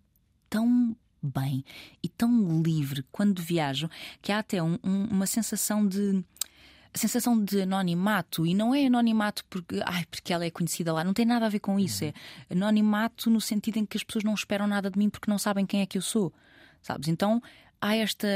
tão 0.51 0.97
bem 1.23 1.65
e 2.03 2.09
tão 2.09 2.61
livre 2.63 3.05
quando 3.13 3.41
viajo 3.41 3.89
que 4.21 4.33
há 4.33 4.41
até 4.41 4.63
um, 4.63 4.79
um, 4.83 5.05
uma 5.05 5.27
sensação 5.27 5.87
de 5.87 6.25
a 6.95 6.99
sensação 6.99 7.43
de 7.43 7.63
anonimato, 7.63 8.45
e 8.45 8.53
não 8.53 8.75
é 8.75 8.85
anonimato 8.85 9.43
porque, 9.49 9.81
ai, 9.87 10.05
porque 10.11 10.31
ela 10.31 10.45
é 10.45 10.51
conhecida 10.51 10.93
lá, 10.93 11.03
não 11.03 11.15
tem 11.15 11.25
nada 11.25 11.47
a 11.47 11.49
ver 11.49 11.61
com 11.61 11.81
isso. 11.81 12.05
É 12.05 12.13
anonimato 12.51 13.31
no 13.31 13.41
sentido 13.41 13.79
em 13.79 13.87
que 13.87 13.97
as 13.97 14.05
pessoas 14.05 14.25
não 14.25 14.35
esperam 14.35 14.67
nada 14.67 14.91
de 14.91 14.99
mim 14.99 15.09
porque 15.09 15.31
não 15.31 15.39
sabem 15.39 15.65
quem 15.65 15.81
é 15.81 15.87
que 15.87 15.97
eu 15.97 16.03
sou, 16.03 16.31
sabes? 16.83 17.09
Então 17.09 17.43
há 17.81 17.97
esta 17.97 18.29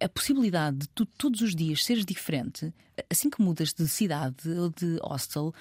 a 0.00 0.08
possibilidade 0.08 0.78
de 0.78 0.88
tu 0.88 1.04
todos 1.04 1.40
os 1.40 1.54
dias 1.54 1.84
seres 1.84 2.04
diferente, 2.04 2.72
assim 3.10 3.28
que 3.28 3.42
mudas 3.42 3.72
de 3.72 3.86
cidade 3.88 4.48
ou 4.50 4.70
de 4.70 4.98
hostel, 5.02 5.52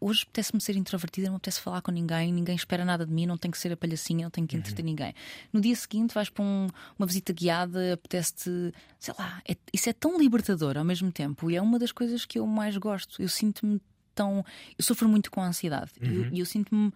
hoje 0.00 0.22
apetece-me 0.22 0.60
ser 0.60 0.76
introvertida, 0.76 1.28
não 1.28 1.36
apetece 1.36 1.60
falar 1.60 1.82
com 1.82 1.90
ninguém, 1.90 2.32
ninguém 2.32 2.54
espera 2.54 2.84
nada 2.84 3.04
de 3.04 3.12
mim, 3.12 3.26
não 3.26 3.36
tenho 3.36 3.52
que 3.52 3.58
ser 3.58 3.72
a 3.72 3.76
palhacinha, 3.76 4.24
não 4.24 4.30
tenho 4.30 4.46
que 4.46 4.56
entreter 4.56 4.82
uhum. 4.82 4.90
ninguém. 4.90 5.14
No 5.52 5.60
dia 5.60 5.74
seguinte 5.74 6.14
vais 6.14 6.28
para 6.28 6.44
um, 6.44 6.68
uma 6.98 7.06
visita 7.06 7.32
guiada, 7.32 7.94
apetece-te, 7.94 8.72
sei 8.98 9.14
lá, 9.18 9.42
é, 9.48 9.56
isso 9.72 9.88
é 9.88 9.92
tão 9.92 10.18
libertador 10.18 10.78
ao 10.78 10.84
mesmo 10.84 11.10
tempo 11.10 11.50
e 11.50 11.56
é 11.56 11.62
uma 11.62 11.78
das 11.78 11.92
coisas 11.92 12.24
que 12.24 12.38
eu 12.38 12.46
mais 12.46 12.76
gosto. 12.76 13.20
Eu 13.20 13.28
sinto-me 13.28 13.80
tão. 14.14 14.44
Eu 14.78 14.84
sofro 14.84 15.08
muito 15.08 15.30
com 15.30 15.40
a 15.40 15.46
ansiedade 15.46 15.90
e 16.00 16.08
uhum. 16.08 16.24
eu, 16.26 16.36
eu 16.36 16.46
sinto-me. 16.46 16.92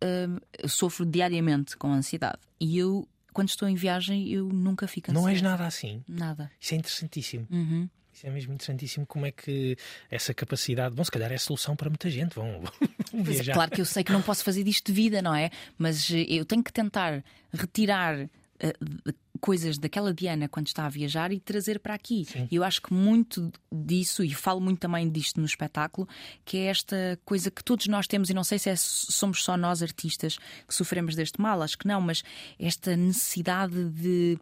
Uh, 0.00 0.40
eu 0.56 0.68
sofro 0.68 1.04
diariamente 1.04 1.76
com 1.76 1.88
a 1.88 1.96
ansiedade 1.96 2.38
e 2.60 2.78
eu 2.78 3.08
quando 3.38 3.50
estou 3.50 3.68
em 3.68 3.76
viagem, 3.76 4.28
eu 4.32 4.48
nunca 4.48 4.88
fico 4.88 5.12
ansiosa. 5.12 5.24
Não 5.24 5.32
és 5.32 5.40
nada 5.40 5.64
assim. 5.64 6.02
Nada. 6.08 6.50
Isso 6.60 6.74
é 6.74 6.76
interessantíssimo. 6.76 7.46
Uhum. 7.48 7.88
Isso 8.12 8.26
é 8.26 8.30
mesmo 8.30 8.52
interessantíssimo 8.52 9.06
como 9.06 9.26
é 9.26 9.30
que 9.30 9.76
essa 10.10 10.34
capacidade, 10.34 10.92
bom, 10.92 11.04
se 11.04 11.10
calhar 11.12 11.30
é 11.30 11.38
solução 11.38 11.76
para 11.76 11.88
muita 11.88 12.10
gente. 12.10 12.34
Vão, 12.34 12.60
vão 13.14 13.22
viajar. 13.22 13.52
Claro 13.52 13.70
que 13.70 13.80
eu 13.80 13.84
sei 13.84 14.02
que 14.02 14.10
não 14.10 14.22
posso 14.22 14.42
fazer 14.42 14.64
disto 14.64 14.86
de 14.86 14.92
vida, 14.92 15.22
não 15.22 15.32
é? 15.32 15.50
Mas 15.78 16.10
eh, 16.10 16.26
eu 16.28 16.44
tenho 16.44 16.64
que 16.64 16.72
tentar 16.72 17.22
retirar 17.52 18.28
uh, 18.62 19.12
coisas 19.40 19.78
daquela 19.78 20.12
Diana 20.12 20.48
quando 20.48 20.66
está 20.66 20.86
a 20.86 20.88
viajar 20.88 21.32
e 21.32 21.40
trazer 21.40 21.78
para 21.78 21.94
aqui. 21.94 22.26
E 22.50 22.56
eu 22.56 22.64
acho 22.64 22.82
que 22.82 22.92
muito 22.92 23.50
disso, 23.72 24.24
e 24.24 24.34
falo 24.34 24.60
muito 24.60 24.80
também 24.80 25.08
disto 25.08 25.40
no 25.40 25.46
espetáculo, 25.46 26.08
que 26.44 26.58
é 26.58 26.64
esta 26.66 27.18
coisa 27.24 27.50
que 27.50 27.62
todos 27.62 27.86
nós 27.86 28.06
temos, 28.06 28.30
e 28.30 28.34
não 28.34 28.44
sei 28.44 28.58
se 28.58 28.70
é, 28.70 28.74
somos 28.76 29.42
só 29.42 29.56
nós 29.56 29.82
artistas 29.82 30.38
que 30.66 30.74
sofremos 30.74 31.14
deste 31.14 31.40
mal, 31.40 31.62
acho 31.62 31.78
que 31.78 31.86
não, 31.86 32.00
mas 32.00 32.22
esta 32.58 32.96
necessidade 32.96 33.88
de 33.90 34.38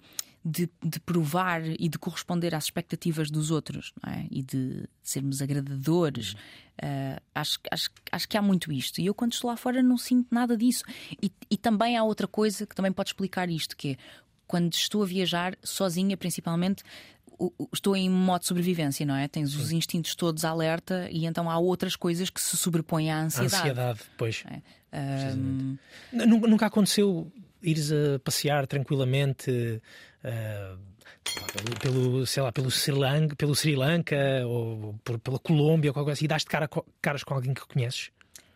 de, 0.48 0.70
de, 0.80 1.00
provar 1.00 1.60
e 1.66 1.88
de 1.88 1.98
corresponder 1.98 2.54
às 2.54 2.64
expectativas 2.64 3.32
dos 3.32 3.50
outros 3.50 3.92
é? 4.06 4.26
e 4.30 4.44
de 4.44 4.88
sermos 5.02 5.42
agradadores. 5.42 6.34
Uh, 6.80 7.20
acho, 7.34 7.58
acho, 7.68 7.90
acho 8.12 8.28
que 8.28 8.36
há 8.36 8.42
muito 8.42 8.72
isto. 8.72 9.00
E 9.00 9.06
eu, 9.06 9.14
quando 9.14 9.32
estou 9.32 9.50
lá 9.50 9.56
fora, 9.56 9.82
não 9.82 9.98
sinto 9.98 10.28
nada 10.30 10.56
disso. 10.56 10.84
E, 11.20 11.32
e 11.50 11.56
também 11.56 11.96
há 11.96 12.04
outra 12.04 12.28
coisa 12.28 12.64
que 12.64 12.76
também 12.76 12.92
pode 12.92 13.08
explicar 13.08 13.50
isto: 13.50 13.76
que 13.76 13.92
é 13.92 13.96
quando 14.46 14.72
estou 14.72 15.02
a 15.02 15.06
viajar 15.06 15.58
sozinha, 15.64 16.16
principalmente. 16.16 16.84
Estou 17.70 17.94
em 17.94 18.08
modo 18.08 18.40
de 18.40 18.46
sobrevivência, 18.46 19.04
não 19.04 19.14
é? 19.14 19.28
Tens 19.28 19.50
Sim. 19.50 19.58
os 19.58 19.70
instintos 19.70 20.14
todos 20.14 20.42
alerta 20.42 21.06
e 21.10 21.26
então 21.26 21.50
há 21.50 21.58
outras 21.58 21.94
coisas 21.94 22.30
que 22.30 22.40
se 22.40 22.56
sobrepõem 22.56 23.10
à 23.10 23.20
ansiedade. 23.20 23.56
A 23.56 23.58
ansiedade, 23.58 24.00
pois. 24.16 24.42
É. 24.90 25.34
Um... 25.34 25.76
Nunca 26.12 26.64
aconteceu 26.64 27.30
ires 27.66 27.92
a 27.92 28.18
passear 28.20 28.66
tranquilamente 28.66 29.50
uh, 30.24 30.78
pelo, 31.80 32.26
sei 32.26 32.42
lá, 32.42 32.52
pelo 32.52 32.70
Sri 32.70 32.92
Lanka, 32.92 33.36
pelo 33.36 33.54
Sri 33.54 33.74
Lanka 33.74 34.16
ou 34.46 34.94
por, 35.04 35.18
pela 35.18 35.38
Colômbia 35.38 35.90
ou 35.90 35.94
qualquer 35.94 36.06
coisa 36.06 36.18
assim, 36.18 36.24
e 36.24 36.28
daste 36.28 36.48
cara, 36.48 36.68
caras 37.02 37.24
com 37.24 37.34
alguém 37.34 37.52
que 37.52 37.66
conheces? 37.66 38.10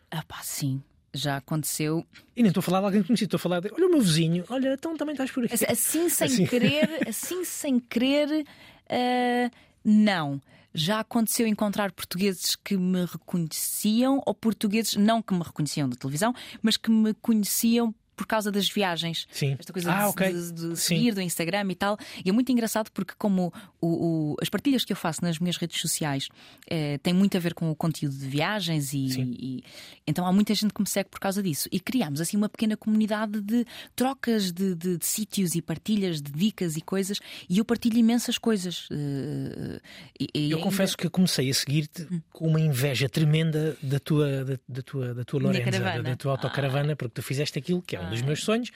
Ah, 0.09 0.23
pá, 0.27 0.39
sim. 0.41 0.81
Já 1.13 1.37
aconteceu. 1.37 2.05
E 2.35 2.41
nem 2.41 2.49
estou 2.49 2.61
a 2.61 2.63
falar 2.63 2.79
de 2.79 2.85
alguém 2.85 3.03
conhecido, 3.03 3.27
estou 3.27 3.37
a 3.37 3.39
falar 3.39 3.59
de 3.59 3.69
olha 3.73 3.85
o 3.85 3.89
meu 3.89 4.01
vizinho, 4.01 4.45
olha, 4.49 4.73
então 4.73 4.95
também 4.95 5.13
estás 5.13 5.29
por 5.29 5.43
aqui. 5.43 5.53
Assim 5.69 6.07
sem 6.07 6.27
assim. 6.27 6.45
querer, 6.45 6.87
assim 7.05 7.43
sem 7.43 7.79
querer, 7.79 8.29
uh, 8.29 9.51
não 9.83 10.41
já 10.73 10.99
aconteceu 11.01 11.45
encontrar 11.47 11.91
portugueses 11.91 12.55
que 12.55 12.77
me 12.77 13.05
reconheciam 13.05 14.21
ou 14.25 14.33
portugueses 14.33 14.95
não 14.95 15.21
que 15.21 15.33
me 15.33 15.43
reconheciam 15.43 15.89
da 15.89 15.95
televisão, 15.95 16.33
mas 16.61 16.77
que 16.77 16.89
me 16.89 17.13
conheciam 17.15 17.93
por 18.15 18.25
causa 18.27 18.51
das 18.51 18.69
viagens. 18.69 19.27
Sim. 19.31 19.55
Esta 19.59 19.73
coisa 19.73 19.91
Ah, 19.91 20.01
de, 20.03 20.05
ok. 20.09 20.33
de- 20.33 20.51
de 20.51 20.59
Sim. 20.61 20.75
seguir 20.75 21.13
do 21.13 21.21
Instagram 21.21 21.71
e 21.71 21.75
tal. 21.75 21.97
E 22.23 22.29
é 22.29 22.31
muito 22.33 22.51
engraçado 22.51 22.89
porque, 22.91 23.13
como 23.17 23.51
o- 23.81 24.33
o- 24.33 24.35
as 24.41 24.49
partilhas 24.49 24.85
que 24.85 24.93
eu 24.93 24.97
faço 24.97 25.21
nas 25.23 25.39
minhas 25.39 25.57
redes 25.57 25.79
sociais 25.81 26.27
eh, 26.69 26.97
têm 26.99 27.13
muito 27.13 27.35
a 27.35 27.39
ver 27.39 27.53
com 27.53 27.69
o 27.71 27.75
conteúdo 27.75 28.15
de 28.15 28.27
viagens 28.27 28.93
e, 28.93 29.09
Sim. 29.09 29.35
e- 29.39 29.63
então 30.07 30.25
há 30.25 30.31
muita 30.31 30.53
gente 30.53 30.73
que 30.73 30.81
me 30.81 30.87
segue 30.87 31.09
por 31.09 31.19
causa 31.19 31.41
disso. 31.41 31.67
E 31.71 31.79
criámos 31.79 32.21
assim 32.21 32.37
uma 32.37 32.49
pequena 32.49 32.77
comunidade 32.77 33.41
de 33.41 33.65
trocas 33.95 34.51
de, 34.51 34.75
de- 34.75 34.97
de 34.97 35.05
sítios 35.05 35.55
e 35.55 35.61
partilhas 35.61 36.21
de 36.21 36.31
dicas 36.31 36.75
e 36.77 36.81
coisas. 36.81 37.19
E 37.49 37.57
eu 37.57 37.65
partilho 37.65 37.97
imensas 37.97 38.37
coisas. 38.37 38.87
eh, 38.91 39.79
e- 40.19 40.27
e 40.33 40.51
Eu 40.51 40.57
ainda- 40.57 40.63
confesso 40.69 40.97
que 40.97 41.09
comecei 41.09 41.49
a 41.49 41.53
seguir-te 41.53 42.07
com 42.31 42.47
uma 42.47 42.59
inveja 42.59 43.09
tremenda 43.09 43.75
da 43.81 43.99
tua, 43.99 44.43
da, 44.43 44.59
da 44.67 44.81
tua, 44.81 45.13
da 45.13 45.23
tua 45.23 45.39
Lorenza, 45.41 45.79
da, 45.79 46.01
da 46.01 46.15
tua 46.15 46.31
autocaravana, 46.33 46.95
porque 46.95 47.13
tu 47.15 47.23
fizeste 47.23 47.57
aquilo 47.59 47.81
que 47.81 47.95
é 47.95 47.99
um 48.05 48.09
dos 48.09 48.21
meus 48.21 48.43
sonhos, 48.43 48.69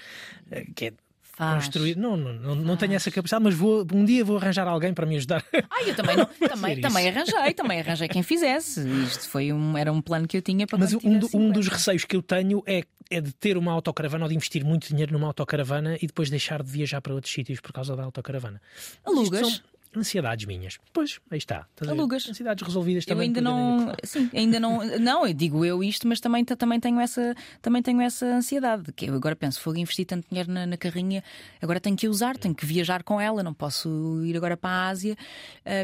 eh, 0.52 0.66
que 0.76 0.86
é 0.86 0.94
Faz. 1.38 1.66
construir. 1.66 1.98
Não, 1.98 2.16
não, 2.16 2.34
não, 2.34 2.56
não 2.56 2.78
tenho 2.78 2.94
essa 2.94 3.12
capacidade, 3.12 3.44
mas 3.44 3.54
vou, 3.54 3.86
um 3.94 4.06
dia 4.06 4.24
vou 4.24 4.38
arranjar 4.38 4.66
alguém 4.68 4.94
para 4.94 5.06
me 5.06 5.18
ajudar. 5.18 5.44
Ah, 5.70 5.84
eu 5.86 5.94
também, 5.94 6.16
não, 6.16 6.26
também, 6.48 6.80
também 6.80 7.10
arranjei, 7.10 7.54
também 7.54 7.80
arranjei 7.82 8.08
quem 8.08 8.24
fizesse. 8.24 8.88
Isto 9.04 9.28
foi 9.30 9.52
um, 9.52 9.78
era 9.78 9.92
um 9.92 10.02
plano 10.02 10.28
que 10.30 10.38
eu 10.38 10.42
tinha 10.42 10.66
para 10.66 10.78
Mas 10.78 10.94
um, 10.94 11.00
do- 11.00 11.28
um 11.34 11.52
dos 11.52 11.66
50. 11.66 11.70
receios 11.72 12.06
que 12.06 12.16
eu 12.16 12.22
tenho 12.22 12.64
é, 12.66 12.84
é 13.10 13.20
de 13.20 13.34
ter 13.34 13.58
uma 13.58 13.74
autocaravana 13.74 14.24
ou 14.24 14.30
de 14.30 14.36
investir 14.36 14.64
muito 14.64 14.88
dinheiro 14.88 15.12
numa 15.12 15.28
autocaravana 15.28 15.98
e 16.02 16.08
depois 16.08 16.30
deixar 16.30 16.64
de 16.64 16.72
viajar 16.72 17.02
para 17.02 17.14
outros 17.14 17.34
sítios 17.34 17.60
por 17.60 17.74
causa 17.74 17.98
da 17.98 18.04
autocaravana. 18.04 18.62
Alugas? 19.04 19.62
Ansiedades 19.98 20.46
minhas. 20.46 20.78
Pois, 20.94 21.20
aí 21.30 21.38
está. 21.38 21.68
Estás? 21.72 21.90
Alugas. 21.90 22.28
Ansiedades 22.30 22.66
resolvidas 22.66 23.04
Eu 23.06 23.10
também. 23.16 23.28
ainda 23.28 23.42
por 23.42 23.46
Daniel 23.46 23.78
não, 23.88 23.96
sim, 24.04 24.30
ainda 24.34 24.60
não, 24.60 24.84
não, 25.00 25.28
eu 25.28 25.34
digo 25.34 25.64
eu 25.66 25.84
isto, 25.84 26.08
mas 26.08 26.20
também, 26.20 26.44
também 26.44 26.80
tenho 26.80 27.00
essa, 27.00 27.36
também 27.62 27.82
tenho 27.82 28.02
essa 28.02 28.26
ansiedade, 28.26 28.92
que 28.94 29.06
eu 29.06 29.16
agora 29.16 29.36
penso, 29.36 29.60
fogo 29.62 29.78
investir 29.78 30.06
tanto 30.06 30.28
dinheiro 30.30 30.52
na, 30.52 30.66
na 30.66 30.78
carrinha, 30.78 31.24
agora 31.62 31.80
tenho 31.80 31.96
que 31.96 32.08
usar, 32.08 32.38
tenho 32.38 32.54
que 32.56 32.66
viajar 32.66 33.04
com 33.04 33.20
ela, 33.20 33.42
não 33.44 33.54
posso 33.54 34.22
ir 34.26 34.36
agora 34.38 34.58
para 34.58 34.70
a 34.70 34.88
Ásia 34.90 35.16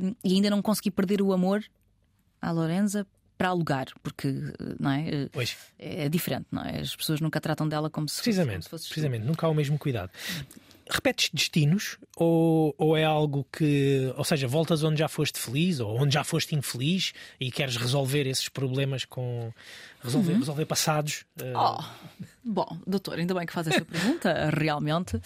hum, 0.03 0.15
e 0.23 0.33
ainda 0.33 0.49
não 0.49 0.61
consegui 0.61 0.91
perder 0.91 1.21
o 1.21 1.31
amor 1.33 1.63
à 2.41 2.51
Lorenza 2.51 3.05
para 3.37 3.49
alugar, 3.49 3.87
porque 4.03 4.27
não 4.79 4.91
é, 4.91 5.27
Pois, 5.31 5.57
é 5.79 6.07
diferente, 6.07 6.45
não 6.51 6.63
é? 6.63 6.79
As 6.81 6.95
pessoas 6.95 7.19
nunca 7.19 7.41
tratam 7.41 7.67
dela 7.67 7.89
como 7.89 8.07
se 8.07 8.21
precisamente. 8.21 8.65
se 8.65 8.69
fosse 8.69 8.85
precisamente. 8.87 9.25
Nunca 9.25 9.47
há 9.47 9.49
o 9.49 9.53
mesmo 9.55 9.79
cuidado. 9.79 10.11
Repetes 10.93 11.29
destinos 11.33 11.97
ou, 12.17 12.75
ou 12.77 12.97
é 12.97 13.05
algo 13.05 13.47
que, 13.51 14.13
ou 14.17 14.25
seja, 14.25 14.45
voltas 14.45 14.83
onde 14.83 14.99
já 14.99 15.07
foste 15.07 15.39
feliz 15.39 15.79
ou 15.79 15.97
onde 15.97 16.13
já 16.13 16.23
foste 16.23 16.53
infeliz 16.53 17.13
e 17.39 17.49
queres 17.49 17.77
resolver 17.77 18.27
esses 18.27 18.49
problemas 18.49 19.05
com 19.05 19.53
resolver, 20.03 20.33
resolver 20.33 20.65
passados? 20.65 21.23
Uhum. 21.41 21.53
Oh, 21.55 21.83
bom, 22.43 22.77
doutor, 22.85 23.19
ainda 23.19 23.33
bem 23.33 23.45
que 23.45 23.53
faz 23.53 23.67
essa 23.67 23.85
pergunta, 23.85 24.49
realmente. 24.51 25.17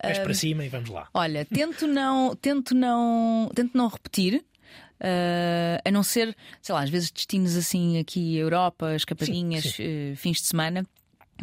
pés 0.00 0.18
para 0.18 0.34
cima 0.34 0.64
e 0.64 0.68
vamos 0.68 0.90
lá. 0.90 1.08
Olha, 1.14 1.44
tento 1.44 1.86
não, 1.86 2.34
tento 2.34 2.74
não, 2.74 3.48
tento 3.54 3.76
não 3.76 3.86
repetir. 3.88 4.44
eh, 5.00 5.80
a 5.84 5.90
não 5.90 6.02
ser, 6.02 6.36
sei 6.60 6.74
lá, 6.74 6.82
às 6.82 6.90
vezes 6.90 7.10
destinos 7.10 7.56
assim 7.56 7.98
aqui, 7.98 8.36
Europa, 8.36 8.94
escapadinhas, 8.94 9.64
Sim, 9.64 10.12
eh, 10.12 10.14
fins 10.16 10.38
de 10.40 10.46
semana. 10.46 10.84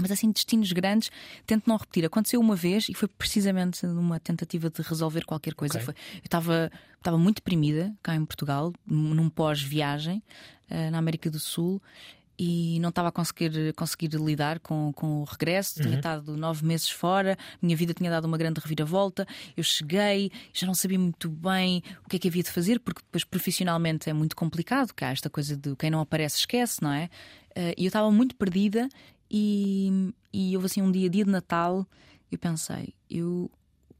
Mas 0.01 0.12
assim, 0.12 0.31
destinos 0.31 0.71
grandes, 0.71 1.12
tento 1.45 1.67
não 1.67 1.77
repetir. 1.77 2.05
Aconteceu 2.05 2.39
uma 2.39 2.55
vez 2.55 2.88
e 2.89 2.93
foi 2.93 3.07
precisamente 3.07 3.85
numa 3.85 4.19
tentativa 4.19 4.69
de 4.69 4.81
resolver 4.81 5.25
qualquer 5.25 5.53
coisa. 5.53 5.75
Ok. 5.75 5.85
Foi, 5.85 5.93
eu 6.15 6.21
estava 6.25 6.71
estava 6.97 7.17
muito 7.17 7.38
deprimida 7.38 7.93
cá 8.03 8.15
em 8.15 8.25
Portugal, 8.25 8.73
num 8.85 9.29
pós-viagem 9.29 10.21
eh, 10.69 10.89
na 10.89 10.97
América 10.97 11.29
do 11.29 11.39
Sul. 11.39 11.81
E 12.41 12.79
não 12.79 12.88
estava 12.88 13.09
a 13.09 13.12
conseguir, 13.12 13.73
conseguir 13.73 14.15
lidar 14.15 14.59
com, 14.59 14.93
com 14.95 15.19
o 15.19 15.23
regresso. 15.25 15.81
Tinha 15.81 15.97
estado 15.97 16.38
nove 16.38 16.65
meses 16.65 16.89
fora, 16.89 17.38
minha 17.62 17.75
vida 17.75 17.93
tinha 17.93 18.09
dado 18.09 18.23
uma 18.23 18.38
grande 18.38 18.62
reviravolta. 18.62 19.27
Eu 19.57 19.63
cheguei, 19.63 20.31
já 20.53 20.65
não 20.65 20.73
sabia 20.73 20.97
muito 20.97 21.27
bem 21.29 21.83
o 22.05 22.07
que 22.07 22.15
é 22.15 22.19
que 22.19 22.29
havia 22.29 22.41
de 22.41 22.49
fazer, 22.49 22.79
porque 22.79 23.01
depois 23.01 23.25
profissionalmente 23.25 24.09
é 24.09 24.13
muito 24.13 24.38
complicado, 24.38 24.93
que 24.93 25.03
há 25.03 25.09
esta 25.09 25.29
coisa 25.29 25.57
de 25.57 25.75
quem 25.75 25.91
não 25.91 25.99
aparece 25.99 26.38
esquece, 26.38 26.81
não 26.81 26.93
é? 26.93 27.09
Eh, 27.53 27.75
E 27.77 27.83
eu 27.83 27.88
estava 27.88 28.09
muito 28.09 28.33
perdida 28.38 28.88
e, 29.29 30.13
e 30.33 30.55
houve 30.55 30.65
assim 30.65 30.81
um 30.81 30.91
dia, 30.91 31.09
dia 31.09 31.25
de 31.25 31.31
Natal, 31.31 31.85
eu 32.31 32.37
pensei, 32.37 32.93
eu 33.09 33.51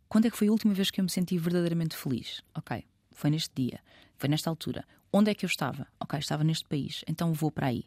quando 0.08 0.26
é 0.26 0.32
que 0.32 0.38
foi 0.38 0.48
a 0.48 0.52
última 0.52 0.74
vez 0.74 0.90
que 0.90 1.00
eu 1.00 1.04
me 1.04 1.10
senti 1.10 1.38
verdadeiramente 1.38 1.96
feliz? 1.96 2.42
Ok, 2.56 2.84
foi 3.12 3.30
neste 3.30 3.52
dia, 3.56 3.80
foi 4.18 4.28
nesta 4.28 4.50
altura. 4.50 4.84
Onde 5.14 5.30
é 5.30 5.36
que 5.36 5.46
eu 5.46 5.48
estava? 5.48 5.88
Ok, 6.00 6.18
estava 6.18 6.44
neste 6.44 6.66
país, 6.66 7.04
então 7.08 7.32
vou 7.32 7.52
para 7.52 7.68
aí. 7.68 7.84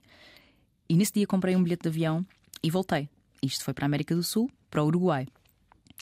E 0.88 0.94
nesse 0.94 1.12
dia 1.12 1.26
comprei 1.26 1.56
um 1.56 1.62
bilhete 1.62 1.82
de 1.82 1.88
avião 1.88 2.24
e 2.62 2.70
voltei. 2.70 3.08
Isto 3.42 3.64
foi 3.64 3.74
para 3.74 3.84
a 3.84 3.86
América 3.86 4.14
do 4.14 4.22
Sul, 4.22 4.50
para 4.70 4.82
o 4.82 4.86
Uruguai. 4.86 5.26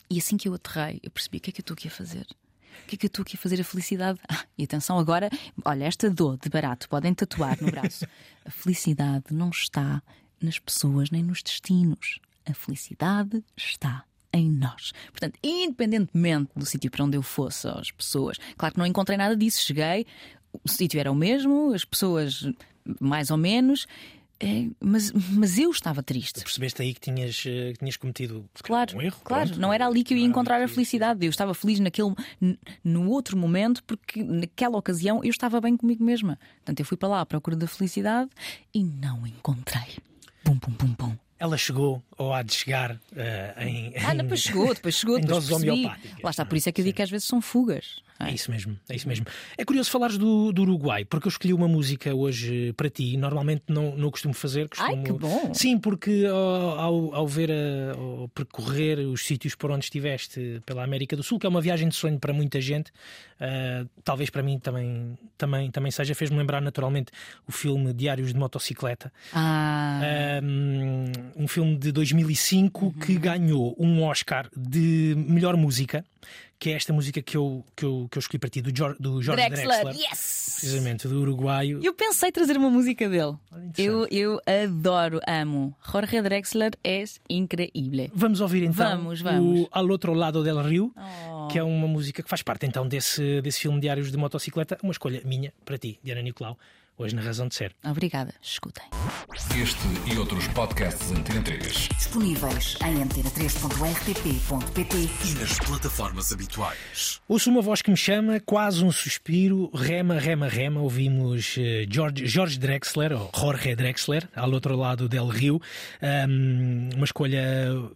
E 0.09 0.19
assim 0.19 0.37
que 0.37 0.47
eu 0.47 0.53
aterrei, 0.53 0.99
eu 1.01 1.09
percebi 1.09 1.37
o 1.37 1.41
que 1.41 1.49
é 1.49 1.53
que 1.53 1.61
eu 1.61 1.63
estou 1.63 1.73
aqui 1.73 1.87
a 1.87 1.91
fazer. 1.91 2.27
O 2.83 2.87
que 2.87 2.95
é 2.95 2.97
que 2.97 3.05
eu 3.05 3.07
estou 3.07 3.23
aqui 3.23 3.35
a 3.35 3.39
fazer? 3.39 3.59
A 3.59 3.63
felicidade. 3.63 4.19
Ah, 4.29 4.45
e 4.57 4.63
atenção 4.63 4.99
agora, 4.99 5.29
olha, 5.65 5.85
esta 5.85 6.09
dor 6.09 6.37
de 6.37 6.49
barato 6.49 6.87
podem 6.87 7.13
tatuar 7.13 7.57
no 7.61 7.71
braço. 7.71 8.05
A 8.45 8.51
felicidade 8.51 9.25
não 9.31 9.49
está 9.49 10.03
nas 10.41 10.59
pessoas 10.59 11.09
nem 11.11 11.23
nos 11.23 11.41
destinos. 11.43 12.19
A 12.45 12.53
felicidade 12.53 13.43
está 13.55 14.03
em 14.33 14.49
nós. 14.49 14.91
Portanto, 15.11 15.37
independentemente 15.43 16.51
do 16.55 16.65
sítio 16.65 16.89
para 16.89 17.03
onde 17.03 17.17
eu 17.17 17.21
fosse, 17.21 17.67
as 17.67 17.91
pessoas, 17.91 18.37
claro 18.57 18.73
que 18.73 18.79
não 18.79 18.85
encontrei 18.85 19.17
nada 19.17 19.35
disso. 19.35 19.61
Cheguei, 19.61 20.05
o 20.63 20.69
sítio 20.69 20.99
era 20.99 21.11
o 21.11 21.15
mesmo, 21.15 21.73
as 21.73 21.83
pessoas 21.85 22.47
mais 22.99 23.29
ou 23.29 23.37
menos, 23.37 23.85
eh, 24.39 24.69
mas, 24.79 25.11
mas 25.11 25.59
eu 25.59 25.69
estava 25.69 26.01
triste. 26.01 26.41
Percebeste 26.41 26.81
aí 26.81 26.93
que 26.93 26.99
tinhas, 27.01 27.43
eh, 27.45 27.73
que 27.73 27.79
tinhas 27.79 27.95
cometido 27.97 28.49
Claro, 28.63 28.97
um 28.97 29.01
erro? 29.01 29.19
claro, 29.23 29.47
Pronto. 29.49 29.61
não 29.61 29.71
era 29.71 29.85
ali 29.85 30.03
que 30.03 30.13
eu 30.13 30.17
ia 30.17 30.25
encontrar 30.25 30.61
a 30.61 30.67
felicidade. 30.67 31.23
Eu 31.25 31.29
estava 31.29 31.53
feliz 31.53 31.79
naquele, 31.79 32.15
no 32.83 33.09
outro 33.09 33.37
momento, 33.37 33.83
porque 33.83 34.23
naquela 34.23 34.77
ocasião 34.77 35.23
eu 35.23 35.29
estava 35.29 35.61
bem 35.61 35.77
comigo 35.77 36.03
mesma. 36.03 36.39
Portanto, 36.55 36.79
eu 36.79 36.85
fui 36.85 36.97
para 36.97 37.09
lá 37.09 37.21
à 37.21 37.25
procura 37.25 37.55
da 37.55 37.67
felicidade 37.67 38.29
e 38.73 38.83
não 38.83 39.27
encontrei. 39.27 39.97
Pum, 40.43 40.57
pum, 40.57 40.71
pum, 40.73 40.93
pum. 40.93 41.15
Ela 41.39 41.57
chegou 41.57 42.03
ou 42.17 42.33
há 42.33 42.43
de 42.43 42.53
chegar 42.53 42.99
eh, 43.15 43.53
em. 43.65 43.93
Ah, 44.05 44.13
depois 44.13 44.41
chegou, 44.41 44.73
depois 44.73 44.95
chegou, 44.95 45.15
depois 45.19 45.35
doses 45.45 45.49
percebi. 45.49 45.71
homeopáticas, 45.71 46.23
Lá 46.23 46.29
está, 46.29 46.43
não 46.43 46.49
por 46.49 46.55
é? 46.55 46.57
isso 46.59 46.69
é 46.69 46.71
que 46.71 46.81
eu 46.81 46.85
digo 46.85 46.95
que 46.95 47.01
às 47.01 47.09
vezes 47.09 47.27
são 47.27 47.41
fugas. 47.41 48.01
É? 48.25 48.31
É 48.31 48.33
isso 48.33 48.51
mesmo, 48.51 48.77
é 48.89 48.95
isso 48.95 49.07
mesmo. 49.07 49.25
É 49.57 49.65
curioso 49.65 49.89
falares 49.89 50.17
do, 50.17 50.51
do 50.51 50.61
Uruguai, 50.61 51.05
porque 51.05 51.27
eu 51.27 51.29
escolhi 51.29 51.53
uma 51.53 51.67
música 51.67 52.13
hoje 52.13 52.73
para 52.73 52.89
ti. 52.89 53.17
Normalmente 53.17 53.63
não, 53.67 53.95
não 53.95 54.11
costumo 54.11 54.33
fazer. 54.33 54.69
Costumo... 54.69 54.97
Ai, 54.97 55.03
que 55.03 55.11
bom! 55.11 55.53
Sim, 55.53 55.77
porque 55.77 56.25
ao, 56.27 57.13
ao, 57.13 57.27
ver, 57.27 57.51
a, 57.51 57.97
ao 57.97 58.27
percorrer 58.29 58.99
os 58.99 59.25
sítios 59.25 59.55
por 59.55 59.71
onde 59.71 59.85
estiveste 59.85 60.61
pela 60.65 60.83
América 60.83 61.15
do 61.15 61.23
Sul, 61.23 61.39
que 61.39 61.45
é 61.45 61.49
uma 61.49 61.61
viagem 61.61 61.89
de 61.89 61.95
sonho 61.95 62.19
para 62.19 62.33
muita 62.33 62.59
gente, 62.61 62.91
ah, 63.41 63.85
talvez 64.03 64.29
para 64.29 64.43
mim 64.43 64.59
também, 64.59 65.17
também, 65.35 65.71
também 65.71 65.91
seja, 65.91 66.13
fez-me 66.13 66.37
lembrar 66.37 66.61
naturalmente 66.61 67.11
o 67.47 67.51
filme 67.51 67.91
Diários 67.91 68.31
de 68.31 68.39
Motocicleta. 68.39 69.11
Ah, 69.33 69.99
Um, 70.43 71.43
um 71.43 71.47
filme 71.47 71.77
de 71.77 71.91
2005 71.91 72.93
que 72.99 73.17
ganhou 73.17 73.75
um 73.79 74.03
Oscar 74.03 74.49
de 74.55 75.15
melhor 75.17 75.55
música, 75.57 76.05
que 76.61 76.69
é 76.69 76.73
esta 76.73 76.93
música 76.93 77.23
que 77.23 77.35
eu, 77.35 77.65
que 77.75 77.83
eu, 77.83 78.07
que 78.11 78.17
eu 78.17 78.19
escolhi 78.19 78.37
para 78.37 78.47
ti, 78.51 78.61
do, 78.61 78.69
Jor- 78.75 78.95
do 78.99 79.19
Jorge 79.19 79.49
Drexler, 79.49 79.81
Drexler, 79.83 79.95
yes! 79.95 80.57
precisamente, 80.59 81.07
do 81.07 81.19
uruguaio. 81.19 81.79
Eu 81.83 81.91
pensei 81.95 82.31
trazer 82.31 82.55
uma 82.55 82.69
música 82.69 83.09
dele. 83.09 83.35
Eu, 83.75 84.07
eu 84.11 84.39
adoro, 84.45 85.19
amo. 85.27 85.75
Jorge 85.91 86.21
Drexler 86.21 86.71
é 86.83 87.03
incrível. 87.27 88.11
Vamos 88.13 88.41
ouvir 88.41 88.61
então 88.63 88.85
Vamos, 88.97 89.21
vamos. 89.21 89.61
o 89.61 89.69
Al 89.71 89.89
Outro 89.89 90.13
Lado 90.13 90.43
del 90.43 90.61
Rio, 90.61 90.93
Oh. 90.95 91.47
que 91.47 91.57
é 91.57 91.63
uma 91.63 91.87
música 91.87 92.21
que 92.21 92.29
faz 92.29 92.43
parte 92.43 92.67
então 92.67 92.87
desse, 92.87 93.41
desse 93.41 93.59
filme 93.61 93.79
Diários 93.81 94.11
de 94.11 94.17
Motocicleta, 94.17 94.77
uma 94.83 94.91
escolha 94.91 95.19
minha 95.25 95.51
para 95.65 95.79
ti, 95.79 95.97
Diana 96.03 96.21
Nicolau, 96.21 96.59
hoje 97.01 97.15
na 97.15 97.21
Razão 97.21 97.47
de 97.47 97.55
Ser. 97.55 97.73
Obrigada, 97.83 98.33
escutem. 98.41 98.83
Este 99.61 99.79
e 100.13 100.17
outros 100.17 100.47
podcasts 100.49 101.11
Antena 101.11 101.41
3 101.41 101.89
Disponíveis 101.97 102.77
em 102.85 103.03
antena3.rtp.pt 103.03 104.97
e 104.97 105.33
nas 105.39 105.57
plataformas 105.59 106.31
habituais. 106.31 107.21
Ouço 107.27 107.49
uma 107.49 107.61
voz 107.61 107.81
que 107.81 107.89
me 107.91 107.97
chama, 107.97 108.39
quase 108.39 108.83
um 108.83 108.91
suspiro, 108.91 109.69
rema, 109.73 110.19
rema, 110.19 110.47
rema. 110.47 110.81
Ouvimos 110.81 111.55
eh, 111.57 111.85
George, 111.89 112.25
Jorge 112.27 112.59
Drexler, 112.59 113.13
ou 113.13 113.31
Jorge 113.35 113.75
Drexler, 113.75 114.27
ao 114.35 114.49
outro 114.51 114.75
lado 114.75 115.07
del 115.09 115.27
Rio. 115.27 115.61
Ahm, 116.01 116.89
uma 116.95 117.05
escolha 117.05 117.43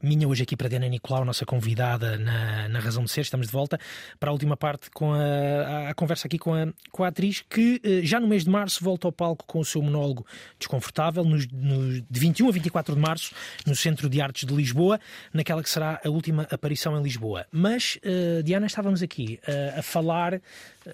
minha 0.01 0.27
hoje 0.27 0.43
aqui 0.43 0.55
para 0.55 0.69
Diana 0.69 0.87
Nicolau, 0.87 1.25
nossa 1.25 1.45
convidada 1.45 2.17
na, 2.17 2.67
na 2.69 2.79
Razão 2.79 3.03
de 3.03 3.11
Ser. 3.11 3.21
Estamos 3.21 3.47
de 3.47 3.53
volta 3.53 3.79
para 4.19 4.29
a 4.29 4.33
última 4.33 4.55
parte 4.57 4.89
com 4.91 5.13
a, 5.13 5.17
a- 5.19 5.89
a 5.89 5.93
conversa 5.93 6.27
aqui 6.27 6.37
com 6.37 6.53
a, 6.53 6.67
com 6.91 7.03
a 7.03 7.07
atriz 7.07 7.43
que 7.49 7.81
eh, 7.83 8.01
já 8.03 8.19
no 8.19 8.27
mês 8.27 8.43
de 8.43 8.49
março 8.49 8.83
volta 8.95 9.07
ao 9.07 9.11
palco 9.11 9.45
com 9.45 9.59
o 9.59 9.65
seu 9.65 9.81
monólogo 9.81 10.25
desconfortável, 10.57 11.23
nos, 11.23 11.45
nos- 11.51 12.01
de 12.09 12.19
21 12.19 12.47
a 12.47 12.51
24 12.51 12.95
de 12.95 13.01
março, 13.01 13.33
no 13.65 13.75
Centro 13.75 14.09
de 14.09 14.21
Artes 14.21 14.47
de 14.47 14.53
Lisboa, 14.55 14.99
naquela 15.33 15.61
que 15.61 15.69
será 15.69 15.99
a 16.03 16.09
última 16.09 16.43
aparição 16.49 16.97
em 16.97 17.03
Lisboa. 17.03 17.45
Mas, 17.51 17.99
eh, 18.03 18.41
Diana, 18.43 18.65
estávamos 18.67 19.01
aqui 19.03 19.39
eh, 19.45 19.75
a 19.77 19.81
falar 19.81 20.33
eh, 20.35 20.41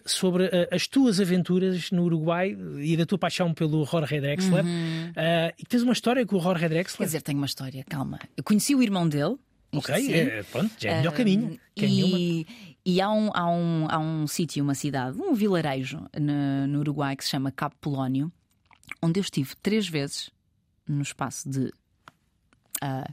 sobre 0.05 0.45
eh, 0.45 0.67
as 0.71 0.87
tuas 0.87 1.19
aventuras 1.19 1.91
no 1.91 2.03
Uruguai 2.03 2.57
e 2.79 2.97
da 2.97 3.05
tua 3.05 3.17
paixão 3.19 3.53
pelo 3.53 3.85
Jorge 3.85 4.19
Drexler. 4.19 4.65
Eh, 5.15 5.53
e 5.59 5.65
tens 5.65 5.83
uma 5.83 5.93
história 5.93 6.25
com 6.25 6.37
o 6.37 6.41
Jorge 6.41 6.61
Quer 6.61 6.69
Drexler? 6.69 7.05
dizer, 7.07 7.21
tenho 7.21 7.37
uma 7.37 7.45
história, 7.47 7.83
calma. 7.87 8.19
Eu 8.35 8.43
conheci 8.43 8.73
o 8.75 8.81
irmão 8.81 9.07
dele, 9.07 9.35
Ok, 9.73 9.95
é, 10.13 10.43
pronto, 10.51 10.69
já 10.77 10.89
é 10.89 10.93
o 10.95 10.97
melhor 10.97 11.13
caminho. 11.13 11.57
Que 11.73 11.85
é 11.85 11.87
nenhuma. 11.87 12.17
E, 12.19 12.45
e 12.85 12.99
há 13.01 13.11
um, 13.11 13.29
há 13.33 13.49
um, 13.49 13.87
há 13.89 13.99
um 13.99 14.27
sítio, 14.27 14.63
uma 14.63 14.75
cidade, 14.75 15.19
um 15.21 15.33
vilarejo 15.33 15.99
no, 16.19 16.67
no 16.67 16.79
Uruguai 16.79 17.15
que 17.15 17.23
se 17.23 17.29
chama 17.29 17.51
Cabo 17.51 17.75
Polónio, 17.79 18.31
onde 19.01 19.19
eu 19.19 19.21
estive 19.21 19.55
três 19.61 19.87
vezes 19.87 20.29
no 20.87 21.01
espaço 21.01 21.49
de 21.49 21.71
ah, 22.81 23.09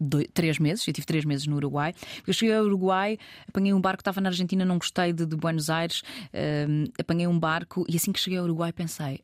doi- 0.00 0.28
três 0.28 0.58
meses. 0.58 0.86
Eu 0.86 0.92
tive 0.92 1.06
três 1.06 1.24
meses 1.24 1.46
no 1.46 1.56
Uruguai. 1.56 1.94
Eu 2.26 2.32
cheguei 2.32 2.54
ao 2.54 2.64
Uruguai, 2.64 3.18
apanhei 3.48 3.72
um 3.72 3.80
barco, 3.80 4.00
estava 4.00 4.20
na 4.20 4.28
Argentina, 4.28 4.64
não 4.64 4.78
gostei 4.78 5.12
de, 5.12 5.24
de 5.24 5.36
Buenos 5.36 5.70
Aires, 5.70 6.02
ahm, 6.32 6.84
apanhei 6.98 7.26
um 7.26 7.38
barco 7.38 7.84
e 7.88 7.96
assim 7.96 8.12
que 8.12 8.20
cheguei 8.20 8.38
ao 8.38 8.44
Uruguai 8.44 8.72
pensei. 8.72 9.20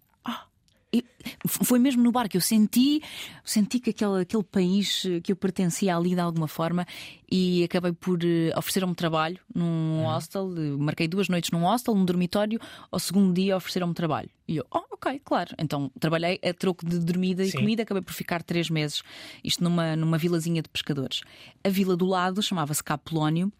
"Ah, 0.95 0.97
e 0.97 1.05
foi 1.49 1.79
mesmo 1.79 2.03
no 2.03 2.13
barco, 2.13 2.37
eu 2.37 2.41
senti, 2.41 3.03
senti 3.45 3.81
que 3.81 3.91
aquele, 3.91 4.23
aquele 4.23 4.43
país 4.43 5.03
que 5.23 5.33
eu 5.33 5.37
pertencia 5.37 5.97
ali 5.97 6.15
de 6.15 6.21
alguma 6.21 6.47
forma 6.49 6.87
e 7.31 7.65
acabei 7.65 7.93
por 7.93 8.19
eh, 8.23 8.53
oferecer-me 8.57 8.95
trabalho 8.95 9.39
num 9.55 10.05
hostel. 10.05 10.53
eh, 10.57 10.77
Marquei 10.79 11.09
duas 11.09 11.29
noites 11.29 11.51
num 11.51 11.65
hostel, 11.65 11.95
num 11.95 12.05
dormitório. 12.05 12.61
Ao 12.91 12.99
segundo 12.99 13.33
dia 13.35 13.57
ofereceram-me 13.57 13.95
trabalho. 13.95 14.31
E 14.47 14.57
eu, 14.59 14.67
oh, 14.71 14.85
ok, 14.93 15.21
claro. 15.25 15.55
Então 15.59 15.91
trabalhei 15.99 16.39
a 16.45 16.53
troco 16.53 16.85
de 16.87 16.99
dormida 16.99 17.43
e 17.43 17.51
Sim. 17.51 17.59
comida, 17.59 17.83
acabei 17.83 18.03
por 18.03 18.13
ficar 18.13 18.43
três 18.43 18.69
meses. 18.71 19.03
Isto 19.43 19.65
numa, 19.65 19.97
numa 19.97 20.19
vilazinha 20.19 20.63
de 20.63 20.69
pescadores. 20.69 21.23
A 21.65 21.69
vila 21.69 21.97
do 21.97 22.07
lado 22.07 22.43
chamava-se 22.43 22.85
Capolónio. 22.85 23.53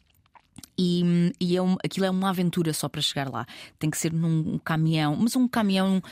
E, 0.77 1.33
e 1.41 1.57
é 1.57 1.63
um- 1.63 1.77
aquilo 1.85 2.05
é 2.07 2.11
uma 2.11 2.31
aventura 2.31 2.73
só 2.73 2.89
para 2.89 3.01
chegar 3.01 3.31
lá. 3.31 3.47
Tem 3.79 3.89
que 3.89 3.97
ser 3.97 4.13
num 4.13 4.59
caminhão, 4.59 5.15
mas 5.17 5.37
um 5.37 5.47
caminhão, 5.47 6.03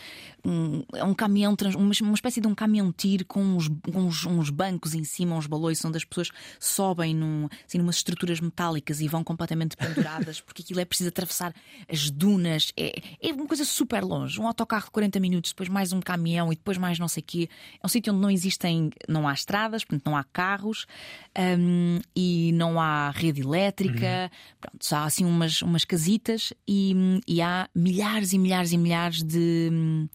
um, 0.45 0.83
é 0.95 1.03
um 1.03 1.15
caminhão, 1.15 1.57
uma, 1.77 1.93
uma 2.03 2.15
espécie 2.15 2.41
de 2.41 2.47
um 2.47 2.55
caminhão-tiro 2.55 3.25
com 3.25 3.43
uns, 3.43 3.69
uns, 3.93 4.25
uns 4.25 4.51
bancos 4.51 4.95
em 4.95 5.03
cima, 5.03 5.35
uns 5.35 5.49
balões, 5.49 5.85
onde 5.85 5.97
as 5.97 6.05
pessoas 6.05 6.31
sobem 6.61 7.13
num, 7.15 7.49
assim, 7.67 7.79
numas 7.79 7.97
estruturas 7.97 8.41
metálicas 8.41 9.01
e 9.01 9.09
vão 9.09 9.25
completamente 9.25 9.77
penduradas, 9.77 10.41
porque 10.41 10.63
aquilo 10.63 10.79
é 10.81 10.85
preciso 10.85 11.09
atravessar 11.09 11.53
as 11.89 12.09
dunas. 12.11 12.73
É, 12.77 13.01
é 13.21 13.33
uma 13.33 13.47
coisa 13.47 13.65
super 13.65 14.05
longe. 14.05 14.41
Um 14.41 14.47
autocarro 14.47 14.85
de 14.85 14.91
40 14.93 15.19
minutos, 15.19 15.51
depois 15.51 15.69
mais 15.69 15.93
um 15.93 16.01
caminhão 16.01 16.53
e 16.53 16.57
depois 16.57 16.79
mais 16.79 16.99
não 17.01 17.09
sei 17.09 17.21
o 17.21 17.27
quê. 17.27 17.49
É 17.83 17.87
um 17.87 17.89
sítio 17.89 18.13
onde 18.13 18.23
não 18.23 18.31
existem, 18.31 18.91
não 19.09 19.27
há 19.27 19.33
estradas, 19.33 19.85
portanto 19.85 20.07
não 20.07 20.17
há 20.17 20.23
carros 20.23 20.87
hum, 21.59 21.99
e 22.15 22.53
não 22.55 22.81
há 22.81 23.11
rede 23.11 23.41
elétrica. 23.41 24.31
Pronto, 24.61 24.85
só 24.85 24.97
há 24.97 25.05
assim 25.05 25.25
umas, 25.25 25.63
umas 25.63 25.85
casitas 25.85 26.53
e, 26.67 26.95
e 27.27 27.41
há 27.41 27.69
milhares 27.75 28.33
e 28.33 28.39
milhares 28.39 28.73
e 28.73 28.79
milhares 28.79 29.23
de 29.23 29.69
hum, 29.73 30.09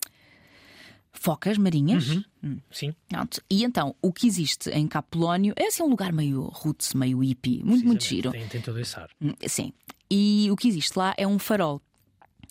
focas 1.11 1.57
marinhas. 1.57 2.09
Hum. 2.43 2.59
Sim. 2.71 2.93
Pronto. 3.09 3.41
E 3.49 3.63
então, 3.63 3.95
o 4.01 4.13
que 4.13 4.27
existe 4.27 4.69
em 4.69 4.87
Capolónio 4.87 5.53
é 5.57 5.67
assim 5.67 5.83
um 5.83 5.89
lugar 5.89 6.13
meio 6.13 6.43
roots, 6.43 6.93
meio 6.93 7.19
hippie, 7.19 7.61
muito, 7.63 7.85
muito 7.85 8.03
giro. 8.03 8.31
Tem, 8.31 8.47
tem 8.47 8.61
todo 8.61 8.79
esse 8.79 8.97
ar. 8.97 9.09
Hum, 9.21 9.33
Sim. 9.47 9.73
E 10.09 10.47
o 10.49 10.55
que 10.55 10.67
existe 10.67 10.97
lá 10.97 11.13
é 11.17 11.27
um 11.27 11.37
farol. 11.37 11.81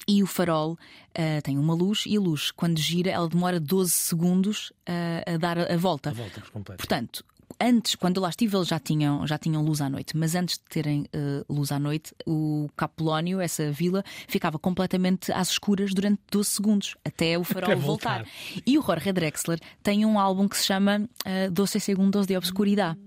E 0.07 0.23
o 0.23 0.27
farol 0.27 0.79
ah, 1.15 1.41
tem 1.43 1.59
uma 1.59 1.75
luz 1.75 2.05
e 2.07 2.17
a 2.17 2.21
luz, 2.21 2.51
quando 2.51 2.79
gira, 2.79 3.11
ela 3.11 3.29
demora 3.29 3.59
12 3.59 3.93
segundos 3.93 4.73
ah, 4.87 5.35
a 5.35 5.37
dar 5.39 5.59
a, 5.59 5.73
a 5.73 5.77
volta. 5.77 6.11
A 6.11 6.13
volta 6.13 6.41
por 6.41 6.51
completo. 6.51 6.79
Portanto, 6.79 7.25
antes, 7.61 7.95
quando 7.95 8.17
eu 8.17 8.23
lá 8.23 8.31
estive, 8.31 8.57
eles 8.57 8.69
já 8.69 8.79
tinham, 8.79 9.27
já 9.27 9.39
tinham 9.39 9.63
luz 9.63 9.81
à 9.81 9.89
noite, 9.89 10.17
mas 10.17 10.35
antes 10.35 10.59
de 10.59 10.65
terem 10.65 11.07
eh, 11.13 11.45
luz 11.49 11.73
à 11.73 11.79
noite, 11.79 12.15
o 12.27 12.69
Capolónio, 12.77 13.41
essa 13.41 13.71
vila, 13.71 14.05
ficava 14.29 14.59
completamente 14.59 15.33
às 15.33 15.51
escuras 15.51 15.93
durante 15.93 16.21
12 16.31 16.51
segundos, 16.51 16.97
até 17.05 17.39
o 17.39 17.45
farol 17.45 17.71
Até 17.71 17.81
voltar. 17.81 18.25
voltar. 18.25 18.63
E 18.67 18.79
o 18.79 18.83
Jorge 18.83 19.13
Drexler 19.13 19.61
tem 19.83 20.05
um 20.05 20.19
álbum 20.19 20.49
que 20.49 20.57
se 20.57 20.65
chama 20.65 21.09
uh, 21.27 21.51
12 21.51 21.81
Segundos 21.81 22.27
de 22.27 22.37
Obscuridade. 22.37 22.99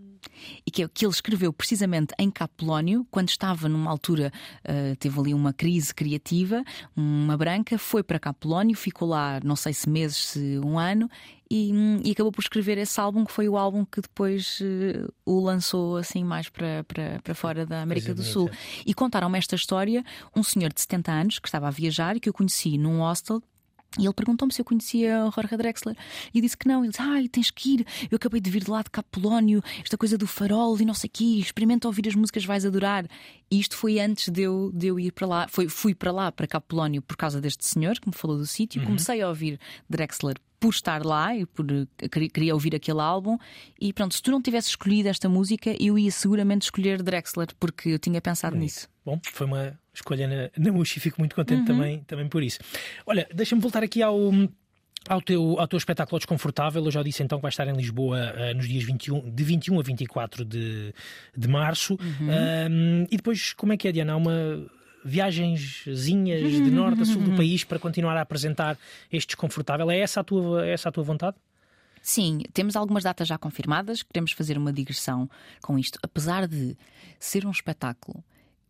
E 0.66 0.72
que, 0.72 0.88
que 0.88 1.06
ele 1.06 1.12
escreveu 1.12 1.52
precisamente 1.52 2.14
em 2.18 2.30
Capolónio, 2.30 3.06
quando 3.12 3.30
estava 3.30 3.68
numa 3.68 3.90
altura, 3.90 4.32
eh, 4.64 4.96
teve 4.98 5.20
ali 5.20 5.34
uma 5.34 5.54
crise 5.54 5.94
criativa, 5.94 6.64
uma 6.96 7.38
branca, 7.38 7.78
foi 7.78 8.04
para 8.04 8.20
Capolónio, 8.20 8.76
ficou 8.76 9.10
lá 9.10 9.40
não 9.44 9.56
sei 9.56 9.74
se 9.74 9.90
meses, 9.90 10.18
se 10.18 10.60
um 10.64 10.80
ano, 10.80 11.10
e, 11.52 11.74
hum, 11.74 12.00
e 12.04 12.12
acabou 12.12 12.32
por 12.32 12.42
escrever 12.42 12.78
esse 12.78 13.00
álbum, 13.00 13.26
que 13.26 13.32
foi 13.32 13.50
o 13.50 13.58
álbum 13.58 13.84
que 13.84 14.02
depois 14.02 14.60
eh, 14.62 15.08
o 15.26 15.40
lançou 15.40 15.98
assim 15.98 16.24
mais 16.24 16.48
para, 16.48 16.84
para, 16.84 17.20
para 17.24 17.34
fora 17.34 17.66
da 17.66 17.82
América 17.82 18.14
do. 18.14 18.24
Sul. 18.24 18.52
E 18.86 18.94
contaram-me 18.94 19.38
esta 19.38 19.56
história 19.56 20.04
um 20.36 20.44
senhor 20.44 20.72
de 20.72 20.82
70 20.82 21.12
anos 21.12 21.40
que 21.40 21.48
estava 21.48 21.68
a 21.68 21.72
viajar 21.72 22.16
e 22.16 22.20
que 22.20 22.30
eu 22.30 22.34
conheci 22.34 22.78
num 22.78 23.00
hostel. 23.00 23.42
E 23.98 24.06
ele 24.06 24.14
perguntou-me 24.14 24.54
se 24.54 24.62
eu 24.62 24.66
conhecia 24.66 25.28
Jorge 25.34 25.58
Drexler. 25.58 25.98
E 26.32 26.38
eu 26.38 26.44
disse 26.44 26.56
que 26.56 26.68
não. 26.68 26.84
Ele 26.84 26.92
disse: 26.92 27.02
Ai, 27.02 27.28
tens 27.28 27.50
que 27.50 27.74
ir. 27.74 27.88
Eu 28.12 28.18
acabei 28.18 28.40
de 28.40 28.52
vir 28.52 28.64
de 28.64 28.70
lá 28.70 28.84
de 28.84 28.92
Capolónio, 28.92 29.64
esta 29.84 29.98
coisa 29.98 30.16
do 30.16 30.28
farol 30.28 30.80
e 30.80 30.86
não 30.86 30.94
sei 30.94 31.08
o 31.08 31.12
quê. 31.12 31.40
Experimenta 31.40 31.88
ouvir 31.88 32.08
as 32.08 32.14
músicas, 32.14 32.46
vais 32.46 32.64
adorar. 32.64 33.08
E 33.50 33.60
isto 33.60 33.76
foi 33.76 34.00
antes 34.00 34.30
de 34.30 34.44
eu, 34.44 34.72
de 34.72 34.86
eu 34.86 35.00
ir 35.00 35.12
para 35.12 35.26
lá. 35.26 35.48
Foi, 35.48 35.68
fui 35.68 35.96
para 35.96 36.12
lá, 36.12 36.32
para 36.32 36.46
Capolónio, 36.46 37.02
por 37.02 37.18
causa 37.18 37.42
deste 37.42 37.66
senhor 37.66 38.00
que 38.00 38.08
me 38.08 38.14
falou 38.14 38.38
do 38.38 38.46
sítio. 38.46 38.84
Comecei 38.86 39.24
a 39.24 39.28
ouvir 39.28 39.60
Drexler 39.90 40.36
por 40.60 40.70
estar 40.74 41.06
lá 41.06 41.36
e 41.36 41.46
por 41.46 41.66
eh, 41.72 42.08
queria- 42.10 42.54
ouvir 42.54 42.76
aquele 42.76 43.00
álbum. 43.00 43.38
E 43.80 43.94
pronto, 43.94 44.14
se 44.14 44.22
tu 44.22 44.30
não 44.32 44.42
tivesse 44.42 44.70
escolhido 44.70 45.08
esta 45.10 45.30
música, 45.30 45.74
eu 45.80 45.98
ia 45.98 46.12
seguramente 46.12 46.64
escolher 46.64 47.02
Drexler, 47.02 47.48
porque 47.60 47.90
eu 47.90 48.00
tinha 48.00 48.20
pensado 48.22 48.56
nisso. 48.58 48.88
Bom, 49.06 49.20
foi 49.32 49.48
uma 49.48 49.80
escolha 49.94 50.28
na, 50.28 50.72
na 50.72 50.72
e 50.84 50.86
fico 50.86 51.20
muito 51.20 51.34
Uhum. 51.34 51.44
contente 51.44 51.66
também, 51.66 52.00
também 52.04 52.28
por 52.28 52.44
isso. 52.44 52.60
Olha, 53.06 53.28
deixa-me 53.34 53.62
voltar 53.62 53.84
aqui 53.84 54.02
ao. 54.04 54.18
Ao 55.08 55.22
teu, 55.22 55.58
ao 55.58 55.66
teu 55.68 55.78
espetáculo 55.78 56.20
desconfortável, 56.20 56.84
eu 56.84 56.92
já 56.92 57.02
disse 57.02 57.24
então 57.24 57.38
que 57.38 57.42
vai 57.42 57.50
estar 57.50 57.66
em 57.66 57.72
Lisboa 57.74 58.20
eh, 58.20 58.54
nos 58.54 58.68
dias 58.68 58.84
21, 58.84 59.32
de 59.34 59.44
21 59.46 59.80
a 59.80 59.82
24 59.82 60.44
de, 60.44 60.94
de 61.36 61.48
março. 61.48 61.94
Uhum. 61.94 63.08
E 63.10 63.16
depois, 63.16 63.54
como 63.54 63.72
é 63.72 63.78
que 63.78 63.88
é, 63.88 63.94
Diana? 63.94 64.12
Há 64.14 64.18
uma 64.18 64.68
viagenzinhas 65.04 66.52
de 66.52 66.72
norte 66.72 67.02
a 67.02 67.06
sul 67.06 67.22
do 67.22 67.36
país 67.36 67.64
para 67.64 67.80
continuar 67.80 68.18
a 68.18 68.22
apresentar 68.22 68.78
este 69.12 69.28
desconfortável. 69.28 69.90
É 69.90 70.00
essa 70.00 70.22
a 70.22 70.24
tua, 70.24 70.66
é 70.66 70.74
essa 70.74 70.90
a 70.90 70.92
tua 70.92 71.04
vontade? 71.04 71.38
Sim, 72.02 72.42
temos 72.54 72.76
algumas 72.76 73.04
datas 73.04 73.28
já 73.28 73.38
confirmadas, 73.38 74.04
queremos 74.04 74.32
fazer 74.32 74.58
uma 74.58 74.72
digressão 74.72 75.30
com 75.62 75.78
isto, 75.78 76.00
apesar 76.02 76.48
de 76.48 76.78
ser 77.20 77.46
um 77.46 77.52
espetáculo 77.52 78.24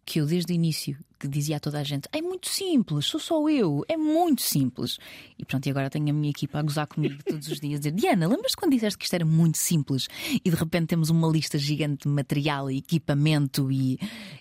que 0.04 0.20
eu 0.20 0.26
desde 0.26 0.52
o 0.52 0.56
início 0.56 0.98
que 1.20 1.28
dizia 1.28 1.58
a 1.58 1.60
toda 1.60 1.80
a 1.80 1.84
gente 1.84 2.08
é 2.12 2.22
muito 2.22 2.48
simples, 2.50 3.06
sou 3.06 3.20
só 3.20 3.50
eu, 3.50 3.84
é 3.88 3.98
muito 3.98 4.42
simples. 4.42 4.98
E 5.38 5.44
pronto, 5.46 5.66
e 5.66 5.70
agora 5.70 5.90
tenho 5.90 6.10
a 6.10 6.14
minha 6.14 6.30
equipa 6.30 6.60
a 6.60 6.62
gozar 6.62 6.88
comigo 6.88 7.22
todos 7.28 7.48
os 7.50 7.60
dias, 7.60 7.76
a 7.76 7.78
dizer 7.80 7.92
Diana, 7.92 8.28
lembras-te 8.28 8.56
quando 8.58 8.72
disseste 8.72 8.98
que 8.98 9.06
isto 9.06 9.14
era 9.14 9.26
muito 9.26 9.58
simples 9.58 10.08
e 10.44 10.50
de 10.50 10.56
repente 10.56 10.88
temos 10.88 11.10
uma 11.10 11.28
lista 11.28 11.58
gigante 11.58 12.08
de 12.08 12.14
material 12.14 12.72
e 12.72 12.78
equipamento 12.78 13.72
e, 13.72 14.00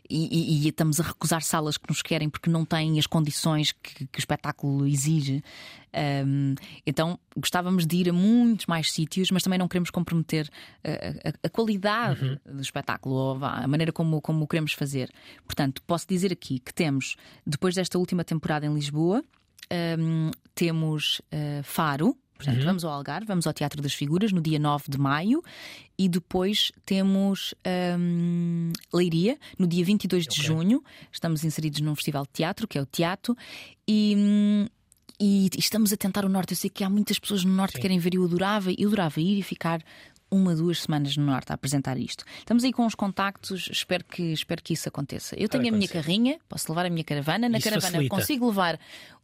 e, 0.08 0.28
e- 0.60 0.64
e 0.64 0.68
estamos 0.68 1.00
a 1.00 1.02
recusar 1.02 1.42
salas 1.42 1.76
que 1.76 1.88
nos 1.88 2.02
querem 2.02 2.28
porque 2.30 2.48
não 2.50 2.64
têm 2.64 2.98
as 2.98 3.06
condições 3.06 3.72
que, 3.72 4.06
que 4.06 4.18
o 4.18 4.20
espetáculo 4.20 4.86
exige. 4.86 5.42
Um, 6.24 6.54
então 6.86 7.18
gostávamos 7.34 7.86
de 7.86 7.96
ir 7.96 8.10
a 8.10 8.12
muitos 8.12 8.66
mais 8.66 8.92
sítios, 8.92 9.30
mas 9.30 9.42
também 9.42 9.58
não 9.58 9.66
queremos 9.66 9.88
comprometer 9.90 10.48
a, 10.84 11.28
a- 11.30 11.32
a 11.44 11.48
qualidade 11.48 12.38
do 12.44 12.60
espetáculo 12.60 13.14
ou 13.14 13.44
a 13.44 13.66
maneira 13.66 13.90
como, 13.90 14.20
como 14.20 14.44
o 14.44 14.46
queremos 14.46 14.72
fazer. 14.74 15.10
Portanto, 15.46 15.82
posso 15.86 16.06
dizer 16.06 16.30
aqui 16.30 16.60
que 16.68 16.74
temos, 16.74 17.16
depois 17.46 17.74
desta 17.74 17.98
última 17.98 18.22
temporada 18.22 18.66
em 18.66 18.74
Lisboa, 18.74 19.24
um, 19.98 20.30
temos 20.54 21.20
uh, 21.32 21.62
Faro. 21.62 22.16
Portanto, 22.36 22.64
vamos 22.64 22.84
ao 22.84 22.92
Algarve, 22.92 23.26
vamos 23.26 23.48
ao 23.48 23.52
Teatro 23.52 23.82
das 23.82 23.92
Figuras 23.92 24.30
no 24.30 24.40
dia 24.40 24.60
9 24.60 24.84
de 24.88 24.96
maio 24.96 25.42
e 25.98 26.08
depois 26.08 26.70
temos 26.86 27.52
um, 27.98 28.72
Leiria 28.94 29.36
no 29.58 29.66
dia 29.66 29.84
22 29.84 30.24
de 30.24 30.40
junho. 30.40 30.84
Estamos 31.10 31.42
inseridos 31.42 31.80
num 31.80 31.96
festival 31.96 32.22
de 32.22 32.30
teatro, 32.32 32.68
que 32.68 32.78
é 32.78 32.80
o 32.80 32.86
Teatro, 32.86 33.36
e, 33.88 34.14
hum, 34.16 34.66
e 35.20 35.50
estamos 35.58 35.92
a 35.92 35.96
tentar 35.96 36.24
o 36.24 36.28
Norte. 36.28 36.52
Eu 36.52 36.56
sei 36.56 36.70
que 36.70 36.84
há 36.84 36.88
muitas 36.88 37.18
pessoas 37.18 37.44
no 37.44 37.52
Norte 37.52 37.74
que 37.74 37.80
querem 37.80 37.98
ver 37.98 38.14
e 38.14 38.18
eu 38.18 38.24
adorava, 38.24 38.70
eu 38.70 38.86
adorava 38.86 39.20
ir 39.20 39.40
e 39.40 39.42
ficar 39.42 39.82
uma, 40.30 40.54
duas 40.54 40.82
semanas 40.82 41.16
no 41.16 41.24
Norte 41.26 41.50
a 41.50 41.54
apresentar 41.54 41.96
isto. 41.98 42.24
Estamos 42.38 42.64
aí 42.64 42.72
com 42.72 42.84
os 42.86 42.94
contactos, 42.94 43.68
espero 43.70 44.04
que, 44.04 44.32
espero 44.32 44.62
que 44.62 44.72
isso 44.74 44.88
aconteça. 44.88 45.34
Eu 45.38 45.48
tenho 45.48 45.68
a 45.68 45.76
minha 45.76 45.88
carrinha, 45.88 46.38
posso 46.48 46.70
levar 46.70 46.86
a 46.86 46.90
minha 46.90 47.04
caravana, 47.04 47.48
na 47.48 47.58
Isso 47.58 47.64
caravana 47.68 47.92
facilita. 47.92 48.14
consigo 48.16 48.46
levar 48.48 48.78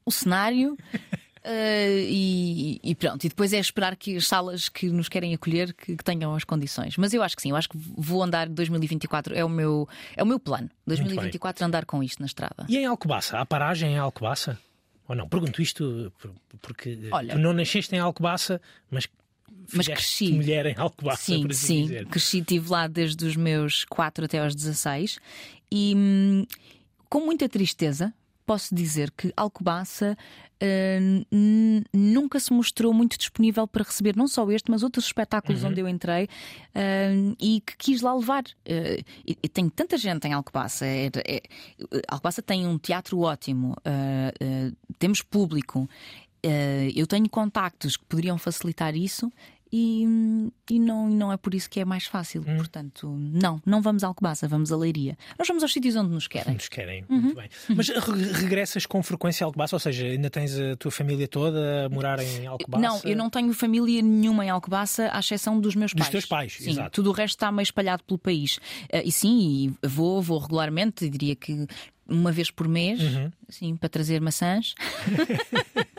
o 0.04 0.10
cenário. 0.10 0.76
eh, 1.44 2.06
e, 2.08 2.80
e 2.82 2.94
pronto, 2.94 3.24
e 3.24 3.28
depois 3.28 3.52
é 3.52 3.58
esperar 3.58 3.96
que 3.96 4.16
as 4.16 4.26
salas 4.26 4.68
que 4.68 4.88
nos 4.88 5.08
querem 5.08 5.34
acolher 5.34 5.74
que, 5.74 5.96
que 5.96 6.02
tenham 6.04 6.34
as 6.34 6.42
condições. 6.44 6.96
Mas 6.96 7.12
eu 7.12 7.22
acho 7.22 7.36
que 7.36 7.42
sim, 7.42 7.50
eu 7.50 7.56
acho 7.56 7.68
que 7.68 7.76
vou 7.78 8.22
andar 8.22 8.48
2024, 8.48 9.34
é 9.34 9.44
o 9.44 9.48
meu, 9.48 9.86
é 10.16 10.22
o 10.22 10.26
meu 10.26 10.40
plano. 10.40 10.70
2024 10.86 11.64
andar 11.66 11.84
com 11.84 12.02
isto 12.02 12.20
na 12.20 12.26
estrada. 12.26 12.64
E 12.68 12.78
em 12.78 12.86
Alcobaça? 12.86 13.38
Há 13.38 13.44
paragem 13.44 13.92
em 13.92 13.98
Alcobaça? 13.98 14.58
Ou 15.06 15.14
não? 15.14 15.28
Pergunto 15.28 15.60
isto 15.60 16.10
por- 16.18 16.32
porque 16.62 16.98
Olha- 17.12 17.34
tu 17.34 17.38
não 17.38 17.52
nasceste 17.52 17.94
em 17.94 17.98
Alcobaça, 17.98 18.58
mas, 18.90 19.06
Mas 19.72 19.86
cresci. 19.86 20.32
mulher 20.32 20.66
em 20.66 20.74
Alcobaça, 20.76 21.22
Sim, 21.24 21.42
por 21.42 21.50
assim 21.50 21.66
sim. 21.66 21.82
dizer. 21.82 22.06
Cresci, 22.06 22.38
estive 22.38 22.68
lá 22.70 22.86
desde 22.86 23.24
os 23.24 23.36
meus 23.36 23.84
4 23.84 24.24
até 24.24 24.38
aos 24.40 24.54
16 24.54 25.18
e 25.72 25.94
hum, 25.96 26.46
com 27.08 27.20
muita 27.20 27.48
tristeza 27.48 28.12
posso 28.46 28.74
dizer 28.74 29.10
que 29.16 29.32
Alcobaça 29.36 30.16
n- 31.32 31.84
nunca 31.92 32.38
se 32.38 32.52
mostrou 32.52 32.92
muito 32.92 33.16
disponível 33.18 33.66
para 33.66 33.82
receber 33.84 34.16
não 34.16 34.26
só 34.28 34.50
este, 34.50 34.70
mas 34.70 34.82
outros 34.82 35.06
espetáculos 35.06 35.62
Uhum. 35.62 35.70
onde 35.70 35.80
eu 35.80 35.88
entrei 35.88 36.24
uh, 36.24 37.36
e 37.40 37.60
que 37.66 37.76
quis 37.76 38.00
lá 38.02 38.14
levar. 38.14 38.42
Uh, 38.44 39.02
e, 39.26 39.36
e 39.42 39.48
tem 39.48 39.68
tanta 39.68 39.96
gente 39.96 40.26
em 40.28 40.32
Alcobaça. 40.32 40.86
É, 40.86 41.10
é, 41.26 41.42
Alcobaça 42.08 42.42
tem 42.42 42.66
um 42.66 42.78
teatro 42.78 43.18
ótimo, 43.20 43.72
uh, 43.72 44.70
uh, 44.70 44.76
temos 44.98 45.22
público. 45.22 45.88
Uh, 46.44 46.92
eu 46.94 47.06
tenho 47.06 47.28
contactos 47.28 47.96
que 47.96 48.04
poderiam 48.04 48.36
facilitar 48.38 48.94
isso 48.94 49.32
e, 49.72 50.04
e, 50.70 50.78
não, 50.78 51.10
e 51.10 51.14
não 51.14 51.32
é 51.32 51.36
por 51.36 51.52
isso 51.52 51.68
que 51.68 51.80
é 51.80 51.84
mais 51.84 52.04
fácil. 52.06 52.44
Hum. 52.46 52.56
Portanto, 52.58 53.08
não, 53.18 53.60
não 53.66 53.82
vamos 53.82 54.04
a 54.04 54.06
Alcobaça, 54.06 54.46
vamos 54.46 54.70
a 54.70 54.76
Leiria. 54.76 55.18
Nós 55.36 55.48
vamos 55.48 55.64
aos 55.64 55.72
sítios 55.72 55.96
onde 55.96 56.10
nos 56.10 56.28
querem. 56.28 56.54
Nos 56.54 56.68
querem, 56.68 57.04
Uhum. 57.08 57.20
muito 57.20 57.34
bem. 57.36 57.48
Mas 57.74 57.88
re- 57.88 58.32
regressas 58.34 58.86
com 58.86 59.02
frequência 59.02 59.44
a 59.44 59.46
Alcobaça? 59.46 59.74
Ou 59.74 59.80
seja, 59.80 60.06
ainda 60.06 60.30
tens 60.30 60.56
a 60.56 60.76
tua 60.76 60.92
família 60.92 61.26
toda 61.26 61.86
a 61.86 61.88
morar 61.88 62.20
em 62.20 62.46
Alcobaça? 62.46 62.80
Não, 62.86 63.00
eu 63.02 63.16
não 63.16 63.28
tenho 63.28 63.52
família 63.52 64.00
nenhuma 64.00 64.44
em 64.44 64.50
Alcobaça, 64.50 65.08
à 65.12 65.18
exceção 65.18 65.58
dos 65.58 65.74
meus 65.74 65.92
Dos 65.92 66.02
pais. 66.02 66.10
teus 66.12 66.26
pais, 66.26 66.56
sim, 66.60 66.70
exato. 66.70 66.90
Tudo 66.90 67.10
o 67.10 67.12
resto 67.12 67.34
está 67.36 67.50
meio 67.50 67.64
espalhado 67.64 68.04
pelo 68.04 68.18
país. 68.18 68.60
Eh, 68.90 69.02
e 69.06 69.10
sim, 69.10 69.74
vou, 69.82 70.22
vou 70.22 70.38
regularmente, 70.38 71.08
diria 71.10 71.34
que 71.34 71.66
uma 72.08 72.30
vez 72.32 72.50
por 72.50 72.68
mês, 72.68 73.00
Uhum. 73.00 73.30
sim, 73.48 73.76
para 73.76 73.88
trazer 73.88 74.20
maçãs. 74.20 74.74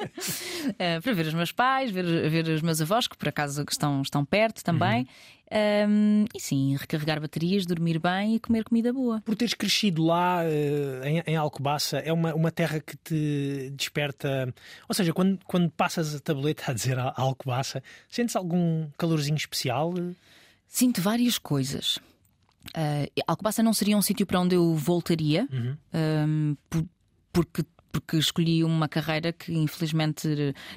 Eh, 0.79 0.99
para 0.99 1.13
ver 1.13 1.27
os 1.27 1.33
meus 1.33 1.51
pais, 1.51 1.91
ver, 1.91 2.03
ver 2.29 2.47
os 2.47 2.61
meus 2.61 2.81
avós, 2.81 3.07
que 3.07 3.15
por 3.17 3.27
acaso 3.29 3.63
estão, 3.69 4.01
estão 4.01 4.25
perto 4.25 4.63
também. 4.63 5.01
Uhum. 5.51 5.89
Um, 5.89 6.25
e 6.33 6.39
sim, 6.39 6.75
recarregar 6.75 7.21
baterias, 7.21 7.65
dormir 7.67 7.99
bem 7.99 8.35
e 8.35 8.39
comer 8.39 8.63
comida 8.63 8.91
boa. 8.91 9.21
Por 9.21 9.35
teres 9.35 9.53
crescido 9.53 10.03
lá 10.03 10.43
eh, 10.43 11.01
em, 11.27 11.33
em 11.33 11.35
Alcobaça, 11.35 11.97
é 11.99 12.11
uma, 12.11 12.33
uma 12.33 12.51
terra 12.51 12.79
que 12.79 12.97
te 12.97 13.69
desperta. 13.75 14.51
Ou 14.89 14.95
seja, 14.95 15.13
quando, 15.13 15.37
quando 15.45 15.69
passas 15.69 16.15
a 16.15 16.19
tableta 16.19 16.71
a 16.71 16.73
dizer 16.73 16.97
a 16.97 17.13
Alcobaça, 17.15 17.83
sentes 18.09 18.35
algum 18.35 18.87
calorzinho 18.97 19.37
especial? 19.37 19.93
Sinto 20.67 20.99
várias 21.01 21.37
coisas. 21.37 21.99
Uh, 22.69 23.21
Alcobaça 23.27 23.61
não 23.63 23.73
seria 23.73 23.97
um 23.97 24.01
sítio 24.01 24.25
para 24.25 24.39
onde 24.39 24.55
eu 24.55 24.73
voltaria, 24.75 25.47
um, 25.93 26.55
por- 26.69 26.85
porque, 27.31 27.63
porque 27.91 28.17
escolhi 28.17 28.63
uma 28.63 28.87
carreira 28.89 29.31
que 29.31 29.53
infelizmente 29.53 30.27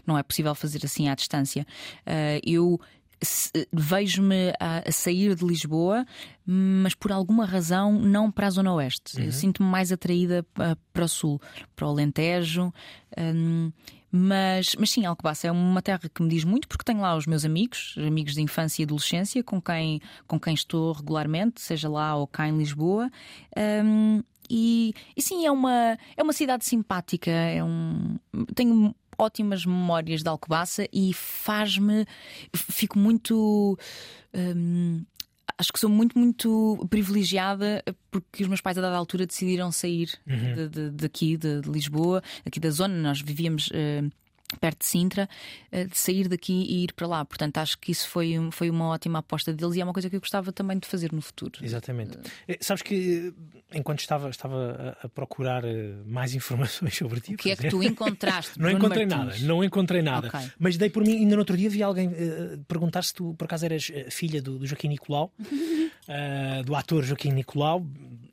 não 0.07 0.17
é 0.19 0.23
possível 0.23 0.55
fazer 0.55 0.85
assim 0.85 1.09
à 1.09 1.15
distância. 1.15 1.67
Uh, 2.07 2.41
eu 2.45 2.81
vejo-me 3.73 4.51
a, 4.61 4.89
a 4.89 4.93
sair 4.93 5.35
de 5.35 5.45
Lisboa, 5.45 6.07
mas 6.47 6.95
por 6.95 7.11
alguma 7.11 7.45
razão 7.45 7.93
não 8.01 8.31
para 8.31 8.47
a 8.47 8.51
Zona 8.51 8.73
Oeste. 8.75 9.21
Eu 9.21 9.33
sinto-me 9.33 9.69
mais 9.69 9.91
atraída 9.91 10.47
uh, 10.57 10.77
para 10.93 11.05
o 11.05 11.09
Sul, 11.09 11.41
para 11.75 11.87
o 11.87 11.91
Alentejo. 11.91 12.73
um, 13.19 13.73
mas, 14.11 14.75
mas 14.79 14.91
sim, 14.91 15.05
Alcobaça 15.05 15.47
é 15.47 15.53
uma 15.53 15.83
terra 15.83 16.09
que 16.13 16.23
me 16.23 16.29
diz 16.29 16.45
muito 16.45 16.67
porque 16.67 16.85
tenho 16.85 17.01
lá 17.01 17.17
os 17.17 17.27
meus 17.27 17.45
amigos, 17.45 17.95
amigos 17.99 18.35
de 18.35 18.41
infância 18.41 18.83
e 18.83 18.85
adolescência, 18.85 19.43
com 19.43 19.61
quem, 19.61 20.01
com 20.27 20.41
quem 20.41 20.55
estou 20.55 20.93
regularmente, 20.93 21.61
seja 21.61 21.89
lá 21.89 22.17
ou 22.17 22.27
cá 22.27 22.49
em 22.49 22.57
Lisboa. 22.57 23.11
Um, 23.85 24.23
e, 24.51 24.95
e 25.17 25.21
sim, 25.21 25.45
é 25.45 25.51
uma, 25.51 25.99
é 26.17 26.23
uma 26.23 26.33
cidade 26.33 26.65
simpática, 26.65 27.31
é 27.31 27.63
um, 27.63 28.17
tenho 28.55 28.95
ótimas 29.19 29.67
memórias 29.67 30.23
de 30.23 30.29
Alcobaça 30.29 30.89
e 30.93 31.13
faz-me. 31.13 32.07
Fico 32.55 32.99
muito. 32.99 33.79
hum, 34.35 35.05
acho 35.59 35.73
que 35.73 35.79
sou 35.81 35.91
muito, 35.91 36.17
muito 36.19 36.87
privilegiada 36.89 37.83
porque 38.11 38.43
os 38.43 38.49
meus 38.49 38.61
pais, 38.61 38.79
a 38.79 38.81
dada 38.81 38.97
altura, 38.97 39.27
decidiram 39.27 39.71
sair 39.73 40.09
de- 40.55 40.69
de- 40.69 40.91
daqui, 40.91 41.37
de, 41.37 41.61
de 41.61 41.69
Lisboa, 41.71 42.23
aqui 42.47 42.61
da 42.61 42.71
zona. 42.71 42.95
Nós 42.95 43.21
vivíamos. 43.21 43.69
eh, 43.73 44.03
perto 44.61 44.79
de 44.79 44.87
Sintra, 44.87 45.29
eh, 45.71 45.85
de 45.85 45.97
sair 45.99 46.27
daqui 46.29 46.53
e 46.53 46.85
ir 46.85 46.93
para 46.95 47.07
lá. 47.07 47.25
Portanto, 47.25 47.59
acho 47.59 47.79
que 47.79 47.93
isso 47.93 48.09
foi, 48.09 48.35
foi 48.51 48.71
uma 48.71 48.87
ótima 48.89 49.19
aposta 49.19 49.53
deles 49.53 49.77
e 49.77 49.81
é 49.81 49.85
uma 49.85 49.93
coisa 49.93 50.09
que 50.09 50.17
eu 50.17 50.21
gostava 50.21 50.51
também 50.53 50.79
de 50.79 50.87
fazer 50.89 51.13
no 51.13 51.21
futuro. 51.21 51.63
Exatamente. 51.63 52.19
Eh, 52.47 52.57
Sabes 52.61 52.83
que 52.83 53.33
enquanto 53.75 54.01
estava, 54.01 54.31
estava 54.31 54.97
a, 55.03 55.07
a 55.07 55.09
procurar 55.09 55.63
mais 56.07 56.35
informações 56.35 56.97
sobre 56.97 57.21
ti, 57.21 57.35
O 57.35 57.37
que 57.37 57.51
é 57.51 57.57
que 57.57 57.69
tu 57.69 57.83
encontraste? 57.83 58.59
Não 58.61 58.71
encontrei 58.71 59.05
Martins? 59.07 59.41
nada, 59.43 59.47
não 59.47 59.63
encontrei 59.63 60.03
nada. 60.03 60.29
Ok. 60.29 60.41
Mas 60.59 60.77
dei 60.77 60.89
por 60.89 61.05
mim, 61.05 61.17
ainda 61.19 61.35
no 61.37 61.41
outro 61.43 61.57
dia 61.57 61.69
vi 61.69 61.83
alguém 61.83 62.11
eh, 62.15 62.59
perguntar 62.67 63.03
se 63.05 63.13
tu 63.13 63.35
por 63.35 63.45
acaso 63.45 63.67
eras 63.67 63.93
filha 64.11 64.41
do, 64.41 64.59
do 64.59 64.67
Joaquim 64.67 64.89
Nicolau, 64.89 65.33
eh, 66.09 66.63
do 66.65 66.75
ator 66.75 67.05
Joaquim 67.05 67.33
Nicolau, 67.33 67.87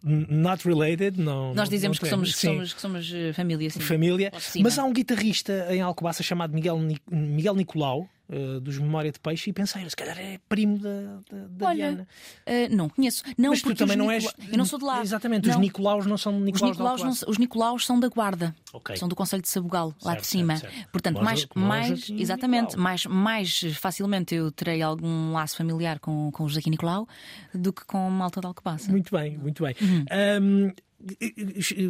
not 0.05 0.67
related. 0.67 1.19
Não, 1.19 1.53
Nós 1.53 1.67
dizemos 1.67 1.99
não 1.99 2.03
que, 2.03 2.09
somos, 2.09 2.35
que, 2.35 2.39
somos, 2.39 2.73
que 2.73 2.81
somos 2.81 3.11
eh, 3.13 3.33
família, 3.33 3.69
sim. 3.69 3.79
família. 3.79 4.31
Mas 4.61 4.77
há 4.77 4.83
um 4.83 4.93
guitarrista 4.93 5.67
em 5.71 5.81
Alcobaça 5.81 6.21
chamado 6.21 6.53
Miguel, 6.53 6.79
Miguel 7.09 7.55
Nicolau. 7.55 8.07
Eh, 8.29 8.59
dos 8.59 8.77
Memória 8.77 9.11
de 9.11 9.19
Peixe, 9.19 9.49
e 9.49 9.53
pensei, 9.53 9.87
se 9.89 9.95
calhar 9.95 10.17
é 10.17 10.39
primo 10.49 10.77
da, 10.79 10.89
da, 11.31 11.47
da 11.49 11.65
Olha, 11.67 11.75
Diana. 11.89 12.07
eh, 12.45 12.69
não 12.69 12.89
conheço. 12.89 13.23
Não, 13.37 13.49
Mas 13.51 13.59
tu 13.61 13.63
porque 13.65 13.77
também 13.79 13.97
os 13.97 14.03
não 14.03 14.11
és. 14.11 14.23
Nicola- 14.23 14.47
Eu 14.51 14.57
não 14.57 14.65
sou 14.65 14.79
de 14.79 14.85
lá. 14.85 15.01
Exatamente, 15.01 15.47
os 15.49 15.55
Não. 15.55 15.61
Nicolaus 15.61 16.05
não 16.05 16.17
são 16.17 16.37
Os 16.37 16.43
Nicolaus, 16.45 16.71
Nicolaus, 16.71 16.99
de 16.99 17.05
não, 17.05 17.31
os 17.31 17.37
Nicolaus 17.37 17.85
são 17.85 17.99
da 17.99 18.07
Guarda. 18.09 18.55
Ok. 18.73 18.95
São 18.97 19.07
do 19.07 19.15
Conselho 19.15 19.41
de 19.41 19.49
Sabugal, 19.49 19.93
lá 20.03 20.11
Certo, 20.11 20.21
de 20.21 20.27
cima. 20.27 20.57
certo, 20.57 20.73
certo. 20.73 20.89
Portanto, 20.91 21.21
mais, 21.23 21.39
os- 21.39 21.45
os 21.55 21.61
mais 21.61 22.09
exatamente, 22.09 22.77
mais, 22.77 23.05
mais 23.05 23.61
facilmente 23.79 24.35
eu 24.35 24.51
terei 24.51 24.81
algum 24.81 25.31
laço 25.31 25.55
familiar 25.55 25.99
com, 25.99 26.29
com 26.31 26.43
o 26.43 26.49
Joaquim 26.49 26.71
Nicolau 26.71 27.07
do 27.53 27.71
que 27.71 27.85
com 27.85 28.07
a 28.07 28.09
malta 28.09 28.41
de 28.41 28.47
Alcobaça. 28.47 28.91
Muito 28.91 29.11
bem, 29.15 29.37
muito 29.37 29.63
bem. 29.63 29.75
Uhum. 29.81 30.05
Ahm, 30.11 30.71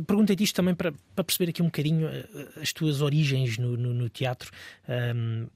Perguntei-te 0.08 0.44
isto 0.44 0.56
também 0.56 0.76
para, 0.76 0.92
para 1.16 1.24
perceber 1.24 1.50
aqui 1.52 1.62
um 1.62 1.66
bocadinho 1.66 2.08
eh, 2.08 2.28
as 2.62 2.74
tuas 2.74 3.02
origens 3.02 3.58
no, 3.58 3.78
no- 3.78 3.94
no 3.94 4.10
teatro. 4.10 4.52
Ahm, 4.88 5.48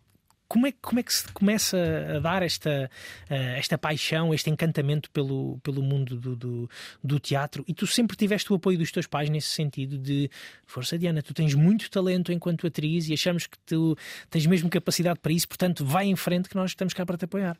como 0.50 0.68
é, 0.68 0.72
que- 0.74 0.80
como 0.82 1.00
é 1.00 1.04
que 1.04 1.14
se 1.14 1.26
começa 1.32 1.78
a 2.16 2.20
dar 2.20 2.44
esta, 2.44 2.90
eh, 3.30 3.58
esta 3.60 3.78
paixão, 3.78 4.34
este 4.34 4.50
encantamento 4.50 5.10
pelo, 5.12 5.60
pelo 5.64 5.82
mundo 5.82 6.18
do, 6.18 6.36
do, 6.36 6.70
do 7.04 7.20
teatro? 7.20 7.64
E 7.68 7.74
tu 7.74 7.88
sempre 7.88 8.18
tiveste 8.18 8.52
o 8.52 8.56
apoio 8.56 8.78
dos 8.78 8.92
teus 8.92 9.06
pais 9.08 9.30
nesse 9.30 9.50
sentido 9.50 9.98
de 9.98 10.30
força, 10.66 10.98
Diana, 10.98 11.22
tu 11.22 11.34
tens 11.34 11.54
muito 11.54 11.90
talento 11.90 12.32
enquanto 12.34 12.66
atriz 12.68 13.08
e 13.08 13.14
achamos 13.14 13.46
que 13.48 13.58
tu 13.60 13.96
tens 14.30 14.46
mesmo 14.46 14.70
capacidade 14.70 15.20
para 15.20 15.32
isso, 15.32 15.48
portanto, 15.48 15.86
vai 15.86 16.08
em 16.08 16.16
frente 16.16 16.50
que 16.50 16.56
nós 16.56 16.72
estamos 16.72 16.94
cá 16.94 17.06
para 17.06 17.16
te 17.18 17.26
apoiar. 17.26 17.56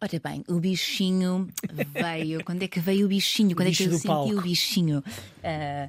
Ora 0.00 0.20
bem, 0.22 0.44
o 0.46 0.60
bichinho 0.60 1.48
veio. 1.92 2.44
Quando 2.44 2.62
é 2.62 2.68
que 2.68 2.78
veio 2.78 3.06
o 3.06 3.08
bichinho? 3.08 3.56
Quando 3.56 3.66
é 3.66 3.70
bicho 3.70 3.82
que 3.82 3.88
eu 3.88 3.94
senti 3.94 4.06
palco. 4.06 4.32
o 4.38 4.42
bichinho? 4.42 5.02
Ah, 5.42 5.88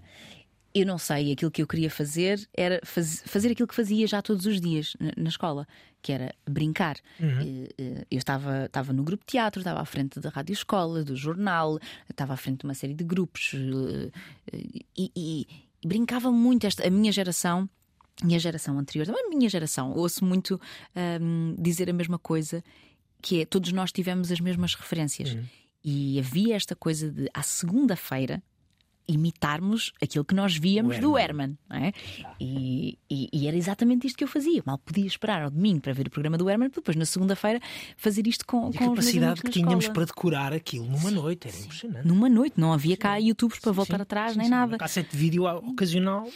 eu 0.82 0.86
não 0.86 0.98
sei, 0.98 1.32
aquilo 1.32 1.52
que 1.52 1.62
eu 1.62 1.68
queria 1.68 1.90
fazer 1.90 2.48
era 2.54 2.80
faz- 2.84 3.22
fazer 3.26 3.52
aquilo 3.52 3.68
que 3.68 3.76
fazia 3.76 4.06
já 4.08 4.22
todos 4.22 4.46
os 4.46 4.60
dias 4.62 4.96
na, 5.00 5.12
na 5.18 5.30
escola, 5.30 5.68
que 6.02 6.12
era 6.12 6.34
brincar. 6.50 6.98
Eh, 7.20 7.70
eh, 7.78 8.06
Eu 8.10 8.18
estava, 8.18 8.66
estava 8.66 8.94
no 8.94 9.04
grupo 9.04 9.24
de 9.26 9.32
teatro, 9.32 9.60
estava 9.62 9.82
à 9.82 9.86
frente 9.86 10.20
da 10.20 10.30
rádio 10.30 10.54
escola, 10.54 11.04
do 11.04 11.16
jornal, 11.16 11.80
estava 12.10 12.34
à 12.34 12.38
frente 12.38 12.60
de 12.60 12.66
uma 12.66 12.74
série 12.74 12.94
de 12.94 13.04
grupos 13.04 13.52
eh, 13.54 14.10
e, 14.98 15.12
e- 15.16 15.48
e 15.84 15.88
brincava 15.88 16.32
muito. 16.32 16.66
Esta, 16.68 16.88
a 16.88 16.90
minha 16.90 17.12
geração 17.12 17.70
e 18.28 18.36
a 18.36 18.38
geração 18.40 18.78
anterior, 18.78 19.06
também 19.06 19.26
a 19.26 19.30
minha 19.30 19.50
geração, 19.50 19.94
ouço 19.94 20.26
muito 20.26 20.60
ahm, 20.96 21.56
dizer 21.58 21.90
a 21.90 21.94
mesma 21.94 22.20
coisa, 22.20 22.64
que 23.22 23.42
é 23.42 23.46
todos 23.46 23.72
nós 23.72 23.92
tivemos 23.92 24.32
as 24.32 24.40
mesmas 24.40 24.76
referências. 24.76 25.38
E 25.84 26.20
havia 26.20 26.56
esta 26.56 26.76
coisa 26.76 27.10
de, 27.10 27.30
à 27.34 27.42
segunda-feira, 27.42 28.44
imitarmos 29.10 29.92
aquilo 30.02 30.24
que 30.24 30.34
nós 30.36 30.56
víamos 30.56 30.98
O 30.98 31.02
do 31.02 31.18
Herman. 31.18 31.58
não 31.70 31.78
é? 31.78 31.92
E, 32.40 32.98
e- 33.10 33.30
e 33.34 33.48
era 33.48 33.58
exatamente 33.58 34.08
isto 34.08 34.18
que 34.18 34.24
eu 34.24 34.28
fazia. 34.28 34.62
Mal 34.66 34.78
podia 34.78 35.06
esperar 35.06 35.42
ao 35.44 35.50
domingo 35.50 35.82
para 35.82 35.94
ver 35.94 36.08
o 36.08 36.10
programa 36.10 36.38
do 36.38 36.50
Herman, 36.50 36.70
depois 36.70 36.96
na 36.96 37.06
segunda-feira 37.06 37.60
fazer 37.98 38.28
isto 38.28 38.46
com, 38.46 38.70
E 38.72 38.76
a 38.76 38.80
com 38.80 38.86
meus 38.86 39.00
capacidade 39.00 39.42
que 39.42 39.50
tínhamos 39.50 39.88
para 39.90 40.06
decorar 40.06 40.54
aquilo 40.54 40.86
numa 40.86 41.12
noite, 41.12 41.48
era 41.48 41.58
impressionante. 41.58 42.08
Numa 42.08 42.30
noite, 42.30 42.54
não 42.60 42.72
havia 42.72 42.96
cá 42.96 43.18
YouTubes 43.18 43.60
para 43.60 43.72
voltar 43.72 43.98
Sim, 43.98 44.02
atrás, 44.04 44.32
sim, 44.34 44.38
nem 44.38 44.46
sim, 44.48 44.52
nada. 44.52 44.72
Uma 44.74 44.78
cassete 44.78 45.12
de 45.12 45.18
vídeo 45.18 45.44
ocasional. 45.46 46.28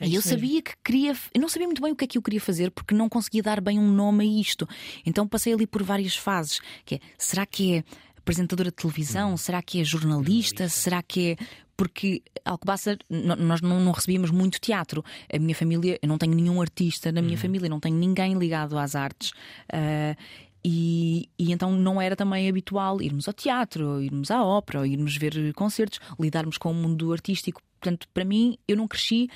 é 0.00 0.06
E 0.08 0.14
eu 0.14 0.22
sabia 0.22 0.62
que 0.62 0.72
queria. 0.82 1.12
Eu 1.34 1.40
não 1.40 1.48
sabia 1.48 1.66
muito 1.66 1.82
bem 1.82 1.92
o 1.92 1.96
que 1.96 2.04
é 2.04 2.06
que 2.06 2.18
eu 2.18 2.22
queria 2.22 2.40
fazer 2.40 2.70
porque 2.70 2.94
não 2.94 3.08
conseguia 3.08 3.42
dar 3.42 3.60
bem 3.60 3.78
um 3.78 3.92
nome 3.92 4.24
a 4.24 4.40
isto. 4.40 4.68
Então 5.04 5.26
passei 5.28 5.52
ali 5.52 5.66
por 5.66 5.82
várias 5.82 6.16
fases. 6.16 6.60
Que 6.84 6.96
é, 6.96 7.00
será 7.18 7.44
que 7.46 7.74
é 7.76 7.84
apresentadora 8.18 8.70
de 8.70 8.76
televisão? 8.76 9.36
Será 9.36 9.60
que 9.62 9.80
é 9.80 9.84
jornalista? 9.84 10.68
Será 10.68 11.02
que 11.02 11.32
é. 11.32 11.36
Porque 11.82 12.22
Alcobaça, 12.44 12.96
nós 13.10 13.60
não, 13.60 13.80
não 13.80 13.90
recebíamos 13.90 14.30
muito 14.30 14.60
teatro. 14.60 15.04
A 15.28 15.36
minha 15.36 15.52
família, 15.52 15.98
eu 16.00 16.08
não 16.08 16.16
tenho 16.16 16.32
nenhum 16.32 16.60
artista 16.60 17.10
na 17.10 17.20
minha 17.20 17.36
família, 17.36 17.68
não 17.68 17.80
tenho 17.80 17.96
ninguém 17.96 18.34
ligado 18.34 18.78
às 18.78 18.94
artes. 18.94 19.32
Ah, 19.68 20.14
e, 20.64 21.28
e 21.36 21.50
então 21.50 21.72
não 21.72 22.00
era 22.00 22.14
também 22.14 22.48
habitual 22.48 23.02
irmos 23.02 23.26
ao 23.26 23.34
teatro, 23.34 23.84
ou 23.94 24.00
irmos 24.00 24.30
à 24.30 24.44
ópera, 24.44 24.78
ou 24.78 24.86
irmos 24.86 25.16
ver 25.16 25.52
concertos, 25.54 25.98
lidarmos 26.20 26.56
com 26.56 26.70
o 26.70 26.74
mundo 26.74 27.12
artístico. 27.12 27.60
Portanto, 27.80 28.06
para 28.14 28.24
mim, 28.24 28.56
eu 28.68 28.76
não 28.76 28.86
cresci 28.86 29.28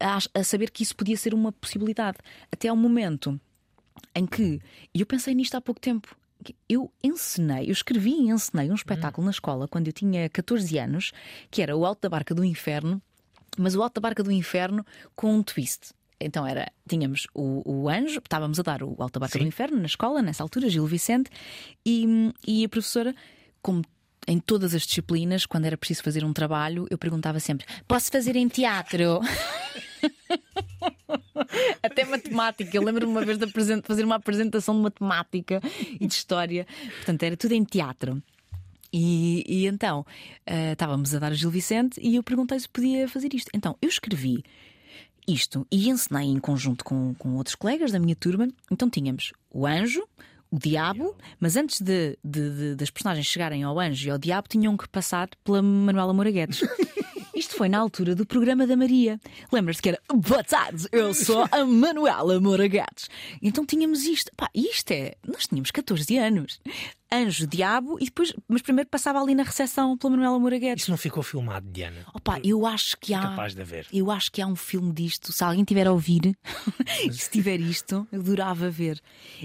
a, 0.00 0.18
a 0.34 0.42
saber 0.42 0.72
que 0.72 0.82
isso 0.82 0.96
podia 0.96 1.16
ser 1.16 1.34
uma 1.34 1.52
possibilidade. 1.52 2.18
Até 2.50 2.66
ao 2.66 2.74
momento 2.74 3.40
em 4.12 4.26
que. 4.26 4.60
E 4.92 5.02
eu 5.02 5.06
pensei 5.06 5.36
nisto 5.36 5.54
há 5.54 5.60
pouco 5.60 5.80
tempo. 5.80 6.16
Eu 6.68 6.92
ensinei, 7.02 7.68
eu 7.68 7.72
escrevi 7.72 8.10
e 8.10 8.30
ensinei 8.30 8.70
um 8.70 8.74
espetáculo 8.74 9.24
na 9.24 9.30
escola 9.30 9.66
quando 9.66 9.86
eu 9.86 9.92
tinha 9.92 10.28
14 10.28 10.78
anos, 10.78 11.12
que 11.50 11.62
era 11.62 11.76
o 11.76 11.84
Alto 11.84 12.02
da 12.02 12.08
Barca 12.08 12.34
do 12.34 12.44
Inferno, 12.44 13.00
mas 13.56 13.74
o 13.74 13.82
Alto 13.82 13.94
da 13.94 14.00
Barca 14.00 14.22
do 14.22 14.30
Inferno 14.30 14.84
com 15.14 15.34
um 15.34 15.42
twist. 15.42 15.94
Então 16.20 16.46
era, 16.46 16.70
tínhamos 16.88 17.26
o, 17.34 17.62
o 17.64 17.88
anjo, 17.88 18.18
estávamos 18.18 18.58
a 18.58 18.62
dar 18.62 18.82
o 18.82 18.96
Alta 18.98 19.18
Barca 19.18 19.38
do 19.38 19.44
Inferno 19.44 19.78
na 19.78 19.86
escola, 19.86 20.22
nessa 20.22 20.42
altura, 20.42 20.68
Gil 20.68 20.86
Vicente, 20.86 21.30
e, 21.84 22.32
e 22.46 22.64
a 22.64 22.68
professora, 22.68 23.14
como 23.60 23.82
em 24.26 24.40
todas 24.40 24.74
as 24.74 24.82
disciplinas, 24.82 25.46
quando 25.46 25.66
era 25.66 25.76
preciso 25.76 26.02
fazer 26.02 26.24
um 26.24 26.32
trabalho, 26.32 26.86
eu 26.90 26.98
perguntava 26.98 27.38
sempre: 27.38 27.66
posso 27.86 28.10
fazer 28.10 28.36
em 28.36 28.48
teatro? 28.48 29.20
Até 31.82 32.04
matemática. 32.04 32.76
Eu 32.76 32.82
lembro-me 32.82 33.12
uma 33.12 33.24
vez 33.24 33.38
de 33.38 33.46
fazer 33.82 34.04
uma 34.04 34.16
apresentação 34.16 34.74
de 34.74 34.82
matemática 34.82 35.60
e 36.00 36.06
de 36.06 36.14
história. 36.14 36.66
Portanto, 36.96 37.22
era 37.22 37.36
tudo 37.36 37.52
em 37.52 37.64
teatro. 37.64 38.22
E, 38.92 39.44
e 39.46 39.66
então 39.66 40.00
uh, 40.00 40.72
estávamos 40.72 41.14
a 41.14 41.18
dar 41.18 41.32
a 41.32 41.34
Gil 41.34 41.50
Vicente 41.50 42.00
e 42.02 42.16
eu 42.16 42.22
perguntei 42.22 42.58
se 42.58 42.68
podia 42.68 43.08
fazer 43.08 43.34
isto. 43.34 43.50
Então 43.52 43.76
eu 43.82 43.88
escrevi 43.88 44.42
isto 45.26 45.66
e 45.70 45.88
ensinei 45.90 46.28
em 46.28 46.38
conjunto 46.38 46.84
com, 46.84 47.14
com 47.14 47.34
outros 47.34 47.54
colegas 47.54 47.92
da 47.92 47.98
minha 47.98 48.16
turma. 48.16 48.48
Então 48.70 48.88
tínhamos 48.88 49.32
o 49.50 49.66
anjo, 49.66 50.06
o 50.50 50.58
diabo, 50.58 51.16
mas 51.40 51.56
antes 51.56 51.80
de, 51.80 52.16
de, 52.24 52.50
de, 52.50 52.74
das 52.76 52.90
personagens 52.90 53.26
chegarem 53.26 53.62
ao 53.64 53.78
anjo 53.78 54.06
e 54.06 54.10
ao 54.10 54.18
diabo, 54.18 54.48
tinham 54.48 54.76
que 54.76 54.88
passar 54.88 55.28
pela 55.44 55.60
Manuela 55.60 56.14
Moraguetes. 56.14 56.62
Isto 57.36 57.54
foi 57.54 57.68
na 57.68 57.78
altura 57.78 58.14
do 58.14 58.24
programa 58.24 58.66
da 58.66 58.74
Maria. 58.78 59.20
Lembras-te 59.52 59.82
que 59.82 59.90
era 59.90 60.00
Boa 60.10 60.42
tarde, 60.42 60.88
eu 60.90 61.12
sou 61.12 61.46
a 61.52 61.66
Manuela 61.66 62.40
Moraguetes. 62.40 63.10
Então 63.42 63.66
tínhamos 63.66 64.04
isto. 64.04 64.32
Pá, 64.34 64.48
isto 64.54 64.90
é. 64.92 65.16
Nós 65.28 65.46
tínhamos 65.46 65.70
14 65.70 66.16
anos 66.16 66.58
anjo, 67.12 67.46
diabo, 67.46 67.96
e 68.00 68.06
depois, 68.06 68.32
mas 68.48 68.62
primeiro 68.62 68.88
passava 68.88 69.20
ali 69.20 69.34
na 69.34 69.42
recepção 69.42 69.96
pela 69.96 70.10
Manuela 70.10 70.38
Moraguetes. 70.38 70.82
Isso 70.82 70.90
não 70.90 70.98
ficou 70.98 71.22
filmado, 71.22 71.68
Diana? 71.70 72.04
Opa, 72.12 72.40
eu 72.42 72.66
acho 72.66 72.96
que 72.98 73.14
há. 73.14 73.22
Capaz 73.22 73.54
de 73.54 73.62
haver. 73.62 73.86
Eu 73.92 74.10
acho 74.10 74.30
que 74.30 74.42
há 74.42 74.46
um 74.46 74.56
filme 74.56 74.92
disto. 74.92 75.32
Se 75.32 75.44
alguém 75.44 75.64
tiver 75.64 75.86
a 75.86 75.92
ouvir, 75.92 76.36
se 77.10 77.30
tiver 77.30 77.60
isto, 77.60 78.06
eu 78.10 78.20
adorava 78.20 78.70
ver. 78.70 79.00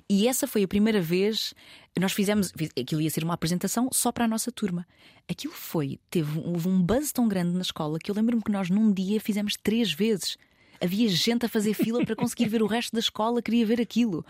E 0.10 0.28
essa 0.28 0.48
foi 0.48 0.64
a 0.64 0.68
primeira 0.68 1.02
vez. 1.02 1.54
Nós 2.00 2.14
fizemos. 2.14 2.54
Aquilo 2.80 3.02
ia 3.02 3.10
ser 3.10 3.24
uma 3.24 3.34
apresentação 3.34 3.90
só 3.92 4.12
para 4.12 4.26
a 4.26 4.28
nossa 4.28 4.52
turma. 4.52 4.88
Aquilo 5.30 5.54
foi. 5.54 6.00
Teve, 6.10 6.40
houve 6.40 6.68
um 6.68 6.82
buzz 6.82 7.12
tão 7.12 7.28
grande 7.28 7.54
na 7.54 7.62
escola 7.62 8.00
que 8.00 8.10
eu 8.10 8.16
lembro-me 8.16 8.42
que 8.42 8.52
nós 8.52 8.70
num 8.70 8.92
dia 8.92 9.20
fizemos 9.20 9.56
três 9.62 9.92
vezes 9.92 10.38
havia 10.82 11.08
gente 11.10 11.46
a 11.46 11.50
fazer 11.50 11.74
fila 11.74 12.04
para 12.06 12.16
conseguir 12.16 12.48
ver 12.48 12.62
o 12.62 12.68
resto 12.68 12.94
da 12.94 13.00
escola, 13.00 13.42
queria 13.42 13.66
ver 13.66 13.80
aquilo. 13.80 14.26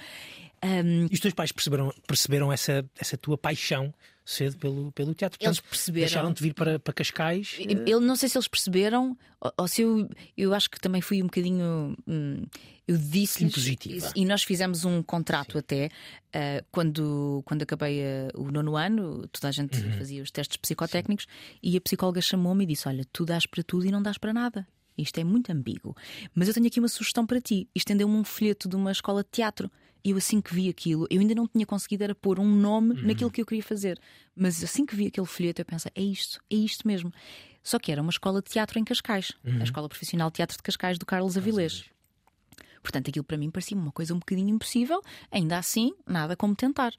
Um... 0.64 1.08
E 1.10 1.14
os 1.14 1.20
teus 1.20 1.34
pais 1.34 1.52
perceberam, 1.52 1.94
perceberam 2.06 2.52
essa, 2.52 2.86
essa 3.00 3.18
tua 3.18 3.38
paixão 3.38 3.94
cedo 4.24 4.58
pelo, 4.58 4.92
pelo 4.92 5.14
teatro? 5.14 5.38
Portanto, 5.40 5.58
eles 5.58 5.70
perceberam. 5.70 6.06
Deixaram-te 6.06 6.44
vir 6.44 6.54
para, 6.54 6.80
para 6.80 6.94
Cascais? 6.94 7.58
Eu 7.86 8.00
não 8.00 8.16
sei 8.16 8.30
se 8.30 8.38
eles 8.38 8.48
perceberam, 8.48 9.18
ou, 9.40 9.54
ou 9.58 9.68
se 9.68 9.82
eu, 9.82 10.10
eu 10.38 10.54
acho 10.54 10.70
que 10.70 10.80
também 10.80 11.02
fui 11.02 11.22
um 11.22 11.26
bocadinho. 11.26 11.96
Hum, 12.08 12.44
eu 12.88 12.98
disse 12.98 13.44
Impositiva. 13.44 14.12
E 14.16 14.26
nós 14.26 14.44
fizemos 14.44 14.86
um 14.86 15.02
contrato 15.02 15.54
Sim. 15.54 15.60
até 15.60 15.86
uh, 15.88 16.66
quando, 16.72 17.42
quando 17.46 17.62
acabei 17.62 18.02
uh, 18.02 18.42
o 18.42 18.52
nono 18.52 18.76
ano, 18.76 19.28
toda 19.28 19.48
a 19.48 19.52
gente 19.52 19.80
uhum. 19.80 19.94
fazia 19.94 20.22
os 20.22 20.32
testes 20.32 20.58
psicotécnicos 20.58 21.26
Sim. 21.26 21.58
e 21.64 21.78
a 21.78 21.82
psicóloga 21.82 22.22
chamou-me 22.22 22.64
e 22.64 22.68
disse: 22.68 22.88
Olha, 22.88 23.06
tu 23.12 23.26
dás 23.26 23.46
para 23.46 23.64
tudo 23.64 23.86
e 23.86 23.92
não 23.92 24.02
dás 24.02 24.18
para 24.18 24.34
nada. 24.34 24.68
Isto 25.02 25.20
é 25.20 25.24
muito 25.24 25.52
ambíguo. 25.52 25.96
Mas 26.34 26.48
eu 26.48 26.54
tenho 26.54 26.68
aqui 26.68 26.80
uma 26.80 26.88
sugestão 26.88 27.26
para 27.26 27.42
ti. 27.42 27.68
Estendeu-me 27.76 28.16
um 28.16 28.24
folheto 28.24 28.70
de 28.70 28.76
uma 28.76 28.92
escola 28.92 29.24
de 29.24 29.30
teatro. 29.32 29.72
E 30.04 30.12
eu, 30.12 30.18
assim 30.18 30.42
que 30.42 30.54
vi 30.54 30.68
aquilo, 30.68 31.06
eu 31.10 31.20
ainda 31.20 31.36
não 31.36 31.48
tinha 31.48 31.66
conseguido 31.66 32.04
era 32.04 32.16
pôr 32.16 32.40
um 32.40 32.50
nome 32.50 32.96
uhum. 32.96 33.08
naquilo 33.08 33.30
que 33.30 33.42
eu 33.42 33.46
queria 33.46 33.64
fazer. 33.64 34.00
Mas 34.36 34.64
assim 34.64 34.86
que 34.86 34.96
vi 34.96 35.08
aquele 35.08 35.28
folheto, 35.28 35.62
eu 35.62 35.66
pensei: 35.66 35.92
é 35.94 36.02
isto, 36.02 36.42
é 36.50 36.56
isto 36.56 36.88
mesmo. 36.88 37.14
Só 37.64 37.78
que 37.78 37.92
era 37.92 38.02
uma 38.02 38.10
escola 38.10 38.42
de 38.42 38.50
teatro 38.50 38.80
em 38.80 38.84
Cascais 38.84 39.32
uhum. 39.46 39.60
a 39.60 39.64
Escola 39.64 39.88
Profissional 39.88 40.30
de 40.32 40.36
Teatro 40.36 40.58
de 40.58 40.64
Cascais 40.64 40.98
do 40.98 41.06
Carlos 41.06 41.38
Avilés. 41.38 41.86
Portanto, 42.82 43.10
aquilo 43.10 43.24
para 43.24 43.38
mim 43.38 43.52
parecia 43.52 43.78
uma 43.78 43.92
coisa 43.92 44.14
um 44.14 44.20
bocadinho 44.20 44.50
impossível, 44.50 45.02
ainda 45.30 45.58
assim, 45.58 45.94
nada 46.08 46.36
como 46.36 46.56
tentar. 46.56 46.94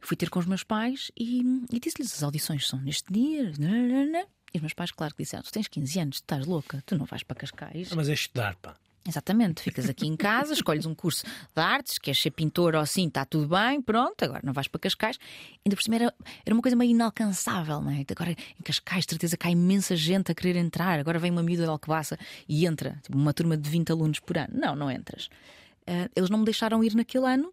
Fui 0.00 0.16
ter 0.16 0.28
com 0.28 0.40
os 0.40 0.46
meus 0.46 0.64
pais 0.64 1.12
e, 1.16 1.40
e 1.72 1.78
disse-lhes: 1.78 2.12
as 2.14 2.22
audições 2.22 2.66
são 2.66 2.80
neste 2.80 3.12
dia. 3.12 3.52
E 4.54 4.58
os 4.58 4.62
meus 4.62 4.72
pais, 4.72 4.92
claro 4.92 5.12
que 5.14 5.24
disseram: 5.24 5.42
Tu 5.42 5.50
tens 5.50 5.66
15 5.66 6.00
anos, 6.00 6.16
estás 6.16 6.46
louca, 6.46 6.82
tu 6.86 6.96
não 6.96 7.04
vais 7.04 7.24
para 7.24 7.36
Cascais. 7.36 7.90
Mas 7.92 8.08
é 8.08 8.12
estudar, 8.14 8.54
pá. 8.56 8.76
Exatamente, 9.06 9.60
ficas 9.60 9.86
aqui 9.86 10.06
em 10.06 10.16
casa, 10.16 10.54
escolhes 10.54 10.86
um 10.86 10.94
curso 10.94 11.26
de 11.26 11.60
artes, 11.60 11.98
queres 11.98 12.22
ser 12.22 12.30
pintor 12.30 12.74
ou 12.74 12.80
assim, 12.80 13.06
está 13.06 13.26
tudo 13.26 13.48
bem, 13.48 13.82
pronto, 13.82 14.24
agora 14.24 14.40
não 14.42 14.54
vais 14.54 14.66
para 14.66 14.80
Cascais. 14.80 15.18
Ainda 15.64 15.76
por 15.76 15.82
cima 15.82 15.96
era, 15.96 16.14
era 16.46 16.54
uma 16.54 16.62
coisa 16.62 16.74
meio 16.74 16.92
inalcançável, 16.92 17.82
não 17.82 17.90
é? 17.90 18.04
Agora 18.10 18.30
em 18.30 18.62
Cascais, 18.62 19.04
certeza 19.06 19.36
que 19.36 19.46
há 19.46 19.50
imensa 19.50 19.94
gente 19.94 20.32
a 20.32 20.34
querer 20.34 20.56
entrar. 20.56 20.98
Agora 20.98 21.18
vem 21.18 21.30
uma 21.30 21.42
miúda 21.42 21.64
de 21.64 21.68
Alcobaça 21.68 22.18
e 22.48 22.64
entra, 22.64 22.98
tipo, 23.02 23.18
uma 23.18 23.34
turma 23.34 23.58
de 23.58 23.68
20 23.68 23.92
alunos 23.92 24.20
por 24.20 24.38
ano. 24.38 24.54
Não, 24.54 24.74
não 24.74 24.90
entras. 24.90 25.26
Uh, 25.86 26.08
eles 26.16 26.30
não 26.30 26.38
me 26.38 26.44
deixaram 26.46 26.82
ir 26.82 26.94
naquele 26.94 27.26
ano. 27.26 27.52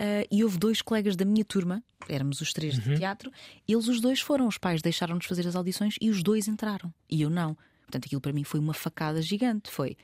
Uh, 0.00 0.24
e 0.30 0.42
houve 0.42 0.56
dois 0.56 0.80
colegas 0.80 1.14
da 1.14 1.26
minha 1.26 1.44
turma, 1.44 1.84
éramos 2.08 2.40
os 2.40 2.54
três 2.54 2.78
uhum. 2.78 2.94
de 2.94 2.96
teatro, 2.96 3.30
eles 3.68 3.86
os 3.86 4.00
dois 4.00 4.18
foram, 4.18 4.46
os 4.46 4.56
pais 4.56 4.80
deixaram-nos 4.80 5.26
fazer 5.26 5.46
as 5.46 5.54
audições 5.54 5.96
e 6.00 6.08
os 6.08 6.22
dois 6.22 6.48
entraram. 6.48 6.90
E 7.08 7.20
eu 7.20 7.28
não. 7.28 7.54
Portanto, 7.82 8.06
aquilo 8.06 8.20
para 8.20 8.32
mim 8.32 8.42
foi 8.42 8.58
uma 8.58 8.72
facada 8.72 9.20
gigante. 9.20 9.70
Foi 9.70 9.98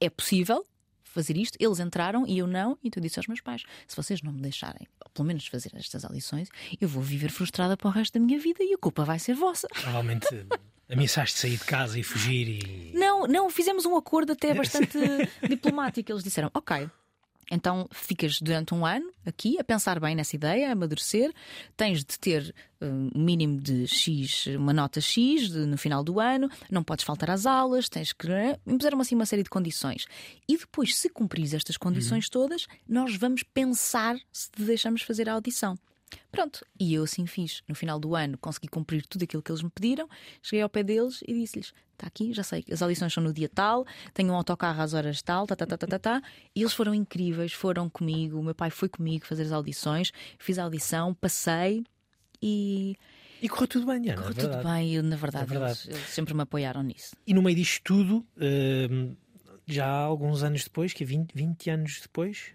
é 0.00 0.10
possível 0.10 0.66
fazer 1.04 1.36
isto. 1.36 1.56
Eles 1.60 1.78
entraram 1.78 2.26
e 2.26 2.38
eu 2.38 2.46
não, 2.46 2.78
então 2.82 3.00
eu 3.00 3.02
disse 3.02 3.18
aos 3.20 3.28
meus 3.28 3.40
pais: 3.40 3.62
se 3.86 3.96
vocês 3.96 4.20
não 4.20 4.32
me 4.32 4.40
deixarem, 4.40 4.88
pelo 5.14 5.26
menos 5.26 5.46
fazer 5.46 5.70
estas 5.74 6.04
audições, 6.04 6.48
eu 6.80 6.88
vou 6.88 7.02
viver 7.02 7.30
frustrada 7.30 7.76
para 7.76 7.88
o 7.88 7.90
resto 7.90 8.18
da 8.18 8.24
minha 8.24 8.38
vida 8.38 8.64
e 8.64 8.74
a 8.74 8.78
culpa 8.78 9.04
vai 9.04 9.18
ser 9.18 9.34
vossa. 9.34 9.68
Provavelmente. 9.68 10.26
Ameaçaste 10.92 11.38
sair 11.38 11.56
de 11.56 11.64
casa 11.64 12.00
e 12.00 12.02
fugir 12.02 12.48
e. 12.48 12.92
Não, 12.98 13.24
não, 13.28 13.48
fizemos 13.48 13.86
um 13.86 13.94
acordo 13.94 14.32
até 14.32 14.52
bastante 14.52 14.98
diplomático. 15.48 16.10
Eles 16.10 16.24
disseram: 16.24 16.50
ok, 16.52 16.90
então 17.50 17.88
ficas 17.90 18.40
durante 18.40 18.72
um 18.74 18.86
ano 18.86 19.12
aqui 19.26 19.58
a 19.58 19.64
pensar 19.64 19.98
bem 19.98 20.14
nessa 20.14 20.36
ideia, 20.36 20.68
a 20.68 20.72
amadurecer. 20.72 21.32
Tens 21.76 21.98
de 21.98 22.18
ter 22.18 22.54
um 22.80 23.10
mínimo 23.14 23.60
de 23.60 23.86
X, 23.86 24.46
uma 24.56 24.72
nota 24.72 25.00
X 25.00 25.50
de, 25.50 25.66
no 25.66 25.76
final 25.76 26.02
do 26.04 26.20
ano, 26.20 26.48
não 26.70 26.82
podes 26.82 27.04
faltar 27.04 27.30
às 27.30 27.46
aulas, 27.46 27.88
tens 27.88 28.12
que. 28.12 28.28
Né? 28.28 28.56
Impuseram 28.66 29.00
assim 29.00 29.14
uma 29.14 29.26
série 29.26 29.42
de 29.42 29.50
condições. 29.50 30.06
E 30.48 30.56
depois, 30.56 30.96
se 30.96 31.08
cumprires 31.08 31.52
estas 31.52 31.76
condições 31.76 32.26
uhum. 32.26 32.30
todas, 32.30 32.66
nós 32.88 33.16
vamos 33.16 33.42
pensar 33.42 34.16
se 34.32 34.50
te 34.50 34.62
deixamos 34.62 35.02
fazer 35.02 35.28
a 35.28 35.34
audição. 35.34 35.76
Pronto, 36.30 36.64
e 36.78 36.94
eu 36.94 37.02
assim 37.02 37.26
fiz. 37.26 37.62
No 37.68 37.74
final 37.74 37.98
do 37.98 38.14
ano 38.14 38.38
consegui 38.38 38.68
cumprir 38.68 39.04
tudo 39.06 39.24
aquilo 39.24 39.42
que 39.42 39.50
eles 39.50 39.62
me 39.62 39.70
pediram, 39.70 40.08
cheguei 40.42 40.62
ao 40.62 40.68
pé 40.68 40.82
deles 40.82 41.22
e 41.26 41.34
disse-lhes: 41.34 41.72
está 42.00 42.06
aqui, 42.06 42.32
já 42.32 42.42
sei, 42.42 42.64
as 42.70 42.80
audições 42.80 43.12
são 43.12 43.22
no 43.22 43.32
dia 43.32 43.48
tal, 43.48 43.86
tenho 44.14 44.32
um 44.32 44.34
autocarro 44.34 44.80
às 44.80 44.94
horas 44.94 45.20
tal, 45.22 45.46
tá, 45.46 45.54
tá, 45.54 45.66
tá, 45.66 45.76
tá, 45.76 45.86
tá, 45.86 45.98
tá. 45.98 46.22
E 46.54 46.60
eles 46.62 46.72
foram 46.72 46.94
incríveis, 46.94 47.52
foram 47.52 47.88
comigo, 47.88 48.38
o 48.38 48.42
meu 48.42 48.54
pai 48.54 48.70
foi 48.70 48.88
comigo 48.88 49.26
fazer 49.26 49.42
as 49.42 49.52
audições, 49.52 50.12
fiz 50.38 50.58
a 50.58 50.64
audição, 50.64 51.14
passei 51.14 51.84
e. 52.42 52.96
E 53.42 53.48
correu 53.48 53.68
tudo 53.68 53.86
bem, 53.86 54.10
Ana. 54.10 54.16
Correu 54.16 54.30
é 54.30 54.34
tudo 54.34 54.62
bem, 54.62 54.94
eu, 54.94 55.02
na 55.02 55.16
verdade, 55.16 55.44
é 55.44 55.46
verdade. 55.46 55.80
Eles, 55.86 55.98
eles, 55.98 56.08
sempre 56.08 56.34
me 56.34 56.42
apoiaram 56.42 56.82
nisso. 56.82 57.16
E 57.26 57.32
no 57.32 57.42
meio 57.42 57.56
disto 57.56 57.82
tudo, 57.82 58.26
uh, 58.36 59.16
já 59.66 59.86
há 59.86 60.02
alguns 60.02 60.42
anos 60.42 60.64
depois, 60.64 60.92
que 60.92 61.04
é 61.04 61.06
20, 61.06 61.32
20 61.34 61.70
anos 61.70 62.00
depois, 62.02 62.52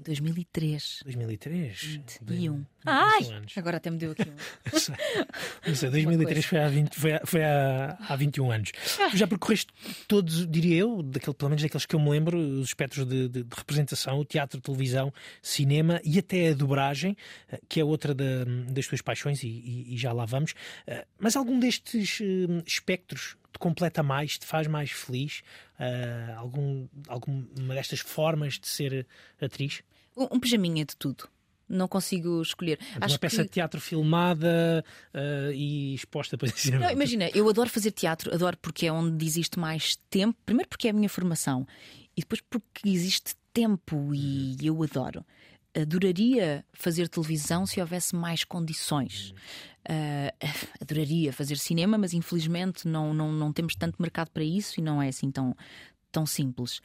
em 0.00 0.02
2003. 0.02 1.00
2003? 1.04 2.00
21. 2.22 2.64
Ai! 2.86 3.24
Anos. 3.24 3.52
Agora 3.56 3.76
até 3.76 3.90
me 3.90 3.98
deu 3.98 4.12
aqui 4.12 4.22
um. 4.22 4.34
Não 5.66 5.74
sei, 5.74 5.90
2003 5.90 6.44
foi 6.46 6.58
há, 6.58 6.68
20, 6.68 6.98
foi, 6.98 7.12
há, 7.12 7.20
foi 7.24 7.44
há, 7.44 7.98
há 8.08 8.16
21 8.16 8.50
anos. 8.50 8.72
Tu 9.10 9.16
já 9.16 9.26
percorreste 9.26 9.72
todos, 10.08 10.46
diria 10.46 10.78
eu, 10.78 11.02
daquele, 11.02 11.34
pelo 11.34 11.50
menos 11.50 11.62
daqueles 11.62 11.84
que 11.84 11.94
eu 11.94 12.00
me 12.00 12.10
lembro, 12.10 12.38
os 12.38 12.68
espectros 12.68 13.06
de, 13.06 13.28
de, 13.28 13.42
de 13.42 13.54
representação, 13.54 14.18
o 14.18 14.24
teatro, 14.24 14.60
televisão, 14.60 15.12
cinema 15.42 16.00
e 16.02 16.18
até 16.18 16.48
a 16.48 16.54
dobragem, 16.54 17.16
eh, 17.50 17.60
que 17.68 17.80
é 17.80 17.84
outra 17.84 18.14
da, 18.14 18.44
das 18.68 18.86
tuas 18.86 19.02
paixões, 19.02 19.42
e, 19.42 19.48
e, 19.48 19.94
e, 19.94 19.98
já 19.98 20.12
lá 20.12 20.24
vamos. 20.24 20.54
Eh, 20.86 21.06
mas 21.18 21.36
algum 21.36 21.58
destes 21.58 22.20
eh, 22.22 22.62
espectros 22.66 23.36
te 23.52 23.58
completa 23.58 24.02
mais, 24.02 24.38
te 24.38 24.46
faz 24.46 24.66
mais 24.66 24.90
feliz? 24.90 25.42
Uh, 25.78 26.38
algum, 26.38 26.88
alguma 27.08 27.74
destas 27.74 28.00
formas 28.00 28.58
de 28.58 28.68
ser 28.68 29.06
atriz? 29.40 29.82
Um, 30.16 30.36
um 30.36 30.40
pijaminha 30.40 30.84
de 30.84 30.96
tudo 30.96 31.28
não 31.70 31.86
consigo 31.86 32.42
escolher. 32.42 32.78
Uma 32.96 33.06
Acho 33.06 33.20
peça 33.20 33.36
que... 33.36 33.42
de 33.44 33.48
teatro 33.50 33.80
filmada 33.80 34.84
uh, 35.14 35.52
e 35.52 35.94
exposta 35.94 36.36
para 36.36 36.50
dizer. 36.50 36.78
Não, 36.78 36.90
imagina, 36.90 37.30
eu 37.32 37.48
adoro 37.48 37.70
fazer 37.70 37.92
teatro, 37.92 38.34
adoro 38.34 38.58
porque 38.60 38.86
é 38.86 38.92
onde 38.92 39.24
existe 39.24 39.58
mais 39.58 39.96
tempo. 40.10 40.36
Primeiro 40.44 40.68
porque 40.68 40.88
é 40.88 40.90
a 40.90 40.94
minha 40.94 41.08
formação 41.08 41.66
e 42.16 42.20
depois 42.20 42.40
porque 42.40 42.88
existe 42.88 43.34
tempo 43.52 44.12
e 44.12 44.56
eu 44.62 44.82
adoro. 44.82 45.24
Adoraria 45.74 46.64
fazer 46.72 47.08
televisão 47.08 47.64
se 47.64 47.80
houvesse 47.80 48.16
mais 48.16 48.42
condições. 48.42 49.32
Uh, 49.88 50.48
adoraria 50.80 51.32
fazer 51.32 51.56
cinema, 51.56 51.96
mas 51.96 52.12
infelizmente 52.12 52.86
não, 52.86 53.14
não, 53.14 53.32
não 53.32 53.52
temos 53.52 53.74
tanto 53.76 54.02
mercado 54.02 54.30
para 54.30 54.42
isso 54.42 54.80
e 54.80 54.82
não 54.82 55.00
é 55.00 55.08
assim 55.08 55.30
tão, 55.30 55.56
tão 56.10 56.26
simples. 56.26 56.78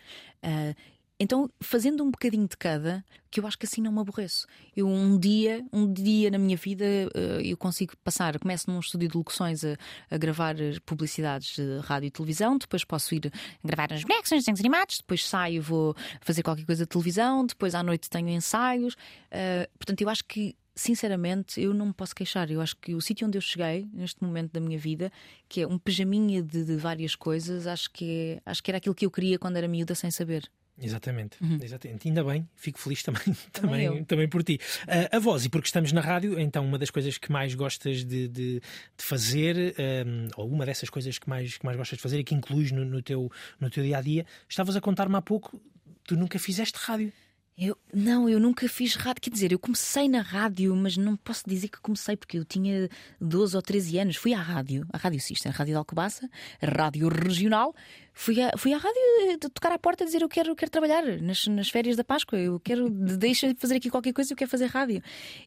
Uh, 0.43 0.75
então, 1.19 1.49
fazendo 1.61 2.03
um 2.03 2.11
bocadinho 2.11 2.47
de 2.47 2.57
cada, 2.57 3.03
que 3.31 3.39
eu 3.39 3.47
acho 3.47 3.57
que 3.57 3.65
assim 3.65 3.81
não 3.81 3.91
me 3.91 3.99
aborreço. 3.99 4.45
Eu 4.75 4.87
um 4.87 5.17
dia, 5.17 5.65
um 5.71 5.91
dia 5.91 6.29
na 6.29 6.37
minha 6.37 6.57
vida, 6.57 6.85
eh, 6.85 7.41
eu 7.43 7.55
consigo 7.55 7.93
passar, 8.03 8.37
começo 8.37 8.69
num 8.69 8.79
estúdio 8.79 9.07
de 9.07 9.17
locuções 9.17 9.63
a, 9.63 9.77
a 10.11 10.17
gravar 10.17 10.55
publicidades 10.85 11.55
de 11.55 11.79
rádio 11.79 12.07
e 12.07 12.11
televisão, 12.11 12.57
depois 12.57 12.83
posso 12.83 13.15
ir 13.15 13.31
gravar 13.63 13.89
nas 13.89 14.03
bonecos, 14.03 14.31
nos 14.31 14.41
desenhos 14.41 14.59
animados, 14.59 14.97
depois 14.97 15.25
saio, 15.25 15.61
vou 15.61 15.95
fazer 16.19 16.43
qualquer 16.43 16.65
coisa 16.65 16.83
de 16.83 16.89
televisão, 16.89 17.45
depois 17.45 17.75
à 17.75 17.81
noite 17.81 18.09
tenho 18.09 18.27
ensaios. 18.29 18.93
Uh, 18.93 19.69
portanto, 19.77 20.01
eu 20.01 20.09
acho 20.09 20.25
que 20.25 20.55
sinceramente, 20.75 21.61
eu 21.61 21.73
não 21.73 21.87
me 21.87 21.93
posso 21.93 22.13
queixar. 22.13 22.51
Eu 22.51 22.59
acho 22.59 22.75
que 22.75 22.93
o 22.93 22.99
sítio 22.99 23.25
onde 23.25 23.37
eu 23.37 23.41
cheguei, 23.41 23.87
neste 23.93 24.21
momento 24.21 24.51
da 24.51 24.59
minha 24.59 24.77
vida, 24.77 25.09
que 25.47 25.61
é 25.61 25.67
um 25.67 25.77
pijaminha 25.77 26.43
de, 26.43 26.65
de 26.65 26.75
várias 26.75 27.15
coisas, 27.15 27.65
acho 27.65 27.89
que, 27.91 28.35
é, 28.37 28.41
acho 28.45 28.61
que 28.61 28.69
era 28.69 28.77
aquilo 28.77 28.93
que 28.93 29.05
eu 29.05 29.11
queria 29.11 29.39
quando 29.39 29.55
era 29.55 29.67
miúda 29.67 29.95
sem 29.95 30.11
saber. 30.11 30.51
Exatamente, 30.81 31.41
uhum. 31.41 31.57
exatamente. 31.61 32.07
Ainda 32.07 32.23
bem, 32.23 32.47
fico 32.55 32.79
feliz 32.79 33.01
também, 33.01 33.21
também, 33.53 33.87
também, 33.87 34.03
também 34.03 34.27
por 34.27 34.43
ti. 34.43 34.59
Uh, 34.83 35.15
a 35.15 35.19
voz, 35.19 35.45
e 35.45 35.49
porque 35.49 35.67
estamos 35.67 35.91
na 35.91 36.01
rádio, 36.01 36.37
então 36.39 36.65
uma 36.65 36.77
das 36.77 36.89
coisas 36.89 37.17
que 37.17 37.31
mais 37.31 37.55
gostas 37.55 38.03
de, 38.03 38.27
de, 38.27 38.59
de 38.59 38.61
fazer, 38.97 39.73
um, 40.05 40.27
ou 40.35 40.49
uma 40.49 40.65
dessas 40.65 40.89
coisas 40.89 41.17
que 41.17 41.29
mais, 41.29 41.57
que 41.57 41.65
mais 41.65 41.77
gostas 41.77 41.97
de 41.97 42.03
fazer 42.03 42.19
e 42.19 42.23
que 42.23 42.35
incluís 42.35 42.71
no, 42.71 42.83
no, 42.83 43.01
teu, 43.01 43.31
no 43.59 43.69
teu 43.69 43.83
dia 43.83 43.99
a 43.99 44.01
dia, 44.01 44.25
estavas 44.49 44.75
a 44.75 44.81
contar-me 44.81 45.15
há 45.15 45.21
pouco, 45.21 45.61
tu 46.03 46.17
nunca 46.17 46.37
fizeste 46.37 46.77
rádio. 46.77 47.11
Eu, 47.57 47.77
não, 47.93 48.27
eu 48.27 48.37
nunca 48.37 48.67
fiz 48.67 48.95
rádio. 48.95 49.21
Quer 49.21 49.29
dizer, 49.29 49.51
eu 49.53 49.59
comecei 49.59 50.09
na 50.09 50.21
rádio, 50.21 50.75
mas 50.75 50.97
não 50.97 51.15
posso 51.15 51.43
dizer 51.47 51.69
que 51.69 51.79
comecei 51.79 52.17
porque 52.17 52.37
eu 52.37 52.43
tinha 52.43 52.89
12 53.21 53.55
ou 53.55 53.61
13 53.61 53.97
anos. 53.99 54.15
Fui 54.17 54.33
à 54.33 54.41
rádio, 54.41 54.85
a 54.91 54.97
Rádio 54.97 55.21
Sistem, 55.21 55.49
a 55.49 55.55
Rádio 55.55 55.73
de 55.73 55.77
Alcobaça, 55.77 56.29
Rádio 56.61 57.07
Regional. 57.07 57.73
Fui, 58.13 58.41
a, 58.41 58.51
fui 58.57 58.73
à 58.73 58.77
rádio 58.77 58.99
eh, 59.29 59.37
tocar 59.37 59.71
à 59.73 59.79
porta 59.79 60.03
e 60.03 60.05
dizer 60.05 60.21
eu 60.21 60.29
quero, 60.29 60.49
eu 60.49 60.55
quero 60.55 60.71
trabalhar 60.71 61.03
nas, 61.21 61.47
nas 61.47 61.69
férias 61.69 61.97
da 61.97 62.03
Páscoa, 62.03 62.39
eu 62.39 62.57
quero, 62.61 62.89
deixa 62.89 63.53
de 63.53 63.59
fazer 63.59 63.75
aqui 63.75 63.89
qualquer 63.89 64.13
coisa, 64.13 64.31
eu 64.31 64.37
quero 64.37 64.49
fazer 64.49 64.67
rádio. 64.67 65.01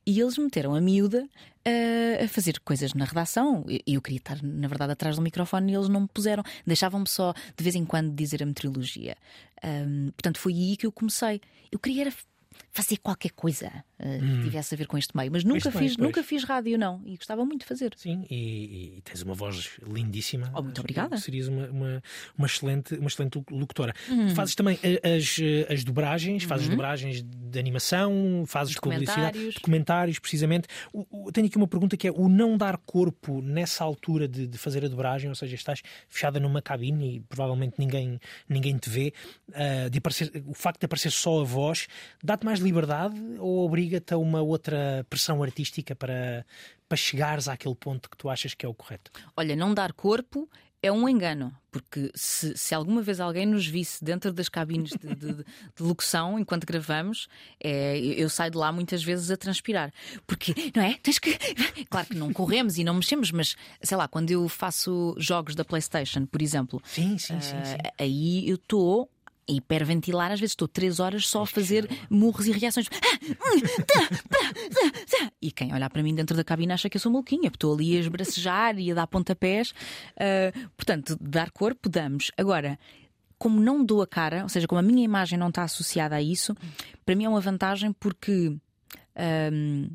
E 0.05 0.21
eles 0.21 0.37
meteram 0.37 0.75
a 0.75 0.81
miúda 0.81 1.27
a, 1.65 2.25
a 2.25 2.29
fazer 2.29 2.59
coisas 2.61 2.95
na 2.95 3.05
redação. 3.05 3.65
E 3.69 3.83
eu, 3.87 3.99
eu 3.99 4.03
queria 4.03 4.19
estar, 4.19 4.43
na 4.43 4.69
verdade, 4.69 4.93
atrás 4.93 5.17
do 5.17 5.23
microfone 5.23 5.73
e 5.73 5.75
eles 5.75 5.89
não 5.89 6.03
me 6.03 6.09
puseram. 6.09 6.43
Deixavam-me 6.67 7.09
só 7.09 7.33
de 7.57 7.65
vez 7.65 7.75
em 7.75 7.85
quando 7.85 8.15
dizer 8.15 8.43
a 8.43 8.47
meteorologia. 8.47 9.17
Um, 9.65 10.11
portanto, 10.13 10.39
foi 10.39 10.53
aí 10.53 10.77
que 10.77 10.87
eu 10.87 10.93
comecei. 10.93 11.41
Eu 11.71 11.79
queria 11.79 12.13
fazer 12.71 12.99
qualquer 12.99 13.31
coisa 13.33 13.69
uh, 13.99 14.07
hum. 14.07 14.37
que 14.37 14.45
tivesse 14.45 14.75
a 14.75 14.79
ver 14.79 14.87
com 14.87 14.97
este 14.97 15.16
meio, 15.16 15.31
mas 15.33 15.45
nunca 15.45 15.71
fiz, 15.71 15.97
nunca 15.97 16.23
fiz 16.23 16.45
rádio, 16.45 16.79
não, 16.79 17.03
e 17.05 17.16
gostava 17.16 17.45
muito 17.45 17.61
de 17.61 17.66
fazer. 17.66 17.93
Sim, 17.97 18.25
e, 18.31 18.99
e 18.99 19.03
tens 19.03 19.23
uma 19.23 19.35
voz 19.35 19.71
lindíssima. 19.87 20.51
Oh, 20.55 20.62
muito 20.62 20.79
obrigada. 20.81 21.16
Serias 21.16 21.49
uma, 21.49 21.66
uma, 21.69 22.03
uma, 22.37 22.47
excelente, 22.47 22.95
uma 22.95 23.09
excelente 23.09 23.43
locutora. 23.51 23.93
Hum. 24.09 24.29
Fazes 24.31 24.55
também 24.55 24.79
eh, 24.83 25.16
as, 25.16 25.39
eh, 25.41 25.73
as 25.73 25.85
dobragens, 25.85 26.45
fazes 26.45 26.66
uhum. 26.66 26.73
dobragens 26.73 27.23
de 27.23 27.59
animação, 27.59 28.45
fazes 28.47 28.75
publicidade, 28.75 29.51
documentários, 29.53 30.19
precisamente. 30.19 30.69
O, 30.93 31.27
o, 31.27 31.33
tenho 31.33 31.47
aqui 31.47 31.57
uma 31.57 31.69
pergunta 31.69 31.97
que 31.97 32.07
é 32.07 32.11
o 32.11 32.29
não 32.29 32.57
dar 32.57 32.77
corpo 32.79 33.41
nessa 33.43 33.85
altura 33.85 34.29
de, 34.29 34.47
de, 34.47 34.59
fazer 34.59 34.85
a 34.85 34.89
dobragem, 34.89 35.29
ou 35.29 35.35
seja, 35.35 35.55
estás 35.55 35.83
fechada 36.09 36.39
numa 36.39 36.62
cabine 36.62 37.16
e 37.16 37.21
provavelmente 37.21 37.75
ninguém, 37.79 38.21
ninguém 38.49 38.77
te 38.77 38.91
vê, 38.91 39.12
uh, 39.49 39.91
de 39.91 39.99
aparecer, 39.99 40.31
o 40.47 40.55
facto 40.55 40.81
de 40.81 40.87
aparecer 40.87 41.11
só 41.11 41.41
a 41.41 41.45
voz, 41.45 41.87
dá-te 42.23 42.45
mais 42.45 42.58
liberdade 42.61 43.17
ou 43.39 43.65
obriga-te 43.65 44.15
a 44.15 44.19
uma 44.19 44.41
outra 44.41 45.07
pressão 45.09 45.43
artística 45.43 45.95
para, 45.95 46.45
para 46.89 46.97
chegares 46.97 47.49
àquele 47.49 47.75
ponto 47.75 48.09
que 48.11 48.17
tu 48.17 48.29
achas 48.29 48.55
que 48.55 48.65
é 48.65 48.69
o 48.69 48.75
correto? 48.75 49.11
Olha, 49.37 49.55
não 49.57 49.75
dar 49.75 49.93
corpo 49.93 50.49
é 50.83 50.93
um 50.93 51.09
engano, 51.09 51.53
porque 51.73 52.11
se, 52.15 52.57
se, 52.57 52.75
alguma 52.75 53.03
vez 53.03 53.19
alguém 53.19 53.45
nos 53.45 53.67
visse 53.67 54.05
dentro 54.05 54.33
das 54.33 54.49
cabines 54.49 54.91
de, 54.91 55.15
de, 55.15 55.35
de 55.35 55.83
locução 55.83 56.39
enquanto 56.39 56.65
gravamos, 56.65 57.27
é, 57.63 57.99
eu 57.99 58.29
saio 58.29 58.53
de 58.53 58.57
lá 58.57 58.71
muitas 58.71 59.03
vezes 59.03 59.31
a 59.31 59.37
transpirar. 59.37 59.93
Porque, 60.27 60.55
não 60.75 60.83
é? 60.83 60.95
Tens 61.03 61.19
que. 61.19 61.37
Claro 61.91 62.07
que 62.07 62.15
não 62.15 62.33
corremos 62.33 62.79
e 62.79 62.85
não 62.85 62.95
mexemos, 62.95 63.33
mas 63.33 63.57
sei 63.83 63.97
lá, 63.97 64.07
quando 64.07 64.31
eu 64.31 64.49
faço 64.49 65.17
jogos 65.19 65.55
da 65.55 65.65
PlayStation, 65.65 66.27
por 66.27 66.41
exemplo, 66.41 66.81
sim, 66.85 67.19
sim, 67.19 67.41
sim, 67.41 67.57
sim. 67.65 67.75
Uh, 67.75 67.93
aí 67.99 68.49
eu 68.49 68.55
estou 68.55 69.11
hiperventilar, 69.49 70.33
às 70.33 70.41
vezes 70.41 70.53
estou 70.53 70.69
três 70.69 71.01
horas 71.01 71.27
só 71.27 71.43
a 71.43 71.47
fazer 71.47 71.89
murros 72.11 72.47
e 72.47 72.53
reações. 72.53 72.89
E 75.41 75.51
quem 75.53 75.73
olhar 75.73 75.89
para 75.89 76.03
mim 76.03 76.15
dentro 76.15 76.37
da 76.37 76.45
cabine 76.45 76.73
acha 76.73 76.89
que 76.91 76.97
eu 76.97 77.01
sou 77.01 77.13
maluquinha, 77.13 77.51
porque 77.51 77.57
estou 77.57 77.75
ali 77.75 77.97
a 77.97 78.01
esbracejar 78.01 78.79
e 78.79 78.91
a 78.91 78.95
dar 78.95 79.07
pontapés. 79.07 79.71
Uh, 80.17 80.69
portanto, 80.77 81.17
dar 81.21 81.51
corpo, 81.51 81.89
damos. 81.89 82.31
Agora, 82.37 82.79
como 83.39 83.61
não 83.61 83.85
dou 83.85 84.03
a 84.03 84.07
cara, 84.07 84.43
ou 84.43 84.49
seja, 84.49 84.67
como 84.67 84.81
a 84.81 84.83
minha 84.83 85.05
imagem 85.05 85.39
não 85.39 85.49
está 85.49 85.63
associada 85.63 86.17
a 86.17 86.23
isso, 86.23 86.55
para 87.07 87.15
mim 87.15 87.25
é 87.25 87.29
uma 87.29 87.41
vantagem 87.41 87.93
porque 87.93 88.57
um, 89.53 89.91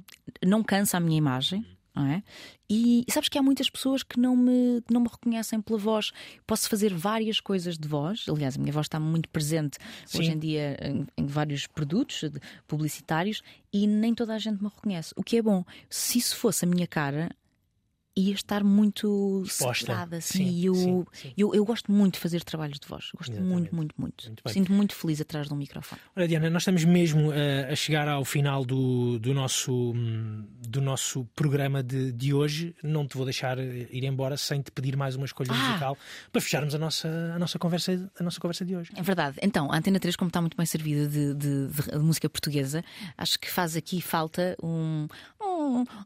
não 0.45 0.63
cansa 0.63 0.97
a 0.97 0.99
minha 0.99 1.17
imagem 1.17 1.65
não 1.95 2.05
é? 2.07 2.23
E, 2.69 3.05
e, 3.07 3.11
sabes 3.11 3.29
que 3.29 3.37
há 3.37 3.43
muitas 3.43 3.69
pessoas 3.69 4.01
que 4.01 4.19
não, 4.19 4.35
me, 4.35 4.81
que 4.81 4.93
não 4.93 5.01
me 5.01 5.07
reconhecem 5.07 5.61
pela 5.61 5.77
voz. 5.77 6.11
Posso 6.47 6.67
fazer 6.67 6.93
várias 6.93 7.39
coisas 7.39 7.77
de 7.77 7.87
voz. 7.87 8.25
Aliás, 8.27 8.57
a 8.57 8.59
minha 8.59 8.73
voz 8.73 8.85
está 8.85 8.99
muito 8.99 9.29
presente 9.29 9.77
Sim. 10.05 10.19
hoje 10.19 10.31
em 10.31 10.39
dia 10.39 10.77
em, 10.81 11.05
em, 11.17 11.25
vários 11.25 11.67
produtos 11.67 12.23
publicitários 12.67 13.43
e 13.71 13.85
nem 13.85 14.15
toda 14.15 14.33
a 14.33 14.39
gente 14.39 14.61
me 14.61 14.69
reconhece. 14.69 15.13
O 15.15 15.23
que 15.23 15.37
é 15.37 15.41
bom. 15.41 15.63
Se 15.89 16.17
isso 16.17 16.35
fosse 16.35 16.65
a 16.65 16.67
minha 16.67 16.87
cara, 16.87 17.29
ia 18.15 18.33
estar 18.33 18.63
muito 18.63 19.43
separada. 19.47 20.17
Assim, 20.17 20.49
sim, 20.49 20.65
eu, 20.65 20.75
sim, 20.75 21.05
sim. 21.13 21.33
Eu, 21.37 21.53
eu 21.53 21.65
gosto 21.65 21.91
muito 21.91 22.15
de 22.15 22.19
fazer 22.19 22.43
trabalhos 22.43 22.79
de 22.79 22.87
voz. 22.87 23.09
Gosto 23.15 23.31
Exatamente. 23.31 23.53
muito, 23.53 23.75
muito, 23.75 23.95
muito. 23.97 24.25
muito 24.27 24.49
Sinto 24.49 24.71
muito 24.71 24.95
feliz 24.95 25.19
atrás 25.19 25.47
de 25.47 25.53
um 25.53 25.57
microfone. 25.57 25.99
Olha, 26.15 26.27
Diana, 26.27 26.49
nós 26.49 26.61
estamos 26.61 26.85
mesmo 26.85 27.31
a, 27.31 27.35
eh, 27.35 27.71
a 27.71 27.75
chegar 27.75 28.07
ao 28.07 28.23
final 28.23 28.63
do, 28.63 29.17
do, 29.19 29.33
nosso, 29.33 29.93
do 30.67 30.81
nosso 30.81 31.25
programa 31.35 31.81
de, 31.81 32.11
de 32.11 32.33
hoje. 32.33 32.75
Não 32.83 33.07
te 33.07 33.17
vou 33.17 33.25
deixar 33.25 33.57
ir 33.57 34.03
embora 34.03 34.37
sem 34.37 34.61
te 34.61 34.71
pedir 34.71 34.95
mais 34.95 35.15
uma 35.15 35.25
escolha 35.25 35.51
ah. 35.51 35.55
musical 35.55 35.97
para 36.31 36.41
fecharmos 36.41 36.75
a 36.75 36.77
nossa, 36.77 37.07
a, 37.35 37.39
nossa 37.39 37.57
conversa, 37.57 38.11
a 38.19 38.23
nossa 38.23 38.39
conversa 38.39 38.63
de 38.63 38.75
hoje. 38.75 38.91
É 38.95 39.01
verdade. 39.01 39.37
Então, 39.41 39.71
a 39.71 39.77
Antena 39.77 39.99
3, 39.99 40.15
como 40.15 40.29
está 40.29 40.39
muito 40.39 40.55
bem 40.55 40.65
servida 40.65 41.07
de, 41.07 41.33
de, 41.33 41.67
de 41.67 41.97
música 41.97 42.29
portuguesa, 42.29 42.83
acho 43.17 43.39
que 43.39 43.49
faz 43.49 43.75
aqui 43.75 44.01
falta 44.01 44.55
um, 44.61 45.07
um, 45.41 45.52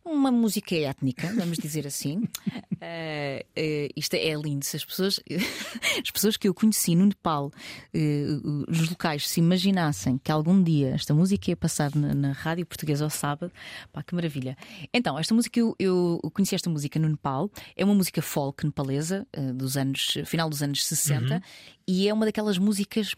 uma 0.04 0.32
música 0.32 0.76
étnica, 0.76 1.34
vamos 1.36 1.58
dizer 1.58 1.86
assim. 1.88 2.18
Uh, 2.18 3.42
uh, 3.58 3.94
isto 3.96 4.14
é 4.16 4.34
lindo. 4.34 4.66
Se 4.66 4.78
as 4.78 4.86
pessoas, 4.86 5.20
as 6.02 6.12
pessoas 6.12 6.38
que 6.38 6.48
eu 6.48 6.54
conheci 6.54 6.96
no 6.96 7.06
Nepal, 7.06 7.48
uh, 7.48 8.66
os 8.68 8.90
locais, 8.90 9.28
se 9.28 9.40
imaginassem 9.40 10.18
que 10.18 10.32
algum 10.32 10.62
dia 10.62 10.90
esta 10.90 11.14
música 11.14 11.52
ia 11.52 11.58
passar 11.58 11.94
na, 11.96 12.14
na 12.14 12.32
rádio 12.32 12.66
portuguesa 12.66 13.04
ao 13.04 13.10
sábado, 13.10 13.52
pá, 13.92 14.04
que 14.04 14.16
maravilha. 14.16 14.58
Então, 14.94 15.18
esta 15.18 15.34
música, 15.34 15.60
eu, 15.60 15.76
eu 15.80 16.20
conheci 16.34 16.56
esta 16.56 16.70
música 16.70 17.00
no 17.00 17.10
Nepal, 17.10 17.50
é 17.76 17.84
uma 17.84 17.94
música 17.94 18.22
folk 18.22 18.66
nepalesa, 18.66 19.28
dos 19.56 19.78
anos, 19.78 20.18
final 20.26 20.50
dos 20.50 20.62
anos 20.62 20.86
60, 20.86 21.34
uhum. 21.34 21.42
e 21.88 22.08
é 22.08 22.14
uma 22.14 22.26
daquelas 22.26 22.58
músicas. 22.58 23.16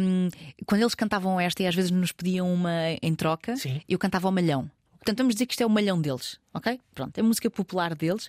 Um, 0.00 0.28
quando 0.66 0.82
eles 0.82 0.94
cantavam 0.94 1.40
esta 1.40 1.62
e 1.62 1.66
às 1.66 1.74
vezes 1.74 1.90
nos 1.90 2.12
pediam 2.12 2.52
uma 2.52 2.72
em 3.00 3.14
troca, 3.14 3.56
Sim. 3.56 3.80
eu 3.88 3.98
cantava 3.98 4.28
ao 4.28 4.32
malhão. 4.32 4.70
Portanto, 5.02 5.18
vamos 5.18 5.34
dizer 5.34 5.46
que 5.46 5.54
isto 5.54 5.62
é 5.62 5.66
o 5.66 5.70
malhão 5.70 6.00
deles, 6.00 6.38
ok? 6.54 6.80
Pronto, 6.94 7.18
é 7.18 7.22
música 7.22 7.50
popular 7.50 7.94
deles 7.94 8.28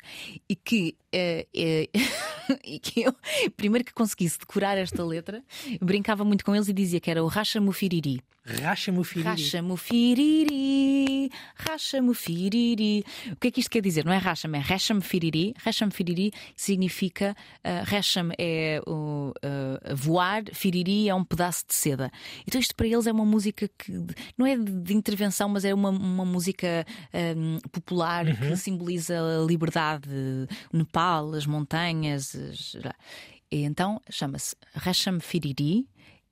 e 0.50 0.56
que, 0.56 0.96
é, 1.12 1.48
é, 1.54 1.90
e 2.66 2.80
que 2.80 3.02
eu, 3.02 3.16
primeiro 3.56 3.86
que 3.86 3.94
conseguisse 3.94 4.40
decorar 4.40 4.78
esta 4.78 5.04
letra, 5.06 5.44
brincava 5.82 6.24
muito 6.24 6.44
com 6.44 6.56
eles 6.56 6.68
e 6.68 6.74
dizia 6.74 7.00
que 7.00 7.12
era 7.12 7.24
o 7.24 7.28
Racha 7.28 7.60
Mufiriri. 7.60 8.22
Racha-me 8.46 9.06
firiri. 9.06 9.30
Racha-me 9.30 9.78
firiri. 9.78 11.32
Racha-me 11.56 12.14
firiri. 12.14 13.06
O 13.32 13.36
que 13.38 13.48
é 13.48 13.52
que 13.52 13.62
isto 13.62 13.70
quer 13.70 13.82
dizer? 13.82 14.04
Não 14.04 14.12
é 14.12 14.18
racha-me, 14.18 14.58
é 14.58 14.62
racha-me 14.62 15.02
firiri. 15.02 15.54
Racha-me 15.64 15.94
firiri 15.94 16.34
significa. 16.54 17.38
Uh, 17.64 17.86
racha-me 17.86 18.36
é 18.38 18.82
uh, 18.86 19.30
uh, 19.30 19.96
voar, 19.96 20.44
firiri 20.52 21.08
é 21.08 21.16
um 21.16 21.24
pedaço 21.24 21.64
de 21.66 21.74
seda. 21.74 22.12
Então 22.46 22.60
isto 22.60 22.76
para 22.76 22.86
eles 22.86 23.08
é 23.08 23.14
uma 23.14 23.24
música 23.24 23.70
que 23.78 23.94
não 24.38 24.46
é 24.46 24.58
de 24.58 24.94
intervenção, 24.94 25.48
mas 25.48 25.64
é 25.64 25.74
uma, 25.74 25.90
uma 25.90 26.26
música 26.26 26.86
um, 27.38 27.60
popular 27.72 28.13
uhum. 28.22 28.36
que 28.36 28.58
simboliza 28.58 29.20
a 29.20 29.46
liberdade. 29.46 30.10
O 30.72 30.78
Nepal, 30.78 31.34
as 31.34 31.46
montanhas. 31.46 32.36
As... 32.36 32.76
E 33.52 33.64
então 33.64 34.02
chama-se 34.10 34.56
Rasham 34.74 35.20
Firiri 35.20 35.88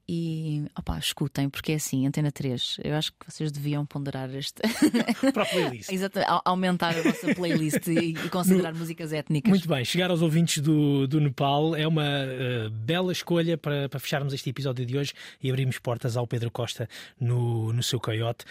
e 0.07 0.65
escutem, 0.99 1.49
porque 1.49 1.73
é 1.73 1.75
assim, 1.75 2.05
Antena 2.05 2.31
3, 2.31 2.77
eu 2.83 2.95
acho 2.95 3.11
que 3.11 3.31
vocês 3.31 3.51
deviam 3.51 3.85
ponderar 3.85 4.33
este. 4.35 4.61
Para 5.33 5.43
a 5.43 5.45
playlist. 5.45 5.91
Exatamente, 5.91 6.41
aumentar 6.45 6.97
a 6.97 7.01
vossa 7.01 7.33
playlist 7.33 7.87
e, 7.87 8.13
considerar 8.29 8.73
no... 8.73 8.79
músicas 8.79 9.13
étnicas. 9.13 9.49
Muito 9.49 9.67
bem, 9.67 9.85
chegar 9.85 10.09
aos 10.11 10.21
ouvintes 10.21 10.61
do, 10.61 11.07
do 11.07 11.19
Nepal 11.19 11.75
é 11.75 11.87
uma 11.87 12.03
uh, 12.03 12.69
bela 12.69 13.11
escolha 13.11 13.57
para, 13.57 13.87
para 13.89 13.99
fecharmos 13.99 14.33
este 14.33 14.49
episódio 14.49 14.85
de 14.85 14.97
hoje 14.97 15.13
e 15.41 15.49
abrirmos 15.49 15.79
portas 15.79 16.17
ao 16.17 16.27
Pedro 16.27 16.51
Costa 16.51 16.87
no, 17.19 17.71
no 17.73 17.83
seu 17.83 17.99
coiote. 17.99 18.45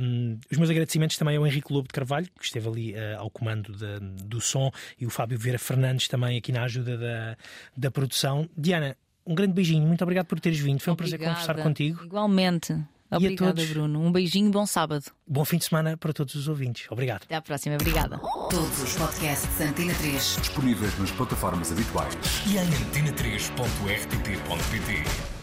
Um, 0.00 0.38
os 0.50 0.58
meus 0.58 0.70
agradecimentos 0.70 1.16
também 1.16 1.36
ao 1.36 1.46
Henrique 1.46 1.72
Lobo 1.72 1.88
de 1.88 1.94
Carvalho, 1.94 2.28
que 2.38 2.44
esteve 2.44 2.68
ali 2.68 2.92
uh, 2.94 3.18
ao 3.18 3.30
comando 3.30 3.72
de, 3.72 3.98
do 4.24 4.40
som, 4.40 4.70
e 4.98 5.06
o 5.06 5.10
Fábio 5.10 5.38
Vieira 5.38 5.58
Fernandes 5.58 6.08
também 6.08 6.36
aqui 6.38 6.52
na 6.52 6.64
ajuda 6.64 6.96
da, 6.96 7.36
da 7.76 7.90
produção. 7.90 8.48
Diana, 8.56 8.96
um 9.26 9.34
grande 9.34 9.52
beijinho, 9.52 9.86
muito 9.86 10.02
obrigado 10.02 10.26
por 10.26 10.40
teres 10.40 10.58
vindo. 10.58 10.80
Foi 10.80 10.92
um 10.92 10.96
prazer 10.96 11.16
Obrigada. 11.16 11.40
conversar 11.40 11.62
contigo. 11.62 12.02
Igualmente. 12.04 12.76
Obrigada, 13.10 13.54
todos. 13.54 13.70
Bruno. 13.70 14.00
Um 14.00 14.12
beijinho, 14.12 14.50
bom 14.52 14.64
sábado. 14.64 15.04
Bom 15.26 15.44
fim 15.44 15.58
de 15.58 15.64
semana 15.64 15.96
para 15.96 16.12
todos 16.12 16.36
os 16.36 16.46
ouvintes. 16.46 16.86
Obrigado. 16.90 17.24
Até 17.24 17.34
à 17.34 17.42
próxima. 17.42 17.74
Obrigada. 17.74 18.18
Todos 18.18 18.82
os 18.82 18.94
podcasts 18.94 19.60
Antena 19.60 19.92
3 19.94 20.36
Disponíveis 20.40 20.96
nas 20.98 21.10
plataformas 21.10 21.72
habituais 21.72 22.14
e 22.46 22.56
em 22.56 22.70
antena3.rtp.pt. 22.70 25.39